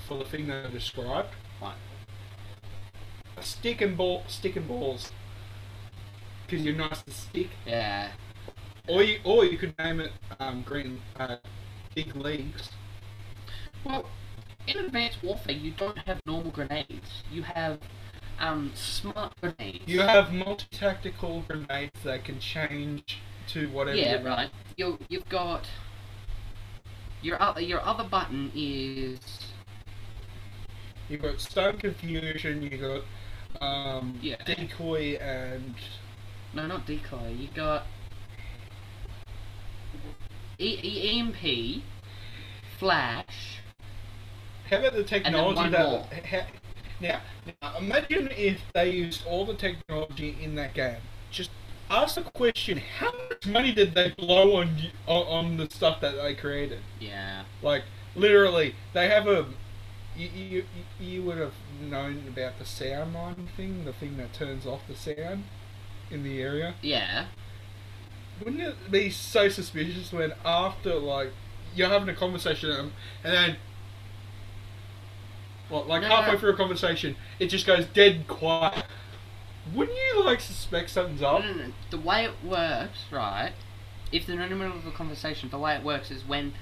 for- 0.00 0.06
for 0.08 0.18
the 0.18 0.24
thing 0.24 0.48
that 0.48 0.66
I 0.66 0.70
described? 0.70 1.28
A 1.62 3.42
stick 3.42 3.80
and 3.80 3.96
ball, 3.96 4.24
stick 4.28 4.56
and 4.56 4.66
balls. 4.66 5.12
Because 6.46 6.64
you're 6.64 6.74
nice 6.74 7.02
to 7.02 7.10
stick. 7.10 7.48
yeah. 7.66 8.10
Or 8.88 9.02
you, 9.02 9.18
or 9.24 9.44
you 9.44 9.58
could 9.58 9.76
name 9.78 9.98
it 10.00 10.12
um, 10.38 10.62
green 10.62 11.00
uh, 11.18 11.36
big 11.94 12.14
leagues. 12.14 12.70
Well, 13.84 14.08
in 14.68 14.78
Advanced 14.78 15.22
Warfare, 15.24 15.54
you 15.56 15.72
don't 15.72 15.98
have 15.98 16.20
normal 16.24 16.52
grenades. 16.52 17.22
You 17.30 17.42
have 17.42 17.78
um 18.38 18.70
smart 18.74 19.32
grenades. 19.40 19.82
You 19.86 20.02
have 20.02 20.32
multi-tactical 20.32 21.42
grenades 21.48 22.00
that 22.04 22.24
can 22.24 22.38
change 22.38 23.18
to 23.48 23.68
whatever. 23.70 23.96
yeah, 23.96 24.22
right. 24.22 24.50
You 24.76 24.98
you've 25.08 25.28
got 25.28 25.66
your 27.22 27.40
other 27.42 27.60
your 27.60 27.80
other 27.80 28.04
button 28.04 28.52
is 28.54 29.18
You've 31.08 31.22
got 31.22 31.40
stone 31.40 31.78
confusion. 31.78 32.62
you've 32.62 32.80
got 32.80 33.02
um, 33.62 34.18
Yeah. 34.22 34.36
decoy 34.44 35.16
and 35.16 35.74
no, 36.52 36.66
not 36.66 36.86
decoy. 36.86 37.34
You 37.38 37.48
got 37.54 37.86
e- 40.58 40.78
e- 40.82 41.18
EMP, 41.20 41.82
flash. 42.78 43.58
how 44.70 44.78
about 44.78 44.94
the 44.94 45.04
technology 45.04 45.68
that? 45.70 46.24
ha- 46.24 46.46
now, 47.00 47.20
now, 47.62 47.76
imagine 47.78 48.28
if 48.36 48.60
they 48.74 48.90
used 48.90 49.26
all 49.26 49.44
the 49.44 49.54
technology 49.54 50.36
in 50.42 50.54
that 50.54 50.72
game. 50.74 50.96
Just 51.30 51.50
ask 51.90 52.14
the 52.16 52.22
question: 52.22 52.78
How 52.98 53.12
much 53.28 53.46
money 53.46 53.72
did 53.72 53.94
they 53.94 54.10
blow 54.16 54.56
on 54.56 54.76
on, 55.06 55.26
on 55.26 55.56
the 55.58 55.68
stuff 55.70 56.00
that 56.00 56.16
they 56.16 56.34
created? 56.34 56.80
Yeah. 57.00 57.44
Like 57.62 57.84
literally, 58.14 58.74
they 58.94 59.08
have 59.08 59.26
a. 59.28 59.46
You, 60.16 60.28
you, 60.28 60.64
you- 60.98 61.22
would 61.22 61.38
have 61.38 61.52
known 61.80 62.24
about 62.28 62.58
the 62.58 62.64
sound 62.64 63.14
line 63.14 63.48
thing, 63.56 63.84
the 63.84 63.92
thing 63.92 64.16
that 64.16 64.32
turns 64.32 64.64
off 64.66 64.80
the 64.88 64.94
sound 64.94 65.44
in 66.10 66.22
the 66.22 66.40
area. 66.40 66.74
Yeah. 66.82 67.26
Wouldn't 68.42 68.62
it 68.62 68.90
be 68.90 69.10
so 69.10 69.48
suspicious 69.48 70.12
when 70.12 70.32
after 70.44 70.94
like 70.94 71.32
you're 71.74 71.88
having 71.88 72.08
a 72.08 72.14
conversation 72.14 72.70
and 72.70 72.92
then 73.24 73.56
well, 75.70 75.84
like 75.84 76.02
No, 76.02 76.08
halfway 76.08 76.38
through 76.38 76.50
a 76.50 76.56
conversation, 76.56 77.16
it 77.38 77.46
just 77.48 77.66
goes 77.66 77.86
dead 77.86 78.28
quiet. 78.28 78.84
Wouldn't 79.74 79.96
you 80.14 80.24
like 80.24 80.40
suspect 80.40 80.90
something's 80.90 81.20
No, 81.22 81.26
up? 81.38 81.44
no, 81.44 81.52
no. 81.54 81.72
The 81.90 81.98
way 81.98 82.24
it 82.24 82.32
works, 82.44 83.00
right? 83.10 83.52
If 84.12 84.26
they're 84.26 84.40
in 84.40 84.50
the 84.50 84.56
middle 84.56 84.76
of 84.76 84.86
a 84.86 84.92
conversation, 84.92 85.48
the 85.50 85.58
way 85.58 85.74
it 85.74 85.82
works 85.82 86.10
is 86.10 86.24
when 86.24 86.54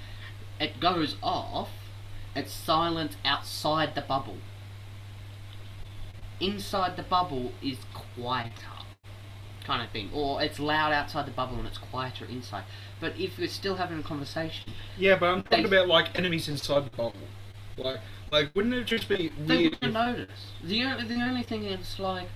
it 0.58 0.80
goes 0.80 1.16
off, 1.22 1.68
it's 2.34 2.52
silent 2.52 3.16
outside 3.24 3.94
the 3.94 4.00
bubble. 4.02 4.38
Inside 6.40 6.96
the 6.96 7.02
bubble 7.04 7.52
is 7.62 7.78
quieter, 8.16 8.52
kind 9.64 9.82
of 9.82 9.90
thing. 9.90 10.10
Or 10.12 10.42
it's 10.42 10.58
loud 10.58 10.92
outside 10.92 11.26
the 11.26 11.30
bubble 11.30 11.56
and 11.58 11.66
it's 11.66 11.78
quieter 11.78 12.24
inside. 12.24 12.64
But 13.00 13.18
if 13.18 13.38
you're 13.38 13.48
still 13.48 13.76
having 13.76 13.98
a 14.00 14.02
conversation, 14.02 14.72
Yeah, 14.98 15.16
but 15.16 15.26
I'm 15.26 15.42
talking 15.44 15.64
about 15.66 15.88
like 15.88 16.18
enemies 16.18 16.48
inside 16.48 16.86
the 16.86 16.90
bubble. 16.90 17.14
Like, 17.76 18.00
like 18.32 18.50
wouldn't 18.54 18.74
it 18.74 18.84
just 18.84 19.08
be 19.08 19.30
weird? 19.36 19.48
They 19.48 19.64
wouldn't 19.68 19.92
notice. 19.94 20.28
The 20.64 20.82
only, 20.84 21.04
the 21.06 21.22
only 21.22 21.42
thing 21.44 21.64
is 21.64 21.98
like, 21.98 22.28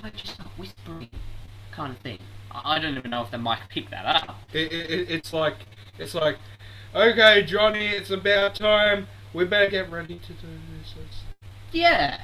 why'd 0.00 0.12
you 0.16 0.26
start 0.30 0.50
whispering? 0.56 1.08
Kind 1.70 1.92
of 1.94 1.98
thing. 2.00 2.18
I 2.50 2.78
don't 2.78 2.96
even 2.96 3.10
know 3.10 3.22
if 3.22 3.30
the 3.30 3.38
mic 3.38 3.58
picked 3.68 3.90
that 3.90 4.04
up. 4.04 4.36
It, 4.52 4.72
it- 4.72 5.10
it's 5.10 5.32
like 5.32 5.56
it's 5.98 6.14
like, 6.14 6.38
okay, 6.94 7.42
Johnny, 7.44 7.86
it's 7.86 8.10
about 8.10 8.56
time. 8.56 9.06
We 9.34 9.44
better 9.44 9.68
get 9.68 9.90
ready 9.90 10.18
to 10.18 10.32
do 10.32 10.46
this. 10.78 10.94
Yeah. 11.72 12.20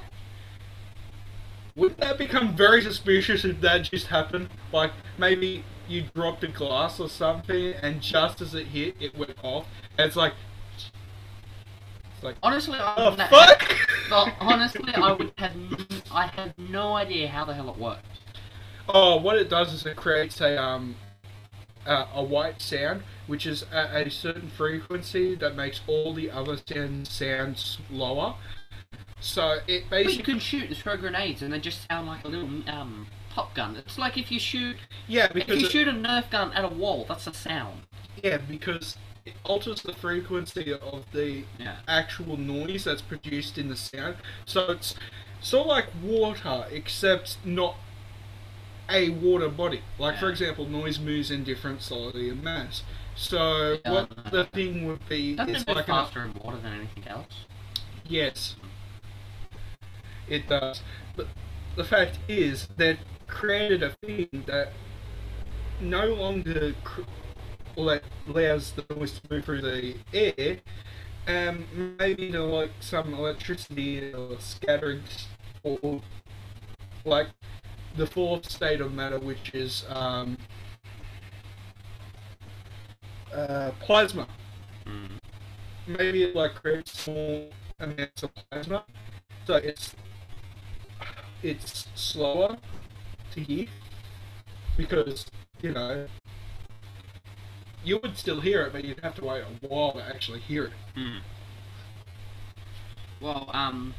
Wouldn't 1.76 2.00
that 2.00 2.18
become 2.18 2.56
very 2.56 2.82
suspicious 2.82 3.44
if 3.44 3.60
that 3.60 3.82
just 3.82 4.06
happened? 4.06 4.48
Like 4.72 4.92
maybe 5.18 5.64
you 5.88 6.04
dropped 6.14 6.44
a 6.44 6.48
glass 6.48 7.00
or 7.00 7.08
something, 7.08 7.74
and 7.82 8.00
just 8.00 8.40
as 8.40 8.54
it 8.54 8.66
hit, 8.68 8.96
it 9.00 9.16
went 9.16 9.36
off. 9.42 9.66
And 9.98 10.06
it's 10.06 10.16
like, 10.16 10.34
it's 10.76 12.22
like, 12.22 12.36
Honestly, 12.42 12.78
I 12.78 12.94
oh 12.96 13.10
wouldn't 13.10 13.28
have- 13.28 13.30
fuck! 13.58 13.76
Well, 14.10 14.32
honestly, 14.40 14.92
I 14.94 15.12
would 15.12 15.32
have. 15.38 15.52
I 16.12 16.26
have 16.26 16.56
no 16.58 16.94
idea 16.94 17.28
how 17.28 17.44
the 17.44 17.54
hell 17.54 17.70
it 17.70 17.76
works. 17.78 18.02
Oh, 18.88 19.16
what 19.16 19.36
it 19.36 19.48
does 19.48 19.72
is 19.72 19.86
it 19.86 19.96
creates 19.96 20.40
a 20.40 20.60
um 20.60 20.96
a, 21.86 22.06
a 22.14 22.22
white 22.22 22.60
sound, 22.60 23.02
which 23.26 23.46
is 23.46 23.64
at 23.72 24.06
a 24.06 24.10
certain 24.10 24.48
frequency 24.48 25.34
that 25.36 25.54
makes 25.56 25.80
all 25.86 26.12
the 26.14 26.30
other 26.30 26.56
sounds 26.66 27.10
sound 27.10 27.78
lower. 27.90 28.34
So 29.20 29.58
it 29.66 29.84
But 29.90 30.12
you 30.14 30.22
can 30.22 30.38
shoot 30.38 30.64
and 30.68 30.76
throw 30.76 30.96
grenades, 30.96 31.42
and 31.42 31.52
they 31.52 31.60
just 31.60 31.86
sound 31.88 32.06
like 32.06 32.24
a 32.24 32.28
little 32.28 32.48
um 32.68 33.06
pop 33.30 33.54
gun. 33.54 33.76
It's 33.76 33.98
like 33.98 34.16
if 34.18 34.30
you 34.32 34.38
shoot 34.38 34.76
yeah 35.06 35.30
if 35.34 35.46
you 35.48 35.54
it- 35.66 35.70
shoot 35.70 35.88
a 35.88 35.92
Nerf 35.92 36.30
gun 36.30 36.52
at 36.52 36.64
a 36.64 36.68
wall. 36.68 37.04
That's 37.08 37.26
a 37.26 37.34
sound. 37.34 37.82
yeah 38.22 38.38
because 38.38 38.96
it 39.26 39.34
alters 39.44 39.82
the 39.82 39.92
frequency 39.92 40.72
of 40.72 41.04
the 41.12 41.44
Yeah. 41.58 41.76
actual 41.86 42.38
noise 42.38 42.84
that's 42.84 43.02
produced 43.02 43.58
in 43.58 43.68
the 43.68 43.76
sound. 43.76 44.16
So 44.46 44.70
it's 44.72 44.94
sort 45.42 45.62
of 45.62 45.66
like 45.68 45.86
water, 46.02 46.66
except 46.70 47.36
not 47.44 47.76
a 48.90 49.10
water 49.10 49.48
body. 49.48 49.82
Like 49.98 50.18
for 50.18 50.30
example, 50.30 50.66
noise 50.66 50.98
moves 50.98 51.30
in 51.30 51.44
different 51.44 51.82
solidity 51.82 52.28
and 52.30 52.42
mass. 52.42 52.82
So 53.14 53.78
Yeah, 53.84 53.92
what 53.92 54.10
the 54.30 54.44
thing 54.46 54.86
would 54.86 55.06
be 55.08 55.36
Doesn't 55.36 55.54
is 55.56 55.64
it 55.66 55.76
like 55.76 55.86
faster 55.86 56.24
in 56.24 56.34
water 56.34 56.58
than 56.58 56.72
anything 56.74 57.06
else? 57.08 57.46
yes, 58.04 58.56
it 60.28 60.48
does. 60.48 60.82
But 61.16 61.28
the 61.76 61.84
fact 61.84 62.18
is 62.28 62.68
that 62.76 62.98
created 63.26 63.82
a 63.82 63.90
thing 64.04 64.28
that 64.46 64.72
no 65.80 66.06
longer 66.14 66.74
let, 67.76 68.04
allows 68.26 68.72
the 68.72 68.84
noise 68.94 69.18
to 69.20 69.22
move 69.34 69.44
through 69.44 69.62
the 69.62 69.96
air, 70.12 70.58
um, 71.26 71.96
maybe 71.98 72.30
to 72.32 72.42
like 72.44 72.72
some 72.80 73.14
electricity 73.14 74.12
or 74.12 74.38
scattering, 74.40 75.02
or 75.62 76.02
like 77.04 77.28
the 77.96 78.06
fourth 78.06 78.50
state 78.50 78.80
of 78.80 78.92
matter, 78.92 79.18
which 79.18 79.54
is 79.54 79.84
um, 79.88 80.36
uh, 83.34 83.70
plasma. 83.80 84.26
Mm. 84.86 85.10
Maybe 85.86 86.22
it 86.24 86.34
like 86.34 86.54
creates 86.54 86.98
small 87.00 87.50
amounts 87.78 88.22
of 88.22 88.30
plasma, 88.34 88.84
so 89.46 89.54
it's 89.54 89.94
it's 91.42 91.88
slower 91.94 92.58
to 93.32 93.40
hear 93.40 93.66
because 94.76 95.26
you 95.62 95.72
know 95.72 96.06
you 97.84 97.98
would 98.02 98.16
still 98.16 98.40
hear 98.40 98.62
it, 98.62 98.72
but 98.72 98.84
you'd 98.84 99.00
have 99.00 99.14
to 99.16 99.24
wait 99.24 99.42
a 99.42 99.66
while 99.66 99.92
to 99.92 100.02
actually 100.02 100.40
hear 100.40 100.64
it. 100.64 100.72
Mm. 100.96 101.20
Well, 103.20 103.50
um, 103.52 103.94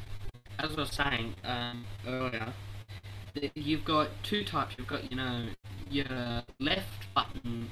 as 0.60 0.72
I 0.72 0.80
was 0.82 0.90
saying 0.92 1.36
um, 1.44 1.86
earlier, 2.08 2.54
you've 3.56 3.86
got 3.86 4.10
two 4.24 4.44
types. 4.44 4.76
You've 4.78 4.88
got, 4.88 5.10
you 5.10 5.18
know, 5.18 5.48
your 5.90 6.44
left 6.60 7.14
button, 7.14 7.70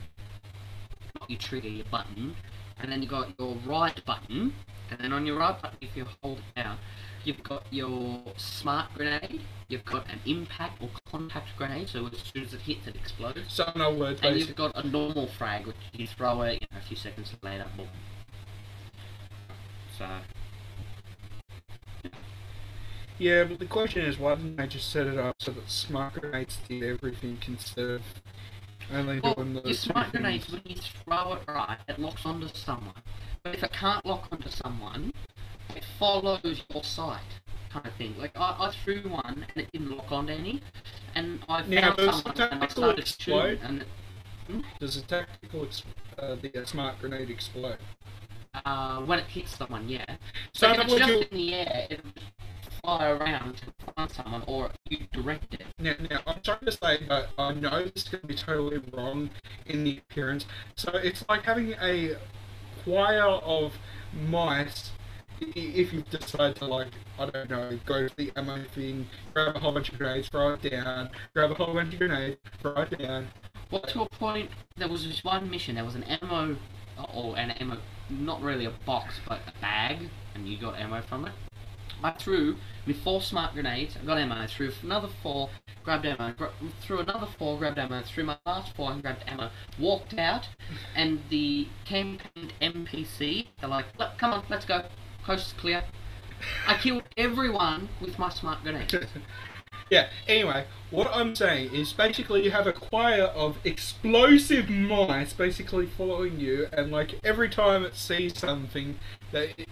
not 1.19 1.29
your 1.29 1.39
trigger, 1.39 1.69
your 1.69 1.85
button, 1.85 2.35
and 2.81 2.91
then 2.91 3.01
you've 3.01 3.11
got 3.11 3.29
your 3.37 3.55
right 3.65 4.03
button, 4.05 4.53
and 4.89 4.99
then 4.99 5.13
on 5.13 5.25
your 5.25 5.37
right 5.37 5.59
button, 5.61 5.77
if 5.81 5.95
you 5.95 6.05
hold 6.21 6.39
it 6.39 6.61
down, 6.61 6.77
you've 7.23 7.43
got 7.43 7.65
your 7.71 8.21
smart 8.37 8.93
grenade, 8.95 9.41
you've 9.67 9.85
got 9.85 10.09
an 10.09 10.19
impact 10.25 10.81
or 10.81 10.89
contact 11.09 11.47
grenade, 11.57 11.89
so 11.89 12.07
as 12.07 12.19
soon 12.33 12.43
as 12.43 12.53
it 12.53 12.61
hits, 12.61 12.87
it 12.87 12.95
explodes. 12.95 13.41
So 13.47 13.71
no 13.75 13.93
words, 13.93 14.21
And 14.23 14.37
you've 14.37 14.55
got 14.55 14.75
a 14.75 14.87
normal 14.87 15.27
frag, 15.27 15.67
which 15.67 15.75
you 15.93 16.07
throw 16.07 16.41
it, 16.43 16.61
you 16.61 16.67
know, 16.71 16.79
a 16.79 16.87
few 16.87 16.97
seconds 16.97 17.33
later, 17.43 17.65
boom. 17.75 17.87
So, 19.97 20.07
yeah. 23.19 23.43
But 23.43 23.59
the 23.59 23.65
question 23.65 24.03
is, 24.05 24.17
why 24.17 24.35
didn't 24.35 24.55
they 24.55 24.67
just 24.67 24.89
set 24.91 25.07
it 25.07 25.17
up 25.17 25.35
so 25.39 25.51
that 25.51 25.69
smart 25.69 26.13
grenades 26.13 26.57
did 26.67 26.83
everything 26.83 27.37
instead 27.47 27.89
of 27.89 28.01
only 28.91 29.19
well, 29.19 29.35
doing 29.35 29.53
the 29.53 29.61
your 29.61 29.73
smart 29.73 30.11
grenades, 30.11 30.49
when 30.51 30.61
you 30.65 30.75
throw 30.75 31.33
it 31.33 31.41
right, 31.47 31.77
it 31.87 31.99
locks 31.99 32.25
onto 32.25 32.47
someone. 32.53 32.95
But 33.43 33.55
if 33.55 33.63
it 33.63 33.71
can't 33.71 34.03
lock 34.05 34.27
onto 34.31 34.49
someone, 34.49 35.13
it 35.75 35.85
follows 35.99 36.63
your 36.73 36.83
sight, 36.83 37.21
kind 37.69 37.85
of 37.85 37.93
thing. 37.93 38.15
Like, 38.17 38.31
I, 38.35 38.55
I 38.59 38.71
threw 38.83 39.01
one, 39.09 39.45
and 39.47 39.63
it 39.63 39.71
didn't 39.71 39.95
lock 39.95 40.11
onto 40.11 40.33
any, 40.33 40.61
and 41.15 41.39
I 41.47 41.59
found 41.61 41.69
Now, 41.69 41.95
someone, 41.95 42.41
and 42.51 42.63
I 42.63 42.67
started 42.67 42.99
explode? 42.99 43.59
shooting, 43.59 43.63
and 43.63 43.81
it, 44.49 44.65
Does 44.79 44.95
the 44.95 45.07
tactical, 45.07 45.67
uh, 46.17 46.35
the 46.41 46.61
uh, 46.61 46.65
smart 46.65 46.99
grenade 46.99 47.29
explode? 47.29 47.77
Uh, 48.65 48.99
when 49.01 49.19
it 49.19 49.25
hits 49.25 49.55
someone, 49.57 49.87
yeah. 49.87 50.05
So 50.53 50.67
So 50.67 50.73
if 50.73 50.79
it's 50.81 50.93
just 50.95 51.09
you- 51.09 51.19
in 51.31 51.37
the 51.37 51.53
air, 51.55 51.87
it'll 51.89 52.11
fly 52.81 53.09
around 53.09 53.57
to 53.57 53.93
find 53.93 54.11
someone, 54.11 54.43
or 54.47 54.71
you 54.89 54.99
direct 55.11 55.53
it. 55.53 55.65
Now, 55.79 55.93
now, 56.09 56.19
I'm 56.25 56.41
trying 56.41 56.59
to 56.65 56.71
say 56.71 57.05
that 57.07 57.29
I 57.37 57.53
know 57.53 57.83
this 57.83 58.03
is 58.03 58.09
going 58.09 58.21
to 58.21 58.27
be 58.27 58.35
totally 58.35 58.81
wrong 58.93 59.29
in 59.65 59.83
the 59.83 59.97
appearance. 59.97 60.45
So 60.75 60.91
it's 60.93 61.23
like 61.29 61.43
having 61.43 61.73
a 61.81 62.15
choir 62.83 63.23
of 63.25 63.73
mice. 64.27 64.91
If 65.41 65.93
you 65.93 66.01
decide 66.09 66.57
to 66.57 66.65
like, 66.65 66.89
I 67.17 67.25
don't 67.27 67.49
know, 67.49 67.79
go 67.85 68.07
to 68.07 68.15
the 68.17 68.31
ammo 68.35 68.61
thing, 68.75 69.07
grab 69.33 69.55
a 69.55 69.59
whole 69.59 69.71
bunch 69.71 69.89
of 69.89 69.97
grenades, 69.97 70.27
throw 70.27 70.53
it 70.53 70.69
down, 70.69 71.09
grab 71.33 71.51
a 71.51 71.53
whole 71.53 71.73
bunch 71.73 71.93
of 71.93 71.99
grenades, 71.99 72.37
throw 72.61 72.73
it 72.81 72.97
down. 72.97 73.27
Well, 73.71 73.81
to 73.83 74.01
a 74.01 74.09
point, 74.09 74.49
there 74.75 74.89
was 74.89 75.05
this 75.07 75.23
one 75.23 75.49
mission. 75.49 75.75
There 75.75 75.85
was 75.85 75.95
an 75.95 76.03
ammo, 76.03 76.57
or 77.13 77.37
an 77.37 77.51
ammo, 77.51 77.77
not 78.09 78.41
really 78.41 78.65
a 78.65 78.73
box, 78.85 79.19
but 79.27 79.39
a 79.47 79.59
bag, 79.61 80.09
and 80.35 80.47
you 80.47 80.57
got 80.57 80.77
ammo 80.77 81.01
from 81.01 81.25
it. 81.25 81.33
I 82.03 82.11
threw 82.11 82.55
with 82.87 83.03
four 83.03 83.21
smart 83.21 83.53
grenades. 83.53 83.97
I 84.01 84.05
got 84.05 84.17
ammo. 84.17 84.35
I 84.35 84.47
threw 84.47 84.71
another 84.83 85.09
four, 85.21 85.49
grabbed 85.83 86.05
ammo. 86.05 86.33
Threw 86.81 86.99
another 86.99 87.27
four, 87.37 87.57
grabbed 87.57 87.77
ammo. 87.77 88.01
Threw 88.03 88.23
my 88.23 88.37
last 88.45 88.75
four 88.75 88.91
and 88.91 89.01
grabbed 89.01 89.23
ammo. 89.27 89.49
Walked 89.77 90.17
out, 90.17 90.47
and 90.95 91.21
the 91.29 91.67
campaigned 91.85 92.53
NPC. 92.61 93.47
They're 93.59 93.69
like, 93.69 93.85
"Look, 93.97 94.17
"Come 94.17 94.33
on, 94.33 94.45
let's 94.49 94.65
go. 94.65 94.85
Coast 95.23 95.47
is 95.47 95.53
clear." 95.53 95.83
I 96.67 96.75
killed 96.77 97.03
everyone 97.17 97.89
with 97.99 98.17
my 98.17 98.29
smart 98.29 98.63
grenade. 98.63 98.93
Yeah, 99.89 100.09
anyway, 100.27 100.65
what 100.91 101.09
I'm 101.13 101.35
saying 101.35 101.73
is 101.73 101.93
basically 101.93 102.43
you 102.43 102.51
have 102.51 102.67
a 102.67 102.73
choir 102.73 103.23
of 103.23 103.57
explosive 103.63 104.69
mice 104.69 105.33
basically 105.33 105.87
following 105.87 106.39
you, 106.39 106.67
and 106.71 106.91
like 106.91 107.19
every 107.23 107.49
time 107.49 107.83
it 107.83 107.95
sees 107.95 108.37
something 108.37 108.99
that 109.31 109.49
it 109.57 109.67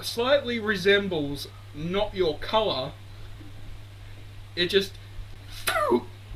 slightly 0.00 0.58
resembles 0.58 1.48
not 1.74 2.14
your 2.14 2.38
colour, 2.38 2.92
it 4.56 4.66
just. 4.66 4.92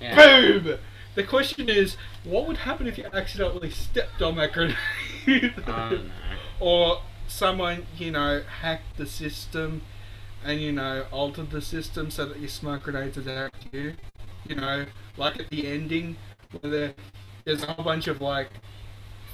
Yeah. 0.00 0.16
Boom! 0.16 0.78
The 1.14 1.22
question 1.22 1.68
is, 1.68 1.96
what 2.24 2.46
would 2.46 2.58
happen 2.58 2.86
if 2.86 2.98
you 2.98 3.06
accidentally 3.12 3.70
stepped 3.70 4.20
on 4.20 4.36
that 4.36 4.52
grenade? 4.52 4.76
Oh 5.28 5.52
no. 5.66 6.00
or 6.60 7.02
someone, 7.28 7.86
you 7.96 8.10
know, 8.10 8.42
hacked 8.60 8.96
the 8.96 9.06
system 9.06 9.82
and, 10.44 10.60
you 10.60 10.72
know, 10.72 11.06
altered 11.10 11.50
the 11.50 11.60
system 11.62 12.10
so 12.10 12.26
that 12.26 12.38
your 12.38 12.48
smoke 12.48 12.82
grenades 12.84 13.16
attacked 13.16 13.66
you. 13.72 13.94
You 14.46 14.56
know, 14.56 14.86
like 15.16 15.40
at 15.40 15.48
the 15.50 15.66
ending, 15.66 16.16
where 16.60 16.70
there, 16.70 16.94
there's 17.44 17.62
a 17.62 17.72
whole 17.72 17.84
bunch 17.84 18.06
of, 18.08 18.20
like, 18.20 18.50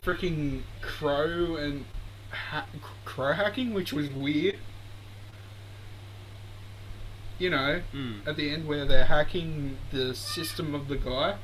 freaking 0.03 0.63
crow 0.81 1.57
and 1.57 1.85
ha- 2.31 2.67
crow 3.05 3.33
hacking, 3.33 3.75
which 3.75 3.93
was 3.93 4.09
weird. 4.11 4.57
You 7.39 7.51
know, 7.51 7.83
Mm. 7.95 8.27
at 8.27 8.37
the 8.37 8.51
end 8.51 8.67
where 8.69 8.85
they're 8.85 9.07
hacking 9.07 9.79
the 9.91 10.15
system 10.15 10.75
of 10.75 10.89
the 10.89 10.97
guy. 10.97 11.39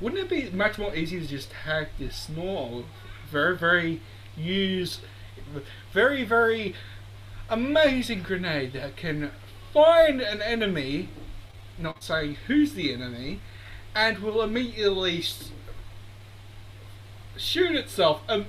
Wouldn't 0.00 0.20
it 0.20 0.28
be 0.28 0.50
much 0.56 0.78
more 0.78 0.94
easy 0.94 1.18
to 1.18 1.26
just 1.26 1.52
hack 1.52 1.88
this 1.98 2.14
small, 2.16 2.84
very, 3.30 3.56
very 3.56 4.00
use, 4.36 5.00
very, 5.92 6.22
very 6.22 6.74
amazing 7.48 8.22
grenade 8.22 8.72
that 8.74 8.96
can 8.96 9.30
find 9.72 10.20
an 10.20 10.40
enemy, 10.42 11.08
not 11.78 12.02
saying 12.02 12.36
who's 12.46 12.74
the 12.74 12.92
enemy, 12.92 13.40
and 13.94 14.18
will 14.18 14.42
immediately 14.42 15.24
shoot 17.36 17.74
itself, 17.74 18.22
um, 18.28 18.46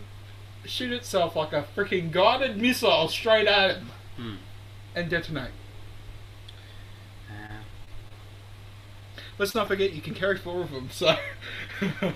shoot 0.66 0.92
itself 0.92 1.36
like 1.36 1.54
a 1.54 1.66
freaking 1.76 2.12
guided 2.12 2.58
missile 2.58 3.08
straight 3.08 3.48
at 3.48 3.78
him 3.78 3.90
Mm. 4.20 4.38
and 4.96 5.10
detonate. 5.10 5.52
Uh, 7.30 7.62
Let's 9.38 9.56
not 9.56 9.68
forget 9.70 9.94
you 9.94 10.02
can 10.02 10.14
carry 10.14 10.38
four 10.38 10.62
of 10.62 10.72
them, 10.72 10.90
so. 10.92 11.16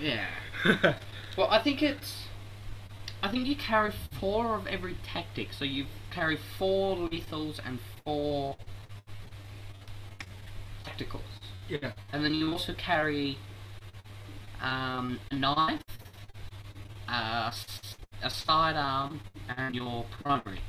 yeah. 0.00 0.26
Well, 1.36 1.48
I 1.50 1.58
think 1.60 1.82
it's. 1.82 2.28
I 3.20 3.26
think 3.28 3.46
you 3.48 3.56
carry 3.56 3.90
four 4.20 4.54
of 4.54 4.68
every 4.68 4.96
tactic. 5.02 5.52
So 5.52 5.64
you 5.64 5.86
carry 6.14 6.38
four 6.58 6.96
lethals 6.96 7.58
and 7.64 7.78
four 8.04 8.56
tacticals. 10.84 11.22
yeah. 11.68 11.92
And 12.12 12.24
then 12.24 12.34
you 12.34 12.52
also 12.52 12.72
carry 12.74 13.36
um, 14.62 15.18
a 15.30 15.34
knife, 15.34 15.82
a 17.08 18.30
sidearm, 18.30 19.20
and 19.56 19.74
your 19.74 20.06
primary. 20.22 20.60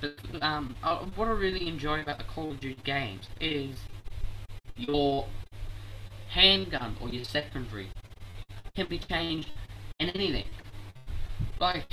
But 0.00 0.42
um, 0.42 0.74
uh, 0.82 1.06
what 1.14 1.28
I 1.28 1.32
really 1.32 1.68
enjoy 1.68 2.00
about 2.00 2.18
the 2.18 2.24
Call 2.24 2.50
of 2.50 2.60
Duty 2.60 2.80
games 2.84 3.28
is 3.40 3.78
your 4.76 5.26
handgun 6.28 6.96
or 7.00 7.08
your 7.08 7.24
secondary 7.24 7.90
can 8.74 8.86
be 8.86 8.98
changed 8.98 9.50
in 10.00 10.10
anything. 10.10 10.46
Like 11.60 11.86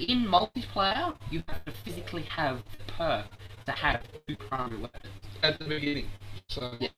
in 0.00 0.24
multiplayer, 0.26 1.14
you 1.30 1.42
have 1.48 1.64
to 1.64 1.72
physically 1.84 2.22
have 2.22 2.62
the 2.78 2.92
perk 2.92 3.26
to 3.66 3.72
have 3.72 4.02
two 4.26 4.36
primary 4.36 4.80
weapons. 4.80 5.12
At 5.42 5.58
the 5.58 5.64
beginning. 5.66 6.06
So. 6.48 6.72
Yeah, 6.80 6.88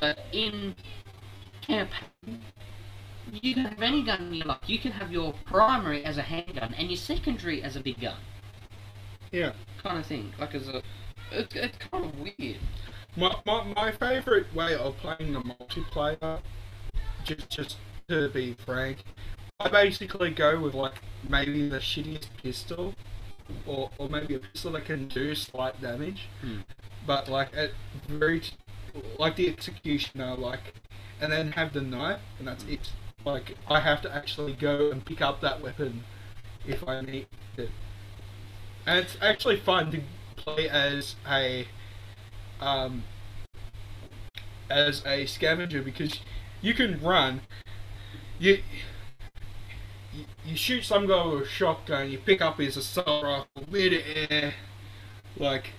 but 0.00 0.18
in 0.32 0.74
campaign, 1.60 2.40
you 3.32 3.54
can 3.54 3.64
have 3.66 3.82
any 3.82 4.02
gun 4.04 4.32
you 4.32 4.44
like. 4.44 4.68
You 4.68 4.78
can 4.78 4.92
have 4.92 5.10
your 5.10 5.34
primary 5.44 6.04
as 6.04 6.18
a 6.18 6.22
handgun 6.22 6.74
and 6.74 6.88
your 6.88 6.96
secondary 6.96 7.62
as 7.62 7.76
a 7.76 7.80
big 7.80 8.00
gun, 8.00 8.16
Yeah. 9.32 9.52
kind 9.82 9.98
of 9.98 10.06
thing. 10.06 10.32
Like 10.38 10.54
as 10.54 10.68
a, 10.68 10.82
it's, 11.32 11.54
it's 11.54 11.78
kind 11.90 12.04
of 12.04 12.18
weird. 12.18 12.58
My, 13.16 13.34
my, 13.44 13.64
my 13.74 13.92
favourite 13.92 14.52
way 14.54 14.74
of 14.76 14.96
playing 14.98 15.32
the 15.32 15.40
multiplayer, 15.40 16.40
just 17.24 17.48
just 17.50 17.76
to 18.08 18.28
be 18.28 18.54
frank, 18.64 18.98
I 19.58 19.68
basically 19.68 20.30
go 20.30 20.60
with 20.60 20.74
like 20.74 20.94
maybe 21.28 21.68
the 21.68 21.78
shittiest 21.78 22.28
pistol, 22.42 22.94
or, 23.66 23.90
or 23.96 24.08
maybe 24.08 24.34
a 24.34 24.38
pistol 24.38 24.72
that 24.72 24.84
can 24.84 25.08
do 25.08 25.34
slight 25.34 25.80
damage, 25.80 26.28
Hmm. 26.42 26.58
but 27.06 27.28
like 27.28 27.56
at 27.56 27.70
very 28.06 28.42
like 29.18 29.36
the 29.36 29.48
executioner, 29.48 30.34
like, 30.36 30.74
and 31.20 31.32
then 31.32 31.52
have 31.52 31.72
the 31.72 31.80
knife, 31.80 32.20
and 32.38 32.46
that's 32.46 32.64
it. 32.64 32.92
Like 33.24 33.56
I 33.66 33.80
have 33.80 34.02
to 34.02 34.14
actually 34.14 34.52
go 34.52 34.90
and 34.90 35.04
pick 35.04 35.22
up 35.22 35.40
that 35.40 35.62
weapon 35.62 36.04
if 36.66 36.86
I 36.86 37.00
need 37.00 37.26
it, 37.56 37.70
and 38.84 38.98
it's 38.98 39.16
actually 39.22 39.56
fun 39.56 39.90
to 39.92 40.02
play 40.36 40.68
as 40.68 41.16
a 41.26 41.66
um, 42.60 43.04
as 44.68 45.02
a 45.06 45.24
scavenger 45.24 45.80
because 45.82 46.20
you 46.60 46.74
can 46.74 47.00
run. 47.00 47.40
You, 48.38 48.58
you 50.16 50.24
you 50.44 50.56
shoot 50.56 50.84
some 50.84 51.06
guy 51.06 51.26
with 51.26 51.42
a 51.42 51.46
shotgun. 51.46 52.10
You 52.10 52.18
pick 52.18 52.40
up 52.40 52.58
his 52.58 52.76
assault 52.76 53.24
rifle 53.24 53.46
mid-air, 53.70 54.54
like 55.36 55.72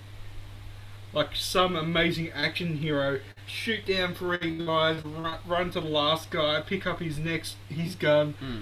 like 1.13 1.35
some 1.35 1.75
amazing 1.75 2.29
action 2.31 2.77
hero. 2.77 3.19
Shoot 3.45 3.85
down 3.85 4.13
three 4.13 4.57
guys, 4.57 5.03
run, 5.03 5.39
run 5.47 5.71
to 5.71 5.81
the 5.81 5.87
last 5.87 6.29
guy, 6.29 6.61
pick 6.61 6.85
up 6.85 6.99
his 6.99 7.17
next 7.17 7.55
his 7.69 7.95
gun. 7.95 8.33
Hmm. 8.39 8.61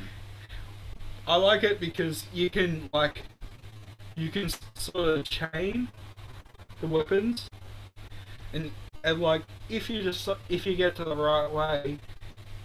I 1.28 1.38
like 1.38 1.63
it 1.63 1.80
because 1.80 2.26
you 2.34 2.49
can 2.49 2.89
like 2.93 3.23
you 4.15 4.30
can 4.30 4.49
sort 4.76 5.09
of 5.09 5.30
chain 5.30 5.89
the 6.82 6.88
weapons, 6.88 7.49
and 8.53 8.71
and 9.03 9.19
like 9.19 9.41
if 9.69 9.89
you 9.89 10.03
just 10.03 10.30
if 10.49 10.65
you 10.65 10.76
get 10.76 10.95
to 10.97 11.03
the 11.03 11.15
right 11.15 11.51
way, 11.51 11.99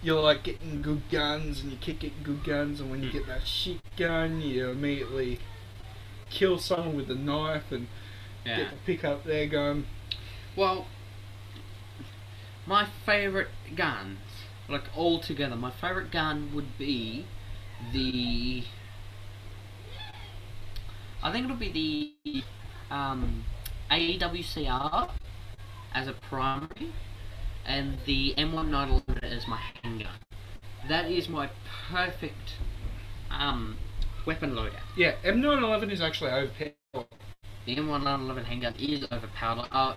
you're 0.02 0.20
like 0.20 0.42
getting 0.44 0.82
good 0.82 1.02
guns 1.10 1.60
and 1.60 1.70
you 1.72 1.78
keep 1.78 2.00
getting 2.00 2.22
good 2.22 2.44
guns, 2.44 2.80
and 2.80 2.90
when 2.90 3.02
you 3.02 3.10
get 3.10 3.26
that 3.26 3.46
shit 3.46 3.78
gun, 3.96 4.40
you 4.40 4.68
immediately 4.70 5.38
kill 6.30 6.58
someone 6.58 6.96
with 6.96 7.10
a 7.10 7.14
knife 7.14 7.70
and 7.70 7.86
Yeah. 8.44 8.56
get 8.56 8.70
to 8.70 8.76
pick 8.86 9.04
up 9.04 9.24
their 9.24 9.46
gun. 9.46 9.86
Well, 10.56 10.86
my 12.66 12.86
favorite 13.04 13.48
guns, 13.76 14.18
like 14.68 14.84
all 14.96 15.20
together, 15.20 15.56
my 15.56 15.70
favorite 15.70 16.10
gun 16.10 16.50
would 16.54 16.78
be 16.78 17.26
the. 17.92 18.64
I 21.22 21.30
think 21.32 21.44
it'll 21.44 21.56
be 21.56 22.14
the 22.22 22.42
um, 22.94 23.44
AWCR 23.90 25.10
as 25.92 26.08
a 26.08 26.12
primary, 26.12 26.92
and 27.66 27.98
the 28.06 28.34
M1911 28.36 29.22
as 29.22 29.46
my 29.46 29.60
handgun. 29.82 30.12
That 30.88 31.10
is 31.10 31.28
my 31.28 31.50
perfect 31.90 32.56
um, 33.30 33.76
weapon 34.26 34.52
loadout. 34.52 34.80
Yeah, 34.96 35.14
M911 35.24 35.92
is 35.92 36.00
actually 36.00 36.30
overpowered. 36.30 37.06
The 37.66 37.76
M1911 37.76 38.44
handgun 38.44 38.74
is 38.78 39.04
overpowered. 39.12 39.68
Uh, 39.70 39.94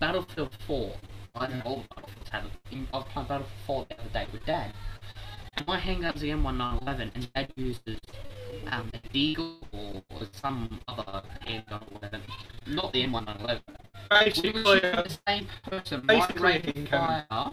Battlefield 0.00 0.56
4, 0.66 0.92
I 1.36 1.46
know 1.48 1.62
all 1.64 1.84
Battlefields 1.94 2.30
have 2.30 2.44
it. 2.44 2.50
I 2.92 2.96
was 2.96 3.06
playing 3.12 3.28
Battlefield 3.28 3.50
4 3.66 3.86
the 3.88 4.00
other 4.00 4.10
day 4.10 4.26
with 4.32 4.44
Dad. 4.46 4.72
And 5.56 5.66
my 5.66 5.78
handgun's 5.78 6.20
the 6.20 6.30
M1911, 6.30 7.14
and 7.14 7.32
Dad 7.34 7.52
uses 7.56 7.98
um, 8.66 8.90
a 8.94 8.98
Deagle 9.08 9.56
or, 9.72 10.02
or 10.10 10.26
some 10.32 10.80
other 10.88 11.22
handgun 11.40 11.80
whatever. 11.90 12.20
Not 12.66 12.92
the 12.92 13.04
M1911. 13.06 13.60
We 14.10 14.24
Basically, 14.24 14.52
were 14.62 14.74
shooting 14.74 14.90
uh, 14.90 15.02
the 15.02 15.18
same 15.26 15.46
person. 15.64 16.02
My 16.06 16.26
rate 16.38 16.66
of 16.66 16.88
fire, 16.88 17.50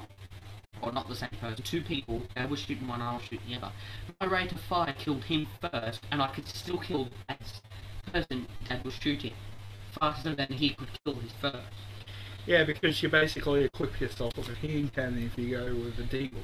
or 0.81 0.91
not 0.91 1.07
the 1.07 1.15
same 1.15 1.29
person, 1.41 1.63
two 1.63 1.81
people. 1.81 2.21
Dad 2.35 2.49
was 2.49 2.59
shooting 2.59 2.87
one, 2.87 3.01
I 3.01 3.13
was 3.15 3.23
shooting 3.23 3.39
the 3.49 3.55
other. 3.57 3.71
My 4.21 4.27
rate 4.27 4.51
of 4.51 4.59
fire 4.61 4.93
killed 4.97 5.23
him 5.23 5.47
first, 5.61 6.01
and 6.11 6.21
I 6.21 6.27
could 6.27 6.47
still 6.47 6.77
kill 6.77 7.09
Dad's 7.27 7.61
person 8.11 8.47
that 8.69 8.83
was 8.85 8.93
shooting 8.93 9.33
faster 9.99 10.35
than 10.35 10.47
he 10.47 10.69
could 10.71 10.89
kill 11.03 11.15
his 11.15 11.31
first. 11.41 11.57
yeah, 12.45 12.63
because 12.63 13.01
you 13.01 13.09
basically 13.09 13.63
equip 13.63 13.99
yourself 13.99 14.35
with 14.37 14.49
a 14.49 14.55
hand 14.55 14.93
cannon 14.93 15.23
if 15.23 15.37
you 15.37 15.49
go 15.57 15.65
with 15.65 15.99
a 15.99 16.03
deagle. 16.03 16.43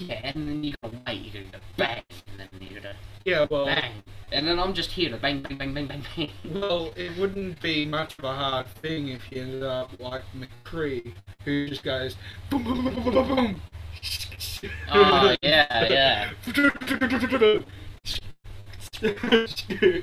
Yeah, 0.00 0.20
and 0.22 0.48
then 0.48 0.64
you 0.64 0.74
gotta 0.82 0.96
wait, 1.06 1.20
you 1.20 1.30
gotta 1.30 1.44
go 1.52 1.58
bang, 1.76 2.02
and 2.38 2.48
then 2.50 2.68
you 2.68 2.80
gotta 2.80 2.96
Yeah, 3.26 3.46
well, 3.50 3.66
bang. 3.66 4.02
And 4.32 4.46
then 4.46 4.58
I'm 4.58 4.72
just 4.72 4.90
here 4.90 5.10
to 5.10 5.18
bang, 5.18 5.42
bang, 5.42 5.58
bang, 5.58 5.74
bang, 5.74 5.86
bang, 5.86 6.02
bang. 6.16 6.30
Well, 6.54 6.94
it 6.96 7.14
wouldn't 7.18 7.60
be 7.60 7.84
much 7.84 8.18
of 8.18 8.24
a 8.24 8.32
hard 8.32 8.66
thing 8.76 9.08
if 9.08 9.30
you 9.30 9.42
ended 9.42 9.62
up 9.62 9.90
like 10.00 10.22
McCree, 10.34 11.12
who 11.44 11.68
just 11.68 11.82
goes 11.82 12.16
boom, 12.48 12.64
boom, 12.64 12.82
boom, 12.82 12.94
boom, 12.94 13.12
boom, 13.12 13.28
boom. 13.28 13.60
Oh, 14.90 15.36
yeah, 15.42 16.30
yeah. 19.02 20.00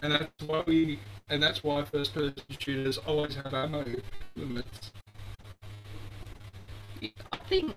And 0.00 0.12
that's 0.12 0.30
why 0.46 0.62
we, 0.64 1.00
and 1.28 1.42
that's 1.42 1.64
why 1.64 1.84
first-person 1.84 2.36
shooters 2.60 2.98
always 2.98 3.34
have 3.34 3.52
ammo 3.52 3.84
limits. 4.36 4.92
I 7.32 7.36
think 7.48 7.74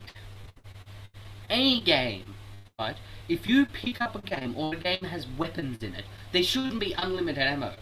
any 1.50 1.82
game, 1.82 2.36
right? 2.80 2.96
If 3.28 3.48
you 3.48 3.66
pick 3.66 4.02
up 4.02 4.16
a 4.16 4.22
game 4.22 4.56
or 4.58 4.74
a 4.74 4.78
game 4.78 5.02
has 5.04 5.28
weapons 5.38 5.84
in 5.84 5.94
it, 5.96 6.06
there 6.32 6.44
shouldn't 6.44 6.80
be 6.80 6.94
unlimited 6.94 7.44
ammo. 7.44 7.74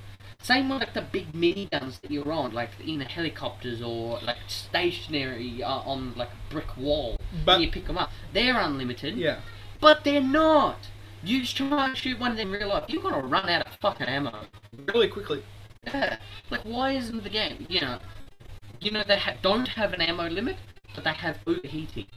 Same 0.41 0.69
with 0.69 0.79
like 0.79 0.93
the 0.93 1.01
big 1.01 1.33
mini 1.35 1.65
guns 1.65 1.99
that 1.99 2.11
you're 2.11 2.31
on, 2.31 2.53
like 2.53 2.69
in 2.85 3.01
helicopters 3.01 3.81
or 3.81 4.19
like 4.23 4.37
stationary 4.47 5.61
uh, 5.61 5.79
on 5.79 6.13
like 6.15 6.29
a 6.29 6.53
brick 6.53 6.77
wall. 6.77 7.17
But- 7.45 7.55
and 7.55 7.63
you 7.63 7.71
pick 7.71 7.85
them 7.87 7.97
up, 7.97 8.11
they're 8.33 8.57
unlimited. 8.59 9.17
Yeah. 9.17 9.39
But 9.81 10.03
they're 10.03 10.21
not. 10.21 10.77
You 11.23 11.41
just 11.41 11.57
try 11.57 11.87
and 11.89 11.97
shoot 11.97 12.17
one 12.19 12.31
of 12.31 12.37
them 12.37 12.53
in 12.53 12.59
real 12.59 12.69
life, 12.69 12.85
you're 12.87 13.01
gonna 13.03 13.25
run 13.25 13.49
out 13.49 13.67
of 13.67 13.73
fucking 13.81 14.07
ammo. 14.07 14.45
Really 14.93 15.09
quickly. 15.09 15.43
Yeah. 15.85 16.17
Like, 16.49 16.61
why 16.63 16.91
isn't 16.93 17.23
the 17.23 17.29
game, 17.29 17.65
you 17.69 17.81
know, 17.81 17.99
you 18.79 18.91
know, 18.91 19.03
they 19.05 19.17
ha- 19.17 19.35
don't 19.41 19.67
have 19.67 19.91
an 19.93 19.99
ammo 20.01 20.29
limit, 20.29 20.55
but 20.99 21.03
they 21.13 21.17
have 21.17 21.37
overheating. 21.47 22.07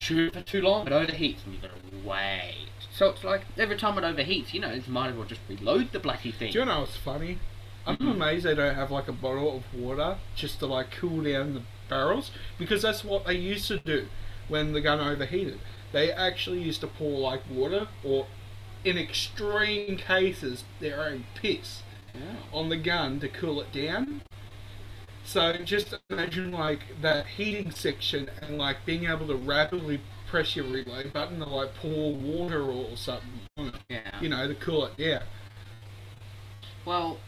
Shoot 0.00 0.34
for 0.34 0.42
too 0.42 0.60
long, 0.62 0.86
it 0.86 0.92
overheats, 0.92 1.44
and 1.44 1.54
you 1.54 1.60
gotta 1.60 1.74
wait. 2.06 2.68
So 2.92 3.08
it's 3.10 3.24
like, 3.24 3.42
every 3.56 3.76
time 3.76 3.96
it 3.96 4.02
overheats, 4.04 4.52
you 4.52 4.60
know, 4.60 4.72
you 4.72 4.82
might 4.88 5.10
as 5.10 5.16
well 5.16 5.26
just 5.26 5.40
reload 5.48 5.92
the 5.92 5.98
bloody 5.98 6.32
thing. 6.32 6.52
Do 6.52 6.58
you 6.58 6.64
know 6.64 6.80
what's 6.80 6.96
funny? 6.96 7.38
I'm 7.86 7.96
Mhm. 7.96 8.10
amazed 8.12 8.44
they 8.44 8.54
don't 8.54 8.74
have 8.74 8.90
like 8.90 9.08
a 9.08 9.12
bottle 9.12 9.56
of 9.56 9.74
water 9.74 10.18
just 10.36 10.58
to 10.60 10.66
like 10.66 10.90
cool 10.90 11.22
down 11.22 11.54
the 11.54 11.62
barrels 11.88 12.30
because 12.58 12.82
that's 12.82 13.02
what 13.04 13.26
they 13.26 13.34
used 13.34 13.66
to 13.68 13.78
do 13.78 14.08
when 14.48 14.72
the 14.72 14.80
gun 14.80 15.00
overheated. 15.00 15.58
They 15.92 16.12
actually 16.12 16.62
used 16.62 16.80
to 16.82 16.86
pour 16.86 17.18
like 17.18 17.42
water 17.50 17.88
or, 18.04 18.26
in 18.84 18.98
extreme 18.98 19.96
cases, 19.96 20.64
their 20.80 21.00
own 21.02 21.24
piss 21.34 21.82
Yeah. 22.14 22.20
on 22.52 22.68
the 22.68 22.76
gun 22.76 23.20
to 23.20 23.28
cool 23.28 23.60
it 23.60 23.72
down. 23.72 24.22
So 25.24 25.52
just 25.64 25.94
imagine 26.10 26.50
like 26.52 26.80
that 27.00 27.26
heating 27.26 27.70
section 27.70 28.28
and 28.42 28.58
like 28.58 28.84
being 28.84 29.06
able 29.06 29.26
to 29.28 29.36
rapidly 29.36 30.00
press 30.28 30.56
your 30.56 30.64
relay 30.66 31.08
button 31.08 31.38
to 31.38 31.46
like 31.46 31.74
pour 31.76 32.14
water 32.14 32.62
or 32.62 32.96
something 32.96 33.28
on 33.56 33.68
it, 33.68 33.74
Yeah. 33.88 34.20
you 34.20 34.28
know, 34.28 34.46
to 34.48 34.54
cool 34.54 34.86
it 34.86 34.96
down. 34.96 35.22
Well, 36.84 37.18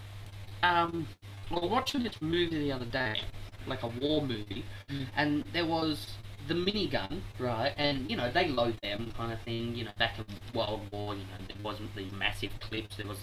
um, 0.62 1.06
I 1.50 1.54
was 1.54 1.70
watching 1.70 2.02
this 2.02 2.20
movie 2.20 2.58
the 2.58 2.72
other 2.72 2.86
day, 2.86 3.20
like 3.66 3.82
a 3.82 3.88
war 3.88 4.22
movie, 4.22 4.64
Mm. 4.88 5.06
and 5.16 5.44
there 5.52 5.66
was 5.66 6.14
the 6.48 6.54
minigun, 6.54 7.20
right? 7.38 7.72
And 7.76 8.10
you 8.10 8.16
know 8.16 8.30
they 8.30 8.48
load 8.48 8.78
them 8.82 9.12
kind 9.16 9.32
of 9.32 9.40
thing. 9.42 9.74
You 9.76 9.84
know, 9.84 9.92
back 9.98 10.18
in 10.18 10.24
World 10.54 10.80
War, 10.92 11.14
you 11.14 11.20
know 11.22 11.46
there 11.46 11.56
wasn't 11.62 11.94
the 11.94 12.04
massive 12.16 12.50
clips. 12.60 12.96
There 12.96 13.06
was 13.06 13.18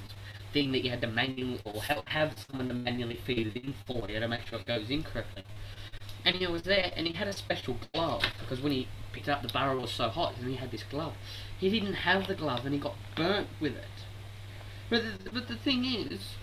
thing 0.53 0.71
that 0.71 0.83
you 0.83 0.89
had 0.89 1.01
to 1.01 1.07
manually 1.07 1.61
or 1.63 1.81
have, 1.81 2.03
have 2.07 2.35
someone 2.49 2.67
to 2.67 2.73
manually 2.73 3.19
feed 3.25 3.47
it 3.47 3.63
in 3.63 3.73
for 3.85 4.09
you 4.09 4.19
to 4.19 4.27
make 4.27 4.45
sure 4.47 4.59
it 4.59 4.65
goes 4.65 4.89
in 4.89 5.03
correctly. 5.03 5.43
And 6.25 6.35
he 6.35 6.45
was 6.47 6.63
there, 6.63 6.91
and 6.95 7.07
he 7.07 7.13
had 7.13 7.27
a 7.27 7.33
special 7.33 7.77
glove 7.93 8.23
because 8.39 8.61
when 8.61 8.71
he 8.71 8.87
picked 9.11 9.29
up 9.29 9.41
the 9.41 9.47
barrel 9.49 9.79
it 9.79 9.81
was 9.81 9.91
so 9.91 10.09
hot, 10.09 10.35
and 10.37 10.47
he 10.47 10.55
had 10.55 10.71
this 10.71 10.83
glove. 10.83 11.13
He 11.57 11.69
didn't 11.69 11.93
have 11.93 12.27
the 12.27 12.35
glove, 12.35 12.65
and 12.65 12.73
he 12.73 12.79
got 12.79 12.95
burnt 13.15 13.47
with 13.59 13.75
it. 13.75 13.85
But 14.89 15.03
the, 15.23 15.29
but 15.31 15.47
the 15.47 15.55
thing 15.55 15.85
is, 15.85 16.35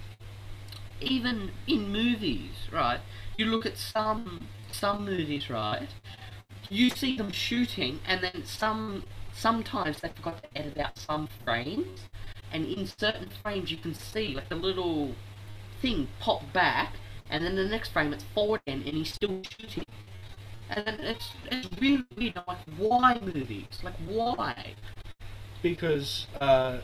even 1.01 1.51
in 1.67 1.93
movies, 1.93 2.55
right? 2.73 3.01
You 3.37 3.47
look 3.47 3.67
at 3.67 3.77
some 3.77 4.47
some 4.73 5.05
movies, 5.05 5.49
right? 5.49 5.89
You 6.71 6.91
see 6.91 7.17
them 7.17 7.31
shooting, 7.31 8.01
and 8.07 8.23
then 8.23 8.45
some 8.45 9.05
sometimes 9.33 10.01
they 10.01 10.09
forgot 10.09 10.43
to 10.43 10.59
edit 10.59 10.79
out 10.79 10.99
some 10.99 11.29
frames, 11.45 12.01
and 12.53 12.67
in 12.67 12.87
certain 12.99 13.29
frames 13.43 13.71
you 13.71 13.77
can 13.77 13.95
see 13.95 14.35
like 14.35 14.49
the 14.49 14.55
little 14.57 15.15
thing 15.81 16.09
pop 16.21 16.53
back, 16.53 16.95
and 17.31 17.45
then 17.45 17.57
the 17.57 17.65
next 17.67 17.91
frame 17.93 18.13
it's 18.13 18.25
forward 18.35 18.61
again, 18.67 18.83
and 18.87 18.95
he's 18.97 19.13
still 19.13 19.41
shooting. 19.59 19.85
And 20.71 21.01
it's 21.01 21.31
it's 21.51 21.69
really 21.81 22.05
weird. 22.17 22.37
I'm 22.37 22.45
like, 22.47 22.59
why 22.77 23.19
movies? 23.21 23.67
Like, 23.83 23.95
why? 24.07 24.75
because 25.63 26.27
uh, 26.41 26.79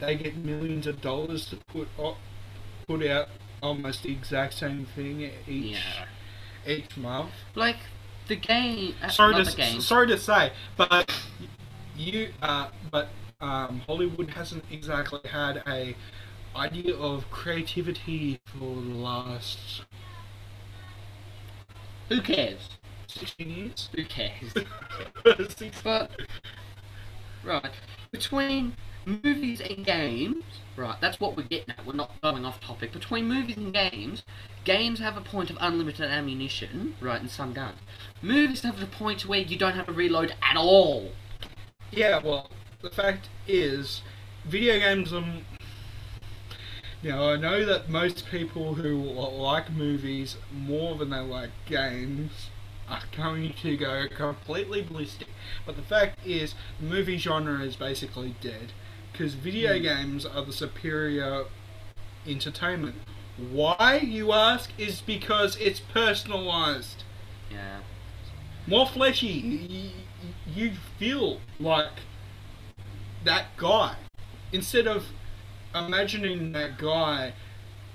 they 0.00 0.14
get 0.14 0.36
millions 0.36 0.86
of 0.86 1.00
dollars 1.00 1.46
to 1.46 1.56
put 1.68 1.88
o- 1.98 2.16
put 2.86 3.06
out 3.06 3.28
almost 3.62 4.02
the 4.02 4.12
exact 4.12 4.54
same 4.54 4.86
thing 4.94 5.22
each 5.48 5.76
Yeah. 5.76 6.04
each 6.66 6.96
month. 6.96 7.30
Like 7.54 7.76
the 8.28 8.36
game. 8.36 8.94
uh, 9.02 9.08
Sorry 9.08 9.42
to 9.42 9.56
game. 9.56 9.80
sorry 9.80 10.06
to 10.08 10.18
say, 10.18 10.52
but 10.76 11.10
you 11.96 12.32
uh, 12.42 12.68
but 12.90 13.08
um, 13.40 13.80
Hollywood 13.86 14.30
hasn't 14.30 14.64
exactly 14.70 15.20
had 15.28 15.62
a 15.66 15.96
idea 16.56 16.96
of 16.96 17.30
creativity 17.30 18.40
for 18.44 18.58
the 18.58 18.94
last 18.94 19.82
Who 22.08 22.20
cares? 22.20 22.68
sixteen 23.06 23.50
years. 23.50 23.88
Who 23.94 24.04
cares? 24.04 24.52
But 25.82 26.10
right 27.42 27.70
between 28.12 28.76
movies 29.06 29.60
and 29.60 29.84
games, 29.84 30.44
right? 30.76 30.96
That's 31.00 31.20
what 31.20 31.36
we're 31.36 31.44
getting 31.44 31.70
at. 31.70 31.86
We're 31.86 31.94
not 31.94 32.20
going 32.22 32.44
off 32.44 32.60
topic. 32.60 32.92
Between 32.92 33.26
movies 33.28 33.56
and 33.56 33.72
games, 33.72 34.22
games 34.64 34.98
have 34.98 35.16
a 35.16 35.20
point 35.20 35.50
of 35.50 35.56
unlimited 35.60 36.10
ammunition, 36.10 36.94
right? 37.00 37.20
In 37.20 37.28
some 37.28 37.52
guns, 37.52 37.78
movies 38.20 38.62
have 38.62 38.82
a 38.82 38.86
point 38.86 39.26
where 39.26 39.40
you 39.40 39.56
don't 39.56 39.74
have 39.74 39.86
to 39.86 39.92
reload 39.92 40.34
at 40.42 40.56
all. 40.56 41.12
Yeah, 41.90 42.20
well, 42.22 42.50
the 42.82 42.90
fact 42.90 43.28
is, 43.46 44.02
video 44.44 44.78
games 44.78 45.12
are. 45.12 45.24
You 47.02 47.12
know, 47.12 47.32
I 47.32 47.36
know 47.36 47.64
that 47.64 47.88
most 47.88 48.26
people 48.30 48.74
who 48.74 48.94
like 48.96 49.70
movies 49.72 50.36
more 50.52 50.96
than 50.96 51.10
they 51.10 51.20
like 51.20 51.50
games 51.64 52.50
are 52.88 53.02
going 53.16 53.54
to 53.62 53.76
go 53.76 54.06
completely 54.14 54.82
ballistic. 54.82 55.28
But 55.64 55.76
the 55.76 55.82
fact 55.82 56.18
is, 56.26 56.54
the 56.78 56.86
movie 56.86 57.16
genre 57.16 57.60
is 57.60 57.76
basically 57.76 58.34
dead. 58.42 58.72
Because 59.12 59.34
video 59.34 59.76
Hmm. 59.76 59.82
games 59.82 60.26
are 60.26 60.44
the 60.44 60.52
superior 60.52 61.44
entertainment. 62.26 62.96
Why, 63.38 64.00
you 64.02 64.32
ask, 64.32 64.70
is 64.76 65.00
because 65.00 65.56
it's 65.56 65.80
personalized 65.80 67.04
Yeah. 67.50 67.78
more 68.66 68.86
fleshy. 68.86 69.26
You, 69.26 69.90
you 70.54 70.72
feel 70.98 71.40
like 71.58 72.00
that 73.24 73.56
guy 73.56 73.96
instead 74.52 74.86
of 74.86 75.06
imagining 75.74 76.52
that 76.52 76.78
guy 76.78 77.32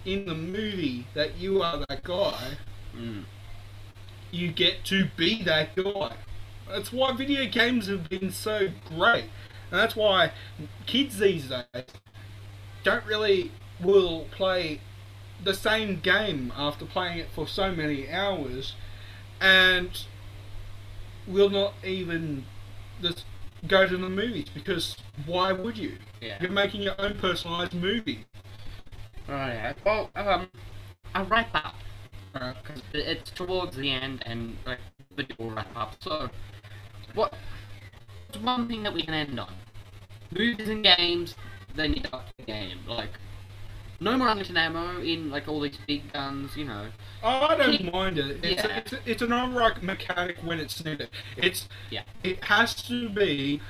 in 0.06 0.26
the 0.26 0.36
movie 0.36 1.08
that 1.14 1.38
you 1.38 1.62
are 1.62 1.84
that 1.90 2.04
guy. 2.04 2.58
Mm. 2.96 3.26
You 4.32 4.52
get 4.52 4.84
to 4.86 5.10
be 5.18 5.44
that 5.44 5.76
guy. 5.76 6.16
That's 6.70 6.92
why 6.92 7.14
video 7.14 7.46
games 7.46 7.88
have 7.88 8.10
been 8.10 8.32
so 8.32 8.70
great, 8.88 9.26
and 9.72 9.80
that's 9.80 9.96
why 9.96 10.32
kids 10.86 11.20
these 11.20 11.50
days 11.50 11.86
don't 12.84 13.06
really 13.06 13.52
will 13.80 14.26
play 14.32 14.82
the 15.44 15.54
same 15.54 16.00
game 16.00 16.52
after 16.58 16.86
playing 16.86 17.20
it 17.20 17.28
for 17.34 17.48
so 17.48 17.72
many 17.72 18.10
hours, 18.10 18.74
and 19.40 20.06
will 21.28 21.50
not 21.50 21.74
even 21.84 22.46
just 23.02 23.26
go 23.68 23.88
to 23.88 23.98
the 23.98 24.10
movies 24.10 24.48
because 24.54 24.98
why 25.26 25.52
would 25.52 25.78
you? 25.78 25.98
Yeah. 26.22 26.38
You're 26.42 26.52
making 26.52 26.82
your 26.82 27.00
own 27.00 27.16
personalized 27.16 27.74
movie. 27.74 28.26
Right. 29.28 29.74
Well, 29.86 30.12
um, 30.16 30.48
I'll 31.14 31.26
wrap 31.26 31.50
up. 31.54 31.76
Because 32.34 32.82
it's 32.94 33.32
towards 33.32 33.78
the 33.78 33.90
end 33.90 34.22
and 34.26 34.58
like 34.66 34.80
the 35.10 35.24
video 35.24 35.36
will 35.40 35.52
wrap 35.52 35.68
up. 35.76 35.96
So, 36.02 36.30
what? 37.14 37.34
What's 38.28 38.44
one 38.44 38.68
thing 38.68 38.84
that 38.84 38.94
we 38.94 39.04
can 39.04 39.14
end 39.14 39.40
on? 39.40 39.54
Movies 40.38 40.68
and 40.68 40.84
games, 40.84 41.36
they 41.76 41.88
need 41.88 42.04
to 42.04 42.16
up 42.16 42.26
the 42.38 42.44
game. 42.44 42.80
Like, 42.88 43.12
no 44.00 44.18
more 44.18 44.28
unlimited 44.28 44.58
ammo 44.58 45.00
in 45.02 45.30
like 45.32 45.48
all 45.48 45.62
these 45.62 45.78
big 45.88 46.12
guns. 46.14 46.56
You 46.58 46.66
know. 46.66 46.88
Oh, 47.24 47.48
I 47.48 47.56
don't 47.56 47.92
mind 47.94 48.18
it. 48.18 48.44
It's, 48.44 48.64
Yeah. 48.64 48.68
a, 48.76 48.78
it's, 48.78 48.94
a, 48.94 49.00
it's 49.06 49.22
an 49.22 49.34
alright 49.34 49.82
mechanic 49.82 50.38
when 50.44 50.60
it's 50.60 50.84
needed. 50.84 51.10
It's 51.38 51.68
Yeah. 51.90 52.04
it 52.24 52.44
has 52.46 52.76
to 52.84 53.10
be 53.10 53.62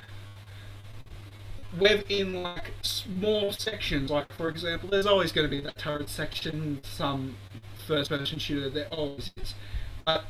within 1.80 2.42
like 2.42 2.72
small 2.82 3.52
sections. 3.52 4.10
Like 4.10 4.32
for 4.34 4.50
example, 4.50 4.90
there's 4.90 5.06
always 5.06 5.32
going 5.32 5.50
to 5.50 5.52
be 5.56 5.62
that 5.62 5.78
turret 5.78 6.10
section. 6.10 6.80
Some 6.84 7.36
first-person 7.88 8.40
shooter 8.40 8.70
there 8.70 8.88
always 8.88 9.32
is, 9.42 9.54
but 10.06 10.26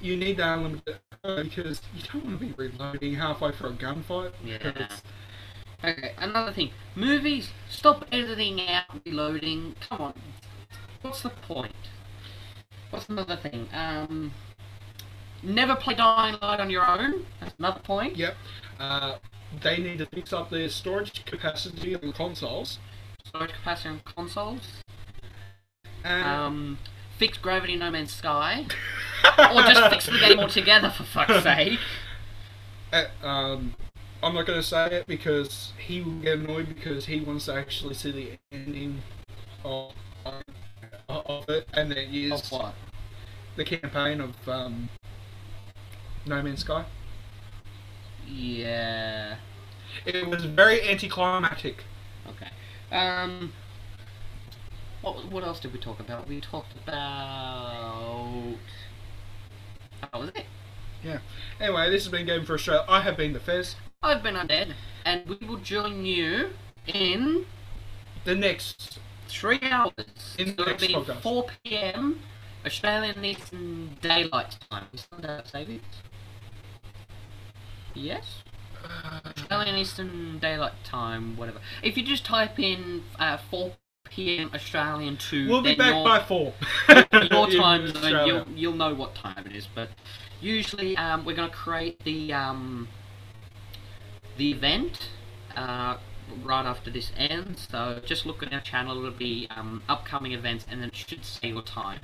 you 0.00 0.16
need 0.16 0.38
that 0.38 0.56
unlimited 0.58 0.98
ammo 1.24 1.42
because 1.44 1.82
you 1.94 2.02
don't 2.12 2.24
want 2.24 2.40
to 2.40 2.46
be 2.46 2.52
reloading 2.56 3.14
halfway 3.14 3.52
through 3.52 3.70
a 3.70 3.72
gunfight. 3.72 4.32
Yeah. 4.44 4.88
Okay, 5.82 6.12
another 6.18 6.52
thing. 6.52 6.70
Movies, 6.94 7.50
stop 7.68 8.04
editing 8.12 8.60
out, 8.68 8.84
reloading. 9.06 9.74
Come 9.88 10.00
on. 10.00 10.14
What's 11.02 11.22
the 11.22 11.30
point? 11.30 11.74
What's 12.90 13.08
another 13.08 13.36
thing? 13.36 13.68
Um, 13.72 14.32
never 15.42 15.74
play 15.74 15.94
Dying 15.94 16.36
Light 16.42 16.60
on 16.60 16.68
your 16.70 16.86
own. 16.86 17.24
That's 17.40 17.54
another 17.58 17.80
point. 17.80 18.16
Yep. 18.16 18.36
Uh, 18.78 19.14
they 19.62 19.78
need 19.78 19.98
to 19.98 20.06
fix 20.06 20.32
up 20.32 20.50
their 20.50 20.68
storage 20.68 21.24
capacity 21.24 21.94
on 21.96 22.12
consoles. 22.12 22.78
Storage 23.24 23.52
capacity 23.52 23.88
on 23.90 24.00
consoles. 24.04 24.82
And 26.04 26.24
Um, 26.26 26.78
fix 27.16 27.38
Gravity 27.38 27.76
No 27.76 27.90
Man's 27.90 28.12
Sky. 28.12 28.66
or 29.38 29.62
just 29.62 29.90
fix 29.90 30.06
the 30.06 30.18
game 30.18 30.40
altogether, 30.40 30.90
for 30.90 31.04
fuck's 31.04 31.42
sake. 31.42 31.78
Uh, 32.92 33.04
um, 33.22 33.74
I'm 34.22 34.34
not 34.34 34.46
going 34.46 34.58
to 34.60 34.66
say 34.66 34.86
it 34.92 35.06
because 35.06 35.72
he 35.78 36.02
will 36.02 36.12
get 36.20 36.38
annoyed 36.38 36.68
because 36.68 37.06
he 37.06 37.20
wants 37.20 37.46
to 37.46 37.54
actually 37.54 37.94
see 37.94 38.10
the 38.12 38.38
ending 38.52 39.02
of, 39.64 39.92
of 41.08 41.48
it, 41.48 41.68
and 41.72 41.90
that 41.90 41.98
is 42.14 42.32
Of 42.32 42.52
what? 42.52 42.74
the 43.56 43.64
campaign 43.64 44.20
of 44.20 44.48
um, 44.48 44.90
No 46.26 46.42
Man's 46.42 46.60
Sky. 46.60 46.84
Yeah. 48.28 49.36
It 50.04 50.26
was 50.28 50.44
very 50.44 50.86
anticlimactic. 50.88 51.84
Okay. 52.28 52.50
Um. 52.94 53.52
What 55.02 55.24
what 55.32 55.42
else 55.44 55.60
did 55.60 55.72
we 55.72 55.78
talk 55.78 55.98
about? 55.98 56.28
We 56.28 56.40
talked 56.40 56.74
about. 56.86 58.56
That 60.02 60.12
was 60.20 60.28
it. 60.30 60.44
Yeah. 61.02 61.18
Anyway, 61.58 61.90
this 61.90 62.04
has 62.04 62.12
been 62.12 62.26
Game 62.26 62.44
for 62.44 62.54
Australia. 62.54 62.84
I 62.88 63.00
have 63.00 63.16
been 63.16 63.32
the 63.32 63.40
Fez. 63.40 63.76
I've 64.02 64.22
been 64.22 64.34
undead, 64.34 64.72
and 65.04 65.28
we 65.28 65.46
will 65.46 65.58
join 65.58 66.06
you 66.06 66.48
in 66.86 67.44
The 68.24 68.34
next, 68.34 68.98
three 69.28 69.60
hours. 69.60 69.92
In 70.38 70.56
the 70.56 70.62
It'll 70.62 70.66
next 70.68 70.86
be 70.86 70.94
podcast. 70.94 71.20
4 71.20 71.46
p.m. 71.62 72.20
Australian 72.64 73.22
Eastern 73.22 73.98
Daylight 74.00 74.56
Time. 74.70 74.86
Is 74.94 75.06
that 75.18 75.44
to 75.44 75.50
say 75.50 75.62
it? 75.64 75.82
Yes. 77.92 78.42
Australian 79.36 79.76
Eastern 79.76 80.38
Daylight 80.38 80.82
Time, 80.82 81.36
whatever. 81.36 81.60
If 81.82 81.98
you 81.98 82.02
just 82.02 82.24
type 82.24 82.58
in 82.58 83.02
uh, 83.18 83.36
4 83.50 83.70
p.m. 84.08 84.50
Australian 84.54 85.18
2, 85.18 85.46
we'll 85.46 85.60
be 85.60 85.74
back 85.74 85.92
your, 85.92 86.04
by 86.04 86.20
four. 86.20 86.54
your 86.88 87.50
time 87.50 87.86
zone, 87.88 88.26
you'll, 88.26 88.46
you'll 88.54 88.72
know 88.72 88.94
what 88.94 89.14
time 89.14 89.44
it 89.44 89.54
is. 89.54 89.68
But 89.74 89.90
usually, 90.40 90.96
um, 90.96 91.26
we're 91.26 91.36
going 91.36 91.50
to 91.50 91.54
create 91.54 92.02
the 92.04 92.32
um, 92.32 92.88
the 94.40 94.52
event 94.52 95.10
uh, 95.54 95.98
right 96.42 96.64
after 96.64 96.90
this 96.90 97.12
ends. 97.14 97.68
So 97.70 98.00
just 98.06 98.24
look 98.24 98.42
at 98.42 98.52
our 98.54 98.60
channel; 98.62 98.96
it'll 98.98 99.10
be 99.10 99.46
um, 99.54 99.82
upcoming 99.88 100.32
events, 100.32 100.64
and 100.70 100.80
then 100.80 100.88
it 100.88 100.96
should 100.96 101.24
say 101.26 101.48
your 101.48 101.60
time 101.62 102.00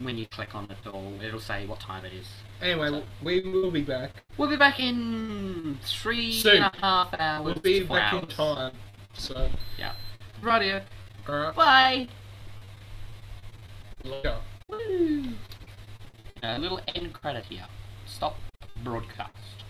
when 0.00 0.18
you 0.18 0.26
click 0.26 0.56
on 0.56 0.68
it, 0.70 0.88
or 0.92 1.12
it'll 1.22 1.38
say 1.38 1.64
what 1.66 1.78
time 1.78 2.04
it 2.04 2.12
is. 2.12 2.26
Anyway, 2.60 2.88
So- 2.88 3.04
we 3.22 3.40
will 3.42 3.70
be 3.70 3.82
back. 3.82 4.10
We'll 4.36 4.50
be 4.50 4.56
back 4.56 4.80
in 4.80 5.78
three 5.84 6.32
Soon. 6.32 6.64
and 6.64 6.74
a 6.74 6.78
half 6.80 7.14
hours. 7.14 7.44
We'll 7.44 7.54
be 7.54 7.84
back 7.84 8.12
in 8.14 8.26
time. 8.26 8.72
So, 9.14 9.48
Yeah. 9.78 9.92
Radio. 10.40 10.82
alright. 11.28 11.54
Bye. 11.54 12.08
Later. 14.02 14.38
Woo. 14.68 15.28
A 16.42 16.58
little 16.58 16.80
end 16.96 17.12
credit 17.12 17.44
here. 17.44 17.66
Stop 18.06 18.36
broadcast. 18.82 19.61